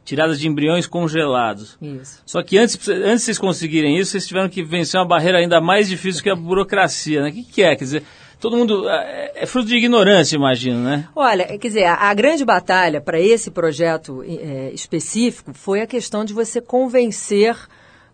tiradas 0.04 0.40
de 0.40 0.48
embriões 0.48 0.88
congelados. 0.88 1.78
Isso. 1.80 2.24
Só 2.26 2.42
que 2.42 2.58
antes, 2.58 2.76
antes 2.90 3.20
de 3.20 3.26
vocês 3.26 3.38
conseguirem 3.38 3.96
isso, 3.96 4.12
vocês 4.12 4.26
tiveram 4.26 4.50
que 4.50 4.64
vencer 4.64 5.00
uma 5.00 5.06
barreira 5.06 5.38
ainda 5.38 5.62
mais 5.62 5.88
difícil 5.88 6.24
que 6.24 6.32
a 6.32 6.36
burocracia. 6.36 7.22
Né? 7.22 7.30
O 7.30 7.32
que, 7.32 7.44
que 7.44 7.62
é? 7.62 7.76
Quer 7.76 7.84
dizer, 7.84 8.04
todo 8.40 8.58
mundo. 8.58 8.90
É, 8.90 9.32
é, 9.36 9.46
fruto 9.46 9.68
de 9.68 9.76
ignorância, 9.76 10.36
imagino, 10.36 10.80
né? 10.80 11.08
Olha, 11.16 11.46
quer 11.46 11.68
dizer, 11.68 11.84
a, 11.84 11.94
a 11.94 12.14
grande 12.16 12.44
batalha 12.44 13.00
para 13.00 13.20
esse 13.20 13.52
projeto 13.52 14.24
é, 14.24 14.72
específico 14.74 15.54
foi 15.54 15.82
a 15.82 15.86
questão 15.86 16.26
de 16.26 16.34
você 16.34 16.60
convencer 16.60 17.56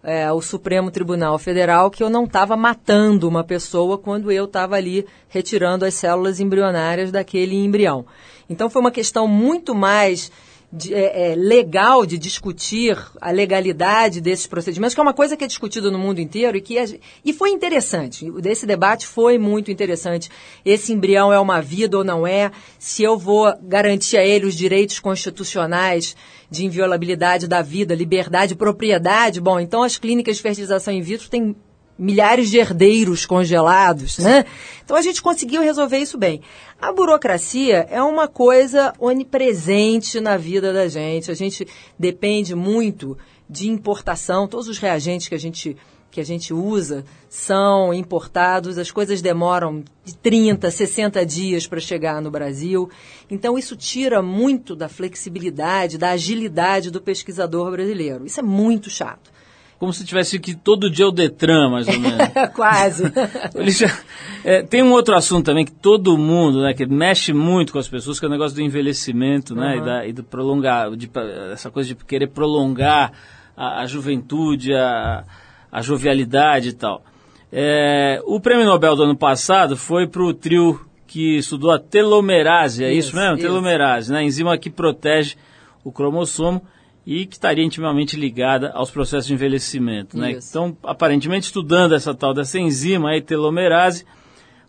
é, 0.03 0.31
o 0.31 0.41
Supremo 0.41 0.91
Tribunal 0.91 1.37
Federal 1.37 1.89
que 1.89 2.03
eu 2.03 2.09
não 2.09 2.25
estava 2.25 2.55
matando 2.55 3.27
uma 3.27 3.43
pessoa 3.43 3.97
quando 3.97 4.31
eu 4.31 4.45
estava 4.45 4.75
ali 4.75 5.05
retirando 5.27 5.85
as 5.85 5.93
células 5.93 6.39
embrionárias 6.39 7.11
daquele 7.11 7.55
embrião. 7.55 8.05
Então 8.49 8.69
foi 8.69 8.81
uma 8.81 8.91
questão 8.91 9.27
muito 9.27 9.75
mais 9.75 10.31
de, 10.71 10.93
é, 10.93 11.31
é, 11.31 11.35
legal 11.35 12.05
de 12.05 12.17
discutir 12.17 12.97
a 13.21 13.31
legalidade 13.31 14.19
desses 14.19 14.45
procedimentos, 14.45 14.93
que 14.93 14.99
é 14.99 15.03
uma 15.03 15.13
coisa 15.13 15.37
que 15.37 15.43
é 15.43 15.47
discutida 15.47 15.89
no 15.89 15.97
mundo 15.97 16.19
inteiro 16.19 16.57
e 16.57 16.61
que 16.61 16.77
é, 16.77 16.85
e 17.23 17.31
foi 17.31 17.51
interessante. 17.51 18.31
Esse 18.45 18.65
debate 18.65 19.07
foi 19.07 19.37
muito 19.37 19.71
interessante. 19.71 20.29
Esse 20.65 20.91
embrião 20.91 21.31
é 21.31 21.39
uma 21.39 21.61
vida 21.61 21.97
ou 21.97 22.03
não 22.03 22.27
é? 22.27 22.51
Se 22.77 23.01
eu 23.01 23.17
vou 23.17 23.53
garantir 23.61 24.17
a 24.17 24.25
ele 24.25 24.45
os 24.45 24.55
direitos 24.55 24.99
constitucionais 24.99 26.15
de 26.49 26.65
inviolabilidade 26.65 27.47
da 27.47 27.61
vida, 27.61 27.95
liberdade, 27.95 28.55
propriedade, 28.55 29.39
bom, 29.39 29.59
então 29.59 29.83
as 29.83 29.97
clínicas 29.97 30.37
de 30.37 30.41
fertilização 30.41 30.93
in 30.93 31.01
vitro 31.01 31.29
têm 31.29 31.55
milhares 31.97 32.49
de 32.49 32.57
herdeiros 32.57 33.25
congelados, 33.25 34.17
né? 34.19 34.45
Então 34.83 34.95
a 34.95 35.01
gente 35.01 35.21
conseguiu 35.21 35.61
resolver 35.61 35.97
isso 35.97 36.17
bem. 36.17 36.41
A 36.79 36.93
burocracia 36.93 37.87
é 37.89 38.01
uma 38.01 38.27
coisa 38.27 38.93
onipresente 38.99 40.19
na 40.19 40.37
vida 40.37 40.71
da 40.71 40.87
gente. 40.87 41.31
A 41.31 41.33
gente 41.33 41.67
depende 41.97 42.55
muito 42.55 43.17
de 43.49 43.67
importação. 43.69 44.47
Todos 44.47 44.67
os 44.67 44.77
reagentes 44.77 45.27
que 45.27 45.35
a 45.35 45.39
gente 45.39 45.75
que 46.09 46.21
a 46.21 46.25
gente 46.25 46.53
usa 46.53 47.05
são 47.29 47.93
importados, 47.93 48.77
as 48.77 48.89
coisas 48.89 49.21
demoram 49.21 49.83
de 50.03 50.15
30, 50.17 50.71
60 50.71 51.23
dias 51.25 51.67
para 51.67 51.79
chegar 51.79 52.21
no 52.21 52.31
Brasil. 52.31 52.89
Então, 53.29 53.55
isso 53.55 53.75
tira 53.75 54.21
muito 54.21 54.75
da 54.75 54.89
flexibilidade, 54.89 55.97
da 55.97 56.11
agilidade 56.11 56.89
do 56.89 57.01
pesquisador 57.01 57.69
brasileiro. 57.69 58.25
Isso 58.25 58.39
é 58.39 58.43
muito 58.43 58.89
chato 58.89 59.36
como 59.79 59.93
se 59.93 60.03
tivesse 60.03 60.39
que 60.39 60.55
todo 60.55 60.89
dia 60.89 61.07
o 61.07 61.11
Detran, 61.11 61.69
mais 61.69 61.87
ou 61.87 61.99
menos. 61.99 62.27
Quase. 62.53 63.03
Já, 63.67 63.95
é, 64.43 64.63
tem 64.63 64.81
um 64.81 64.91
outro 64.91 65.15
assunto 65.15 65.45
também 65.45 65.65
que 65.65 65.71
todo 65.71 66.17
mundo, 66.17 66.61
né, 66.61 66.73
que 66.73 66.85
mexe 66.85 67.31
muito 67.31 67.73
com 67.73 67.79
as 67.79 67.87
pessoas, 67.87 68.19
que 68.19 68.25
é 68.25 68.27
o 68.27 68.31
negócio 68.31 68.55
do 68.55 68.61
envelhecimento, 68.61 69.53
uhum. 69.53 69.59
né, 69.59 69.77
e, 69.77 69.81
da, 69.81 70.07
e 70.07 70.13
do 70.13 70.23
prolongar, 70.23 70.95
de, 70.95 71.09
essa 71.51 71.69
coisa 71.69 71.89
de 71.89 71.95
querer 71.95 72.27
prolongar 72.27 73.11
a, 73.55 73.81
a 73.81 73.85
juventude, 73.85 74.73
a, 74.73 75.23
a 75.71 75.81
jovialidade 75.81 76.69
e 76.69 76.73
tal. 76.73 77.03
É, 77.51 78.19
o 78.25 78.39
prêmio 78.39 78.65
Nobel 78.65 78.95
do 78.95 79.03
ano 79.03 79.15
passado 79.15 79.77
foi 79.77 80.07
para 80.07 80.23
o 80.23 80.33
trio 80.33 80.81
que 81.05 81.37
estudou 81.37 81.71
a 81.71 81.79
telomerase, 81.79 82.83
é 82.83 82.91
isso, 82.91 83.09
isso 83.09 83.17
mesmo? 83.17 83.35
Isso. 83.35 83.43
Telomerase, 83.43 84.11
né, 84.11 84.23
enzima 84.23 84.57
que 84.57 84.69
protege 84.69 85.35
o 85.83 85.91
cromossomo 85.91 86.61
e 87.07 87.25
que 87.25 87.35
estaria 87.35 87.63
intimamente 87.63 88.17
ligada 88.17 88.69
aos 88.73 88.91
processos 88.91 89.27
de 89.27 89.33
envelhecimento. 89.33 90.17
Né? 90.17 90.31
Então, 90.33 90.75
aparentemente, 90.83 91.45
estudando 91.45 91.95
essa 91.95 92.13
tal 92.13 92.33
dessa 92.33 92.59
enzima, 92.59 93.15
a 93.15 93.21
telomerase, 93.21 94.05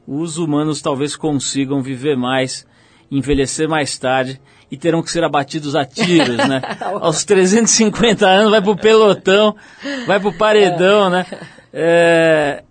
os 0.06 0.38
humanos 0.38 0.80
talvez 0.80 1.16
consigam 1.16 1.82
viver 1.82 2.16
mais, 2.16 2.64
envelhecer 3.10 3.68
mais 3.68 3.98
tarde 3.98 4.40
e 4.70 4.76
terão 4.76 5.02
que 5.02 5.10
ser 5.10 5.24
abatidos 5.24 5.74
a 5.74 5.84
tiros, 5.84 6.36
né? 6.36 6.62
Aos 7.00 7.24
350 7.24 8.24
anos 8.24 8.52
vai 8.52 8.62
pro 8.62 8.76
pelotão, 8.76 9.56
vai 10.06 10.20
pro 10.20 10.32
paredão, 10.32 11.10
né? 11.10 11.26
É, 11.72 12.62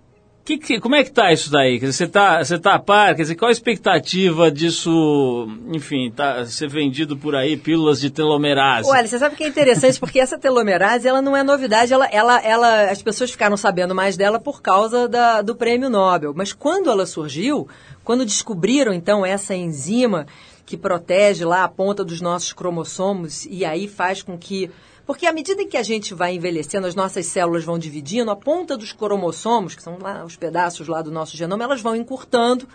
que, 0.47 0.57
que, 0.57 0.79
como 0.79 0.95
é 0.95 1.03
que 1.03 1.11
tá 1.11 1.33
isso 1.33 1.51
daí? 1.51 1.77
Você 1.77 2.07
tá, 2.07 2.41
você 2.41 2.57
tá 2.57 2.75
a 2.75 2.79
par? 2.79 3.13
Quer 3.15 3.23
dizer, 3.23 3.35
qual 3.35 3.49
a 3.49 3.51
expectativa 3.51 4.49
disso, 4.49 5.45
enfim, 5.73 6.09
tá, 6.09 6.45
ser 6.45 6.69
vendido 6.69 7.17
por 7.17 7.35
aí, 7.35 7.57
pílulas 7.57 7.99
de 7.99 8.09
telomerase? 8.09 8.89
Olha, 8.89 9.05
você 9.05 9.19
sabe 9.19 9.35
que 9.35 9.43
é 9.43 9.47
interessante, 9.49 9.99
porque 9.99 10.21
essa 10.21 10.37
telomerase, 10.37 11.05
ela 11.05 11.21
não 11.21 11.35
é 11.35 11.43
novidade, 11.43 11.91
ela, 11.91 12.05
ela, 12.05 12.39
ela, 12.39 12.89
as 12.89 13.01
pessoas 13.01 13.29
ficaram 13.29 13.57
sabendo 13.57 13.93
mais 13.93 14.15
dela 14.15 14.39
por 14.39 14.61
causa 14.61 15.05
da, 15.09 15.41
do 15.41 15.53
prêmio 15.53 15.89
Nobel. 15.89 16.33
Mas 16.33 16.53
quando 16.53 16.89
ela 16.89 17.05
surgiu, 17.05 17.67
quando 18.05 18.23
descobriram, 18.23 18.93
então, 18.93 19.25
essa 19.25 19.53
enzima 19.53 20.25
que 20.65 20.77
protege 20.77 21.43
lá 21.43 21.65
a 21.65 21.69
ponta 21.69 22.05
dos 22.05 22.21
nossos 22.21 22.53
cromossomos 22.53 23.45
e 23.45 23.65
aí 23.65 23.85
faz 23.85 24.21
com 24.21 24.37
que 24.37 24.71
porque 25.07 25.25
à 25.25 25.31
medida 25.31 25.65
que 25.65 25.77
a 25.77 25.83
gente 25.83 26.13
vai 26.13 26.35
envelhecendo, 26.35 26.85
as 26.85 26.93
nossas 26.93 27.25
células 27.27 27.63
vão 27.63 27.79
dividindo, 27.79 28.29
a 28.29 28.35
ponta 28.35 28.75
dos 28.75 28.91
cromossomos, 28.91 29.73
que 29.73 29.81
são 29.81 29.97
lá 30.01 30.25
os 30.25 30.35
pedaços 30.35 30.85
lá 30.89 31.01
do 31.01 31.09
nosso 31.09 31.37
genoma, 31.37 31.63
elas 31.63 31.79
vão 31.79 31.95
encurtando 31.95 32.67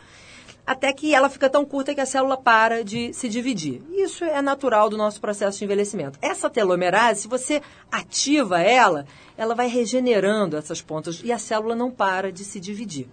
até 0.67 0.91
que 0.95 1.15
ela 1.15 1.29
fica 1.29 1.51
tão 1.51 1.63
curta 1.63 1.95
que 1.95 2.01
a 2.01 2.07
célula 2.07 2.39
para 2.39 2.83
de 2.83 3.13
se 3.13 3.29
dividir. 3.29 3.83
Isso 3.93 4.25
é 4.25 4.41
natural 4.41 4.89
do 4.89 4.97
nosso 4.97 5.21
processo 5.21 5.59
de 5.59 5.65
envelhecimento. 5.65 6.19
Essa 6.23 6.49
telomerase, 6.49 7.23
se 7.23 7.29
você 7.29 7.61
ativa 7.91 8.63
ela, 8.63 9.05
ela 9.37 9.55
vai 9.55 9.69
regenerando 9.69 10.57
essas 10.57 10.81
pontas 10.81 11.21
e 11.23 11.31
a 11.31 11.39
célula 11.39 11.75
não 11.75 11.91
para 11.91 12.33
de 12.33 12.45
se 12.45 12.59
dividir. 12.59 13.09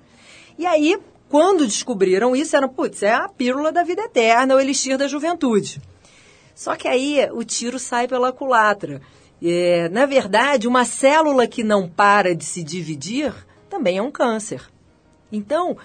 E 0.57 0.65
aí, 0.65 0.97
quando 1.27 1.67
descobriram 1.67 2.33
isso, 2.35 2.55
era, 2.55 2.69
putz, 2.69 3.03
é 3.03 3.13
a 3.13 3.27
pílula 3.27 3.69
da 3.69 3.83
vida 3.83 4.03
eterna, 4.03 4.55
o 4.55 4.59
elixir 4.61 4.97
da 4.97 5.09
juventude. 5.09 5.81
Só 6.59 6.75
que 6.75 6.89
aí 6.89 7.25
o 7.31 7.41
tiro 7.41 7.79
sai 7.79 8.05
pela 8.05 8.33
culatra. 8.33 8.99
É, 9.41 9.87
na 9.87 10.05
verdade, 10.05 10.67
uma 10.67 10.83
célula 10.83 11.47
que 11.47 11.63
não 11.63 11.87
para 11.87 12.35
de 12.35 12.43
se 12.43 12.61
dividir 12.61 13.33
também 13.69 13.97
é 13.97 14.01
um 14.01 14.11
câncer. 14.11 14.61
Então, 15.31 15.77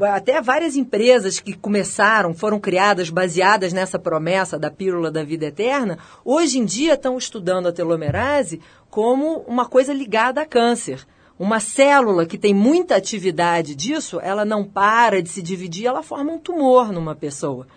até 0.00 0.42
várias 0.42 0.74
empresas 0.74 1.38
que 1.38 1.52
começaram, 1.52 2.34
foram 2.34 2.58
criadas 2.58 3.10
baseadas 3.10 3.72
nessa 3.72 3.96
promessa 3.96 4.58
da 4.58 4.72
pílula 4.72 5.08
da 5.08 5.22
vida 5.22 5.46
eterna, 5.46 6.00
hoje 6.24 6.58
em 6.58 6.64
dia 6.64 6.94
estão 6.94 7.16
estudando 7.16 7.68
a 7.68 7.72
telomerase 7.72 8.60
como 8.90 9.44
uma 9.46 9.66
coisa 9.66 9.94
ligada 9.94 10.40
a 10.40 10.46
câncer. 10.46 11.06
Uma 11.38 11.60
célula 11.60 12.26
que 12.26 12.36
tem 12.36 12.52
muita 12.52 12.96
atividade 12.96 13.76
disso, 13.76 14.18
ela 14.20 14.44
não 14.44 14.64
para 14.64 15.22
de 15.22 15.28
se 15.28 15.40
dividir, 15.40 15.86
ela 15.86 16.02
forma 16.02 16.32
um 16.32 16.40
tumor 16.40 16.90
numa 16.90 17.14
pessoa. 17.14 17.68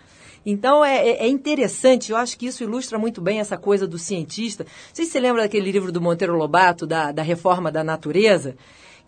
Então 0.46 0.84
é, 0.84 0.96
é, 0.96 1.24
é, 1.24 1.28
interessante, 1.28 2.12
eu 2.12 2.16
acho 2.16 2.38
que 2.38 2.46
isso 2.46 2.62
ilustra 2.62 2.96
muito 2.96 3.20
bem 3.20 3.40
essa 3.40 3.58
coisa 3.58 3.84
do 3.84 3.98
cientista. 3.98 4.62
Não 4.62 4.94
sei 4.94 5.04
se 5.04 5.10
você 5.10 5.18
lembra 5.18 5.42
daquele 5.42 5.72
livro 5.72 5.90
do 5.90 6.00
Monteiro 6.00 6.36
Lobato, 6.36 6.86
da, 6.86 7.10
da 7.10 7.22
Reforma 7.22 7.72
da 7.72 7.82
Natureza, 7.82 8.56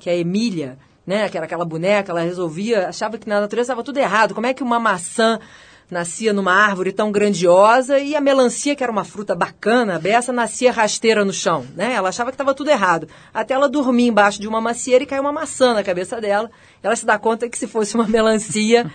que 0.01 0.11
a 0.11 0.17
Emília, 0.17 0.77
né, 1.07 1.29
que 1.29 1.37
era 1.37 1.47
aquela 1.47 1.65
boneca, 1.65 2.11
ela 2.11 2.23
resolvia, 2.23 2.89
achava 2.89 3.17
que 3.17 3.29
na 3.29 3.41
natureza 3.41 3.67
estava 3.67 3.85
tudo 3.85 3.99
errado. 3.99 4.35
Como 4.35 4.49
é 4.49 4.53
que 4.53 4.65
uma 4.65 4.81
maçã 4.81 5.39
nascia 5.91 6.33
numa 6.33 6.53
árvore 6.53 6.93
tão 6.93 7.11
grandiosa 7.11 7.99
e 7.99 8.15
a 8.15 8.21
melancia, 8.21 8.77
que 8.77 8.83
era 8.83 8.93
uma 8.93 9.05
fruta 9.05 9.35
bacana, 9.35 9.97
a 9.97 9.99
beça, 9.99 10.33
nascia 10.33 10.71
rasteira 10.71 11.25
no 11.25 11.33
chão, 11.33 11.65
né? 11.75 11.95
Ela 11.95 12.11
achava 12.11 12.31
que 12.31 12.35
estava 12.35 12.53
tudo 12.53 12.69
errado. 12.69 13.09
Até 13.33 13.55
ela 13.55 13.69
dormir 13.69 14.09
embaixo 14.09 14.41
de 14.41 14.49
uma 14.49 14.61
macieira 14.61 15.05
e 15.05 15.07
caiu 15.07 15.23
uma 15.23 15.33
maçã 15.33 15.73
na 15.73 15.83
cabeça 15.83 16.21
dela. 16.21 16.51
Ela 16.83 16.95
se 16.95 17.07
dá 17.07 17.19
conta 17.19 17.49
que 17.49 17.59
se 17.59 17.67
fosse 17.67 17.95
uma 17.95 18.07
melancia. 18.09 18.91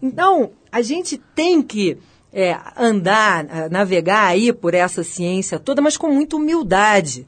Então, 0.00 0.52
a 0.70 0.82
gente 0.82 1.18
tem 1.34 1.62
que 1.62 1.98
é, 2.32 2.58
andar, 2.76 3.70
navegar 3.70 4.26
aí 4.26 4.52
por 4.52 4.74
essa 4.74 5.02
ciência 5.02 5.58
toda, 5.58 5.80
mas 5.80 5.96
com 5.96 6.08
muita 6.08 6.36
humildade. 6.36 7.26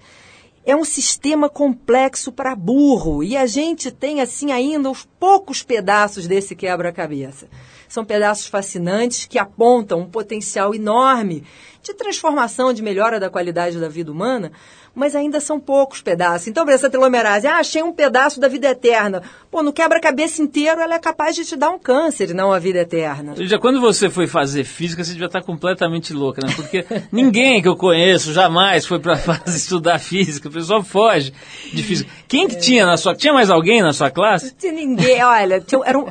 É 0.64 0.76
um 0.76 0.84
sistema 0.84 1.49
complexo 1.49 2.30
para 2.30 2.55
burro 2.55 3.24
e 3.24 3.36
a 3.36 3.47
gente 3.47 3.91
tem 3.91 4.20
assim 4.20 4.53
ainda 4.53 4.91
os 4.91 5.09
poucos 5.18 5.62
pedaços 5.62 6.26
desse 6.26 6.55
quebra-cabeça. 6.55 7.49
São 7.88 8.05
pedaços 8.05 8.47
fascinantes 8.47 9.24
que 9.24 9.38
apontam 9.38 10.01
um 10.01 10.09
potencial 10.09 10.74
enorme 10.74 11.45
de 11.82 11.95
transformação, 11.95 12.72
de 12.72 12.82
melhora 12.82 13.18
da 13.18 13.30
qualidade 13.30 13.80
da 13.80 13.88
vida 13.88 14.12
humana, 14.12 14.53
mas 14.95 15.14
ainda 15.14 15.41
são 15.41 15.59
poucos 15.61 16.01
pedaços. 16.01 16.49
Então, 16.49 16.64
para 16.64 16.74
essa 16.74 16.91
telomerase, 16.91 17.47
ah, 17.47 17.57
achei 17.57 17.82
um 17.82 17.93
pedaço 17.93 18.41
da 18.41 18.49
vida 18.49 18.68
eterna. 18.68 19.22
Pô, 19.51 19.62
no 19.62 19.72
quebra-cabeça 19.72 20.43
inteiro, 20.43 20.80
ela 20.80 20.95
é 20.95 20.99
capaz 20.99 21.34
de 21.34 21.45
te 21.45 21.57
dar 21.57 21.70
um 21.70 21.78
câncer, 21.78 22.34
não 22.34 22.53
a 22.53 22.59
vida 22.59 22.80
eterna. 22.80 23.34
Já 23.38 23.59
quando 23.59 23.80
você 23.80 24.11
foi 24.11 24.26
fazer 24.26 24.64
física, 24.64 25.03
você 25.03 25.12
devia 25.12 25.26
estar 25.26 25.43
completamente 25.43 26.12
louca, 26.12 26.41
né? 26.47 26.53
Porque 26.55 26.84
ninguém 27.11 27.62
que 27.62 27.68
eu 27.68 27.76
conheço 27.76 28.32
jamais 28.32 28.86
foi 28.86 28.99
para 28.99 29.18
estudar 29.47 29.99
física. 29.99 30.49
O 30.49 30.53
pessoal 30.53 30.82
foge 30.82 31.32
de 31.72 31.82
física. 31.82 32.11
Quem 32.28 32.47
que 32.47 32.57
é. 32.57 32.59
tinha 32.59 32.86
na 32.86 32.97
sua... 32.97 33.14
Tinha 33.14 33.32
mais 33.32 33.51
alguém 33.51 33.82
na 33.82 33.93
sua 33.93 34.11
classe? 34.11 34.47
Não 34.47 34.55
tinha 34.59 34.72
ninguém. 34.72 35.22
Olha, 35.22 35.61
tinha, 35.61 35.80
era 35.84 35.99
um, 35.99 36.07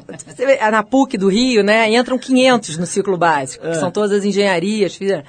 na 0.71 0.83
PUC 0.83 1.17
do 1.17 1.29
Rio, 1.29 1.63
né? 1.63 1.93
Entram 1.93 2.17
500 2.17 2.77
no 2.77 2.85
ciclo 2.85 3.17
básico, 3.17 3.63
que 3.63 3.71
é. 3.71 3.75
são 3.75 3.91
todas 3.91 4.11
as 4.11 4.25
engenharias, 4.25 4.95
fizeram. 4.95 5.23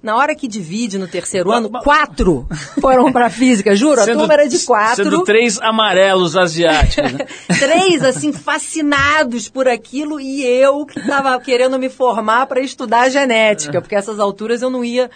Na 0.00 0.16
hora 0.16 0.32
que 0.32 0.46
divide 0.46 0.96
no 0.96 1.08
terceiro 1.08 1.50
ano, 1.50 1.70
quatro 1.70 2.46
foram 2.80 3.10
para 3.10 3.28
física, 3.28 3.74
juro, 3.74 4.00
sendo, 4.00 4.18
a 4.18 4.20
turma 4.20 4.34
era 4.34 4.48
de 4.48 4.60
quatro. 4.60 5.02
Sendo 5.02 5.24
três 5.24 5.60
amarelos 5.60 6.36
asiáticos. 6.36 7.12
Né? 7.12 7.26
três, 7.58 8.04
assim, 8.04 8.32
fascinados 8.32 9.48
por 9.48 9.66
aquilo 9.66 10.20
e 10.20 10.44
eu 10.44 10.86
que 10.86 11.00
estava 11.00 11.36
querendo 11.40 11.76
me 11.80 11.88
formar 11.88 12.46
para 12.46 12.60
estudar 12.60 13.08
genética, 13.08 13.80
porque 13.80 13.96
essas 13.96 14.20
alturas 14.20 14.62
eu 14.62 14.70
não 14.70 14.84
ia 14.84 15.10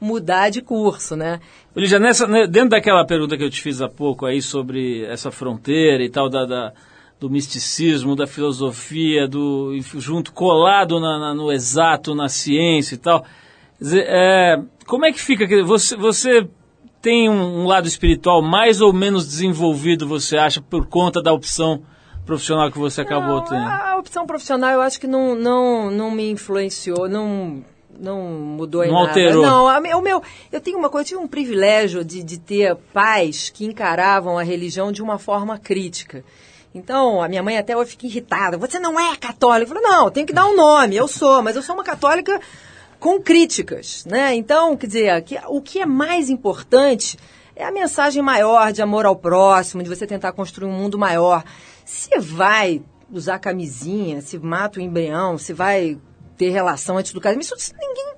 mudar 0.00 0.50
de 0.50 0.62
curso, 0.62 1.16
né? 1.16 1.40
Lígia, 1.74 1.98
nessa, 1.98 2.28
né, 2.28 2.46
dentro 2.46 2.70
daquela 2.70 3.04
pergunta 3.04 3.36
que 3.36 3.42
eu 3.42 3.50
te 3.50 3.60
fiz 3.60 3.80
há 3.80 3.88
pouco 3.88 4.24
aí 4.24 4.40
sobre 4.40 5.04
essa 5.06 5.32
fronteira 5.32 6.04
e 6.04 6.08
tal, 6.08 6.28
da, 6.28 6.44
da 6.44 6.72
do 7.18 7.28
misticismo, 7.28 8.14
da 8.14 8.28
filosofia, 8.28 9.26
do 9.26 9.76
junto 9.96 10.32
colado 10.32 11.00
na, 11.00 11.18
na, 11.18 11.34
no 11.34 11.50
exato, 11.50 12.14
na 12.14 12.28
ciência 12.28 12.94
e 12.94 12.98
tal 12.98 13.26
é, 13.80 14.60
como 14.86 15.06
é 15.06 15.12
que 15.12 15.20
fica? 15.20 15.46
Você, 15.64 15.96
você 15.96 16.48
tem 17.00 17.28
um, 17.28 17.62
um, 17.62 17.66
lado 17.66 17.86
espiritual 17.86 18.42
mais 18.42 18.80
ou 18.80 18.92
menos 18.92 19.26
desenvolvido, 19.26 20.06
você 20.06 20.36
acha, 20.36 20.60
por 20.60 20.86
conta 20.86 21.22
da 21.22 21.32
opção 21.32 21.82
profissional 22.26 22.70
que 22.70 22.78
você 22.78 23.00
acabou 23.00 23.36
não, 23.36 23.44
tendo? 23.44 23.66
A 23.66 23.96
opção 23.96 24.26
profissional 24.26 24.70
eu 24.70 24.80
acho 24.80 25.00
que 25.00 25.06
não, 25.06 25.34
não, 25.34 25.90
não 25.90 26.10
me 26.10 26.30
influenciou, 26.30 27.08
não, 27.08 27.64
não 27.98 28.20
mudou 28.20 28.84
em 28.84 28.88
Não 28.88 29.04
nada. 29.04 29.08
alterou. 29.08 29.42
Não, 29.42 29.68
a 29.68 29.78
o 29.78 30.02
meu, 30.02 30.22
eu 30.52 30.60
tenho 30.60 30.78
uma 30.78 30.90
coisa, 30.90 31.04
eu 31.04 31.08
tive 31.08 31.20
um 31.20 31.28
privilégio 31.28 32.04
de, 32.04 32.22
de 32.22 32.38
ter 32.38 32.74
pais 32.92 33.48
que 33.48 33.64
encaravam 33.64 34.38
a 34.38 34.42
religião 34.42 34.92
de 34.92 35.02
uma 35.02 35.18
forma 35.18 35.58
crítica. 35.58 36.24
Então, 36.74 37.22
a 37.22 37.28
minha 37.28 37.42
mãe 37.42 37.56
até 37.56 37.76
hoje 37.76 37.92
fica 37.92 38.06
irritada. 38.06 38.58
Você 38.58 38.78
não 38.78 39.00
é 39.00 39.16
católica? 39.16 39.70
Eu 39.70 39.74
falei, 39.74 39.82
não, 39.82 40.04
eu 40.04 40.10
tenho 40.10 40.26
que 40.26 40.32
dar 40.32 40.46
um 40.46 40.54
nome. 40.54 40.94
Eu 40.94 41.08
sou, 41.08 41.42
mas 41.42 41.56
eu 41.56 41.62
sou 41.62 41.74
uma 41.74 41.82
católica 41.82 42.38
com 42.98 43.20
críticas, 43.20 44.04
né? 44.04 44.34
Então, 44.34 44.76
quer 44.76 44.86
dizer, 44.86 45.22
que- 45.22 45.38
o 45.46 45.60
que 45.60 45.80
é 45.80 45.86
mais 45.86 46.28
importante 46.28 47.18
é 47.54 47.64
a 47.64 47.72
mensagem 47.72 48.22
maior 48.22 48.72
de 48.72 48.82
amor 48.82 49.06
ao 49.06 49.16
próximo, 49.16 49.82
de 49.82 49.88
você 49.88 50.06
tentar 50.06 50.32
construir 50.32 50.68
um 50.68 50.72
mundo 50.72 50.98
maior. 50.98 51.44
Se 51.84 52.18
vai 52.18 52.82
usar 53.10 53.38
camisinha, 53.38 54.20
se 54.20 54.38
mata 54.38 54.78
o 54.78 54.82
embrião, 54.82 55.38
se 55.38 55.52
vai 55.52 55.98
ter 56.36 56.50
relação 56.50 56.98
antes 56.98 57.12
do 57.12 57.20
casamento, 57.20 57.56
isso 57.56 57.72
ninguém 57.78 58.08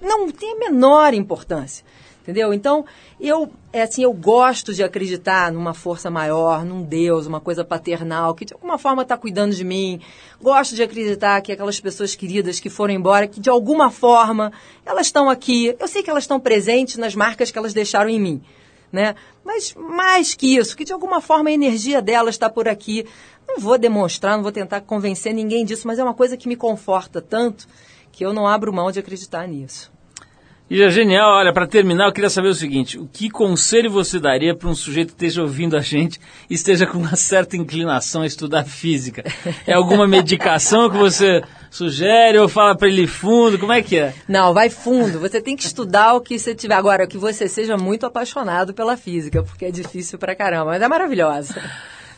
não 0.00 0.30
tem 0.30 0.52
a 0.52 0.58
menor 0.58 1.12
importância. 1.14 1.84
Entendeu? 2.28 2.52
Então, 2.52 2.84
eu, 3.18 3.50
é 3.72 3.80
assim, 3.80 4.02
eu 4.02 4.12
gosto 4.12 4.74
de 4.74 4.84
acreditar 4.84 5.50
numa 5.50 5.72
força 5.72 6.10
maior, 6.10 6.62
num 6.62 6.82
Deus, 6.82 7.26
uma 7.26 7.40
coisa 7.40 7.64
paternal, 7.64 8.34
que 8.34 8.44
de 8.44 8.52
alguma 8.52 8.76
forma 8.76 9.00
está 9.00 9.16
cuidando 9.16 9.54
de 9.54 9.64
mim. 9.64 9.98
Gosto 10.38 10.74
de 10.74 10.82
acreditar 10.82 11.40
que 11.40 11.52
aquelas 11.52 11.80
pessoas 11.80 12.14
queridas 12.14 12.60
que 12.60 12.68
foram 12.68 12.92
embora, 12.92 13.26
que 13.26 13.40
de 13.40 13.48
alguma 13.48 13.90
forma 13.90 14.52
elas 14.84 15.06
estão 15.06 15.30
aqui. 15.30 15.74
Eu 15.80 15.88
sei 15.88 16.02
que 16.02 16.10
elas 16.10 16.24
estão 16.24 16.38
presentes 16.38 16.98
nas 16.98 17.14
marcas 17.14 17.50
que 17.50 17.56
elas 17.56 17.72
deixaram 17.72 18.10
em 18.10 18.20
mim. 18.20 18.42
Né? 18.92 19.14
Mas 19.42 19.74
mais 19.74 20.34
que 20.34 20.54
isso, 20.54 20.76
que 20.76 20.84
de 20.84 20.92
alguma 20.92 21.22
forma 21.22 21.48
a 21.48 21.52
energia 21.54 22.02
delas 22.02 22.34
está 22.34 22.50
por 22.50 22.68
aqui. 22.68 23.06
Não 23.48 23.58
vou 23.58 23.78
demonstrar, 23.78 24.36
não 24.36 24.42
vou 24.42 24.52
tentar 24.52 24.82
convencer 24.82 25.32
ninguém 25.32 25.64
disso, 25.64 25.86
mas 25.86 25.98
é 25.98 26.04
uma 26.04 26.12
coisa 26.12 26.36
que 26.36 26.46
me 26.46 26.56
conforta 26.56 27.22
tanto 27.22 27.66
que 28.12 28.22
eu 28.22 28.34
não 28.34 28.46
abro 28.46 28.70
mão 28.70 28.92
de 28.92 28.98
acreditar 28.98 29.48
nisso. 29.48 29.90
E 30.70 30.82
é 30.82 30.90
genial, 30.90 31.30
olha, 31.30 31.50
para 31.50 31.66
terminar, 31.66 32.06
eu 32.06 32.12
queria 32.12 32.28
saber 32.28 32.48
o 32.48 32.54
seguinte: 32.54 32.98
o 32.98 33.08
que 33.10 33.30
conselho 33.30 33.90
você 33.90 34.20
daria 34.20 34.54
para 34.54 34.68
um 34.68 34.74
sujeito 34.74 35.08
que 35.08 35.24
esteja 35.24 35.40
ouvindo 35.40 35.74
a 35.76 35.80
gente 35.80 36.20
e 36.48 36.54
esteja 36.54 36.86
com 36.86 36.98
uma 36.98 37.16
certa 37.16 37.56
inclinação 37.56 38.20
a 38.20 38.26
estudar 38.26 38.64
física? 38.64 39.24
É 39.66 39.72
alguma 39.72 40.04
medicação 40.08 40.90
que 40.90 40.96
você 40.98 41.42
sugere 41.70 42.38
ou 42.38 42.50
fala 42.50 42.76
para 42.76 42.86
ele 42.86 43.06
fundo? 43.06 43.58
Como 43.58 43.72
é 43.72 43.80
que 43.80 43.98
é? 43.98 44.12
Não, 44.28 44.52
vai 44.52 44.68
fundo. 44.68 45.18
Você 45.20 45.40
tem 45.40 45.56
que 45.56 45.64
estudar 45.64 46.12
o 46.12 46.20
que 46.20 46.38
você 46.38 46.54
tiver. 46.54 46.74
Agora, 46.74 47.06
que 47.06 47.16
você 47.16 47.48
seja 47.48 47.78
muito 47.78 48.04
apaixonado 48.04 48.74
pela 48.74 48.94
física, 48.94 49.42
porque 49.42 49.64
é 49.64 49.70
difícil 49.70 50.18
pra 50.18 50.36
caramba, 50.36 50.66
mas 50.66 50.82
é 50.82 50.88
maravilhosa. 50.88 51.54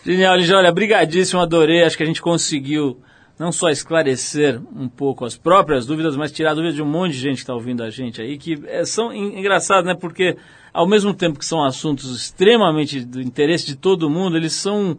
Genial, 0.04 0.36
Lígia, 0.36 0.56
olha, 0.56 0.72
brigadíssimo, 0.72 1.40
adorei. 1.40 1.84
Acho 1.84 1.96
que 1.96 2.02
a 2.02 2.06
gente 2.06 2.20
conseguiu 2.20 3.00
não 3.40 3.50
só 3.50 3.70
esclarecer 3.70 4.60
um 4.76 4.86
pouco 4.86 5.24
as 5.24 5.34
próprias 5.34 5.86
dúvidas, 5.86 6.14
mas 6.14 6.30
tirar 6.30 6.52
dúvidas 6.52 6.74
de 6.74 6.82
um 6.82 6.86
monte 6.86 7.12
de 7.12 7.18
gente 7.20 7.36
que 7.36 7.40
está 7.40 7.54
ouvindo 7.54 7.82
a 7.82 7.88
gente 7.88 8.20
aí, 8.20 8.36
que 8.36 8.62
é, 8.66 8.84
são 8.84 9.10
en- 9.10 9.38
engraçados, 9.38 9.86
né? 9.86 9.94
Porque 9.98 10.36
ao 10.74 10.86
mesmo 10.86 11.14
tempo 11.14 11.38
que 11.38 11.44
são 11.46 11.64
assuntos 11.64 12.14
extremamente 12.14 13.00
do 13.02 13.18
interesse 13.18 13.64
de 13.66 13.76
todo 13.76 14.10
mundo, 14.10 14.36
eles 14.36 14.52
são 14.52 14.98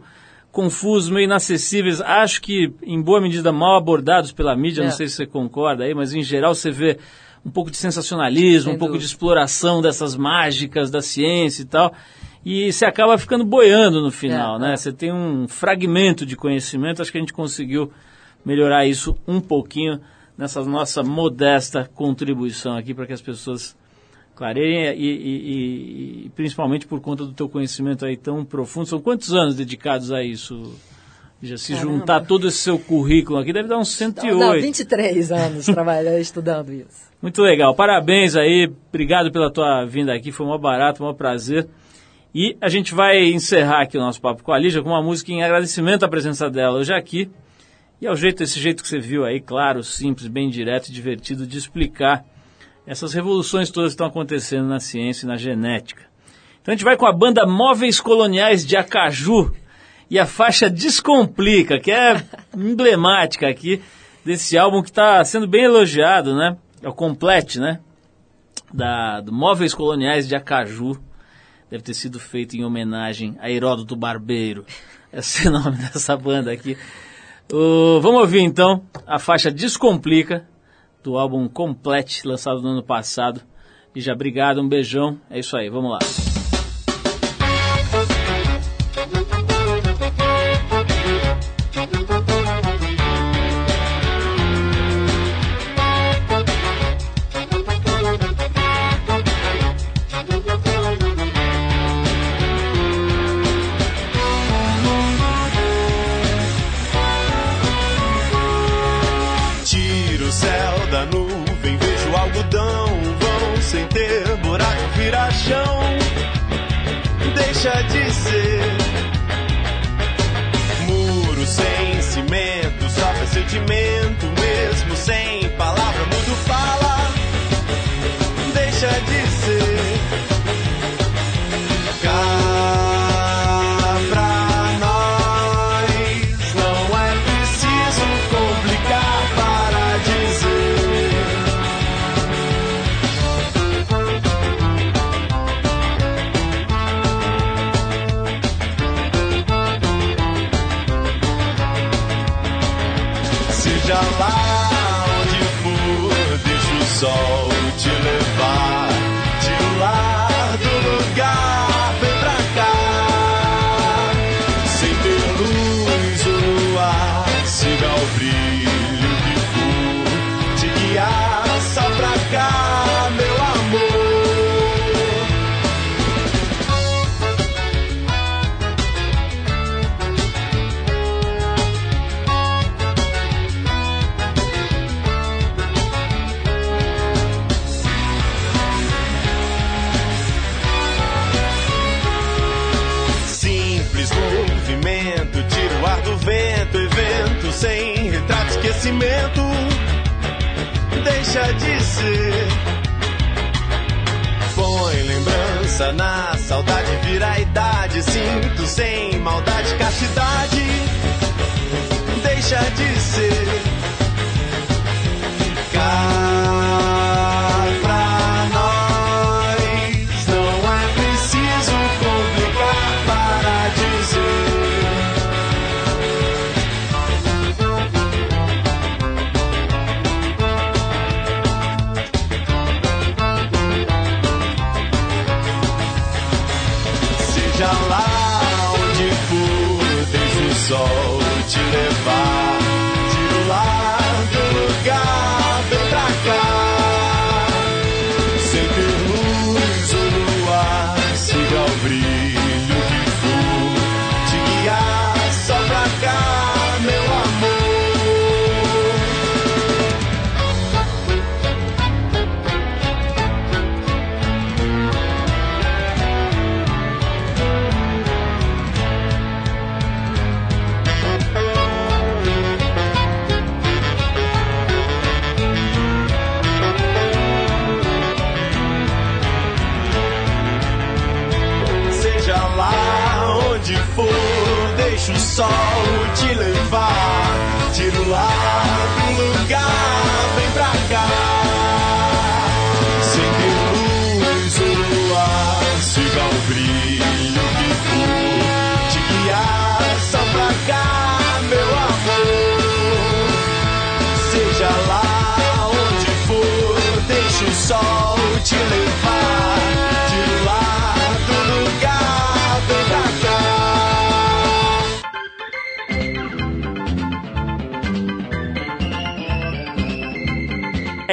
confusos, 0.50 1.08
meio 1.08 1.24
inacessíveis. 1.24 2.00
Acho 2.00 2.42
que, 2.42 2.72
em 2.82 3.00
boa 3.00 3.20
medida, 3.20 3.52
mal 3.52 3.76
abordados 3.76 4.32
pela 4.32 4.56
mídia, 4.56 4.82
É. 4.82 4.84
não 4.86 4.90
sei 4.92 5.06
se 5.06 5.14
você 5.14 5.26
concorda 5.26 5.84
aí, 5.84 5.94
mas 5.94 6.12
em 6.12 6.22
geral 6.22 6.52
você 6.54 6.70
vê 6.72 6.98
um 7.46 7.50
pouco 7.50 7.70
de 7.70 7.76
sensacionalismo, 7.76 8.70
Sem 8.70 8.74
um 8.74 8.78
pouco 8.78 8.94
de 8.94 8.98
dúvida. 8.98 9.12
exploração 9.12 9.80
dessas 9.80 10.16
mágicas 10.16 10.90
da 10.90 11.00
ciência 11.00 11.62
e 11.62 11.66
tal. 11.66 11.92
E 12.44 12.72
você 12.72 12.84
acaba 12.84 13.16
ficando 13.16 13.44
boiando 13.44 14.00
no 14.02 14.10
final, 14.10 14.56
É, 14.56 14.58
né? 14.58 14.72
é. 14.72 14.76
Você 14.76 14.92
tem 14.92 15.12
um 15.12 15.46
fragmento 15.46 16.26
de 16.26 16.34
conhecimento, 16.36 17.00
acho 17.00 17.12
que 17.12 17.18
a 17.18 17.20
gente 17.20 17.32
conseguiu 17.32 17.92
melhorar 18.44 18.86
isso 18.86 19.16
um 19.26 19.40
pouquinho 19.40 20.00
nessa 20.36 20.62
nossa 20.64 21.02
modesta 21.02 21.88
contribuição 21.94 22.76
aqui 22.76 22.94
para 22.94 23.06
que 23.06 23.12
as 23.12 23.20
pessoas 23.20 23.76
clareiem 24.34 24.94
e, 24.96 25.06
e- 25.06 26.26
e- 26.26 26.28
principalmente 26.30 26.86
por 26.86 27.00
conta 27.00 27.24
do 27.24 27.32
teu 27.32 27.48
conhecimento 27.48 28.04
aí 28.04 28.16
tão 28.16 28.44
profundo. 28.44 28.86
São 28.86 29.00
quantos 29.00 29.32
anos 29.34 29.54
dedicados 29.54 30.10
a 30.10 30.22
isso? 30.22 30.74
Já 31.42 31.56
se 31.56 31.72
Caramba. 31.74 31.92
juntar 31.92 32.20
todo 32.20 32.46
esse 32.46 32.58
seu 32.58 32.78
currículo 32.78 33.38
aqui, 33.38 33.52
deve 33.52 33.68
dar 33.68 33.76
uns 33.76 33.88
108. 33.96 34.38
Não, 34.38 34.52
23 34.52 35.32
anos 35.32 35.66
trabalhando, 35.66 36.18
estudando 36.20 36.72
isso. 36.72 37.10
Muito 37.20 37.42
legal. 37.42 37.74
Parabéns 37.74 38.36
aí. 38.36 38.70
Obrigado 38.88 39.30
pela 39.32 39.50
tua 39.52 39.84
vinda 39.84 40.14
aqui. 40.14 40.30
Foi 40.30 40.46
um 40.46 40.56
barato, 40.58 41.04
um 41.04 41.12
prazer. 41.12 41.68
E 42.34 42.56
a 42.60 42.68
gente 42.68 42.94
vai 42.94 43.24
encerrar 43.24 43.82
aqui 43.82 43.98
o 43.98 44.00
nosso 44.00 44.20
papo 44.20 44.42
com 44.42 44.52
a 44.52 44.58
Lígia 44.58 44.82
com 44.82 44.88
uma 44.88 45.02
música 45.02 45.32
em 45.32 45.42
agradecimento 45.42 46.04
à 46.04 46.08
presença 46.08 46.48
dela 46.48 46.78
hoje 46.78 46.92
aqui. 46.94 47.28
E 48.02 48.06
ao 48.08 48.16
jeito, 48.16 48.42
esse 48.42 48.58
jeito 48.58 48.82
que 48.82 48.88
você 48.88 48.98
viu 48.98 49.24
aí, 49.24 49.40
claro, 49.40 49.80
simples, 49.84 50.26
bem 50.26 50.50
direto 50.50 50.88
e 50.88 50.92
divertido 50.92 51.46
de 51.46 51.56
explicar 51.56 52.24
essas 52.84 53.14
revoluções 53.14 53.70
todas 53.70 53.90
que 53.90 53.94
estão 53.94 54.08
acontecendo 54.08 54.66
na 54.66 54.80
ciência 54.80 55.24
e 55.24 55.28
na 55.28 55.36
genética. 55.36 56.02
Então 56.60 56.72
a 56.72 56.76
gente 56.76 56.84
vai 56.84 56.96
com 56.96 57.06
a 57.06 57.12
banda 57.12 57.46
Móveis 57.46 58.00
Coloniais 58.00 58.66
de 58.66 58.76
Acaju 58.76 59.52
e 60.10 60.18
a 60.18 60.26
faixa 60.26 60.68
Descomplica, 60.68 61.78
que 61.78 61.92
é 61.92 62.20
emblemática 62.58 63.48
aqui 63.48 63.80
desse 64.24 64.58
álbum 64.58 64.82
que 64.82 64.90
está 64.90 65.24
sendo 65.24 65.46
bem 65.46 65.62
elogiado, 65.62 66.34
né? 66.34 66.56
É 66.82 66.88
o 66.88 66.92
Complete, 66.92 67.60
né? 67.60 67.78
Da, 68.74 69.20
do 69.20 69.32
Móveis 69.32 69.74
Coloniais 69.74 70.26
de 70.26 70.34
Acaju. 70.34 71.00
Deve 71.70 71.84
ter 71.84 71.94
sido 71.94 72.18
feito 72.18 72.56
em 72.56 72.64
homenagem 72.64 73.36
a 73.38 73.48
Heródoto 73.48 73.94
Barbeiro. 73.94 74.66
Esse 75.12 75.46
é 75.46 75.50
o 75.50 75.52
nome 75.52 75.76
dessa 75.86 76.16
banda 76.16 76.50
aqui. 76.50 76.76
Ô, 77.52 78.00
vamos 78.00 78.22
ouvir 78.22 78.40
então 78.40 78.82
a 79.06 79.18
faixa 79.18 79.50
Descomplica 79.50 80.48
do 81.04 81.18
álbum 81.18 81.46
Complete, 81.46 82.26
lançado 82.26 82.62
no 82.62 82.68
ano 82.68 82.82
passado. 82.82 83.42
E 83.94 84.00
já 84.00 84.14
obrigado, 84.14 84.62
um 84.62 84.66
beijão. 84.66 85.20
É 85.28 85.38
isso 85.38 85.54
aí, 85.54 85.68
vamos 85.68 85.90
lá. 85.90 85.98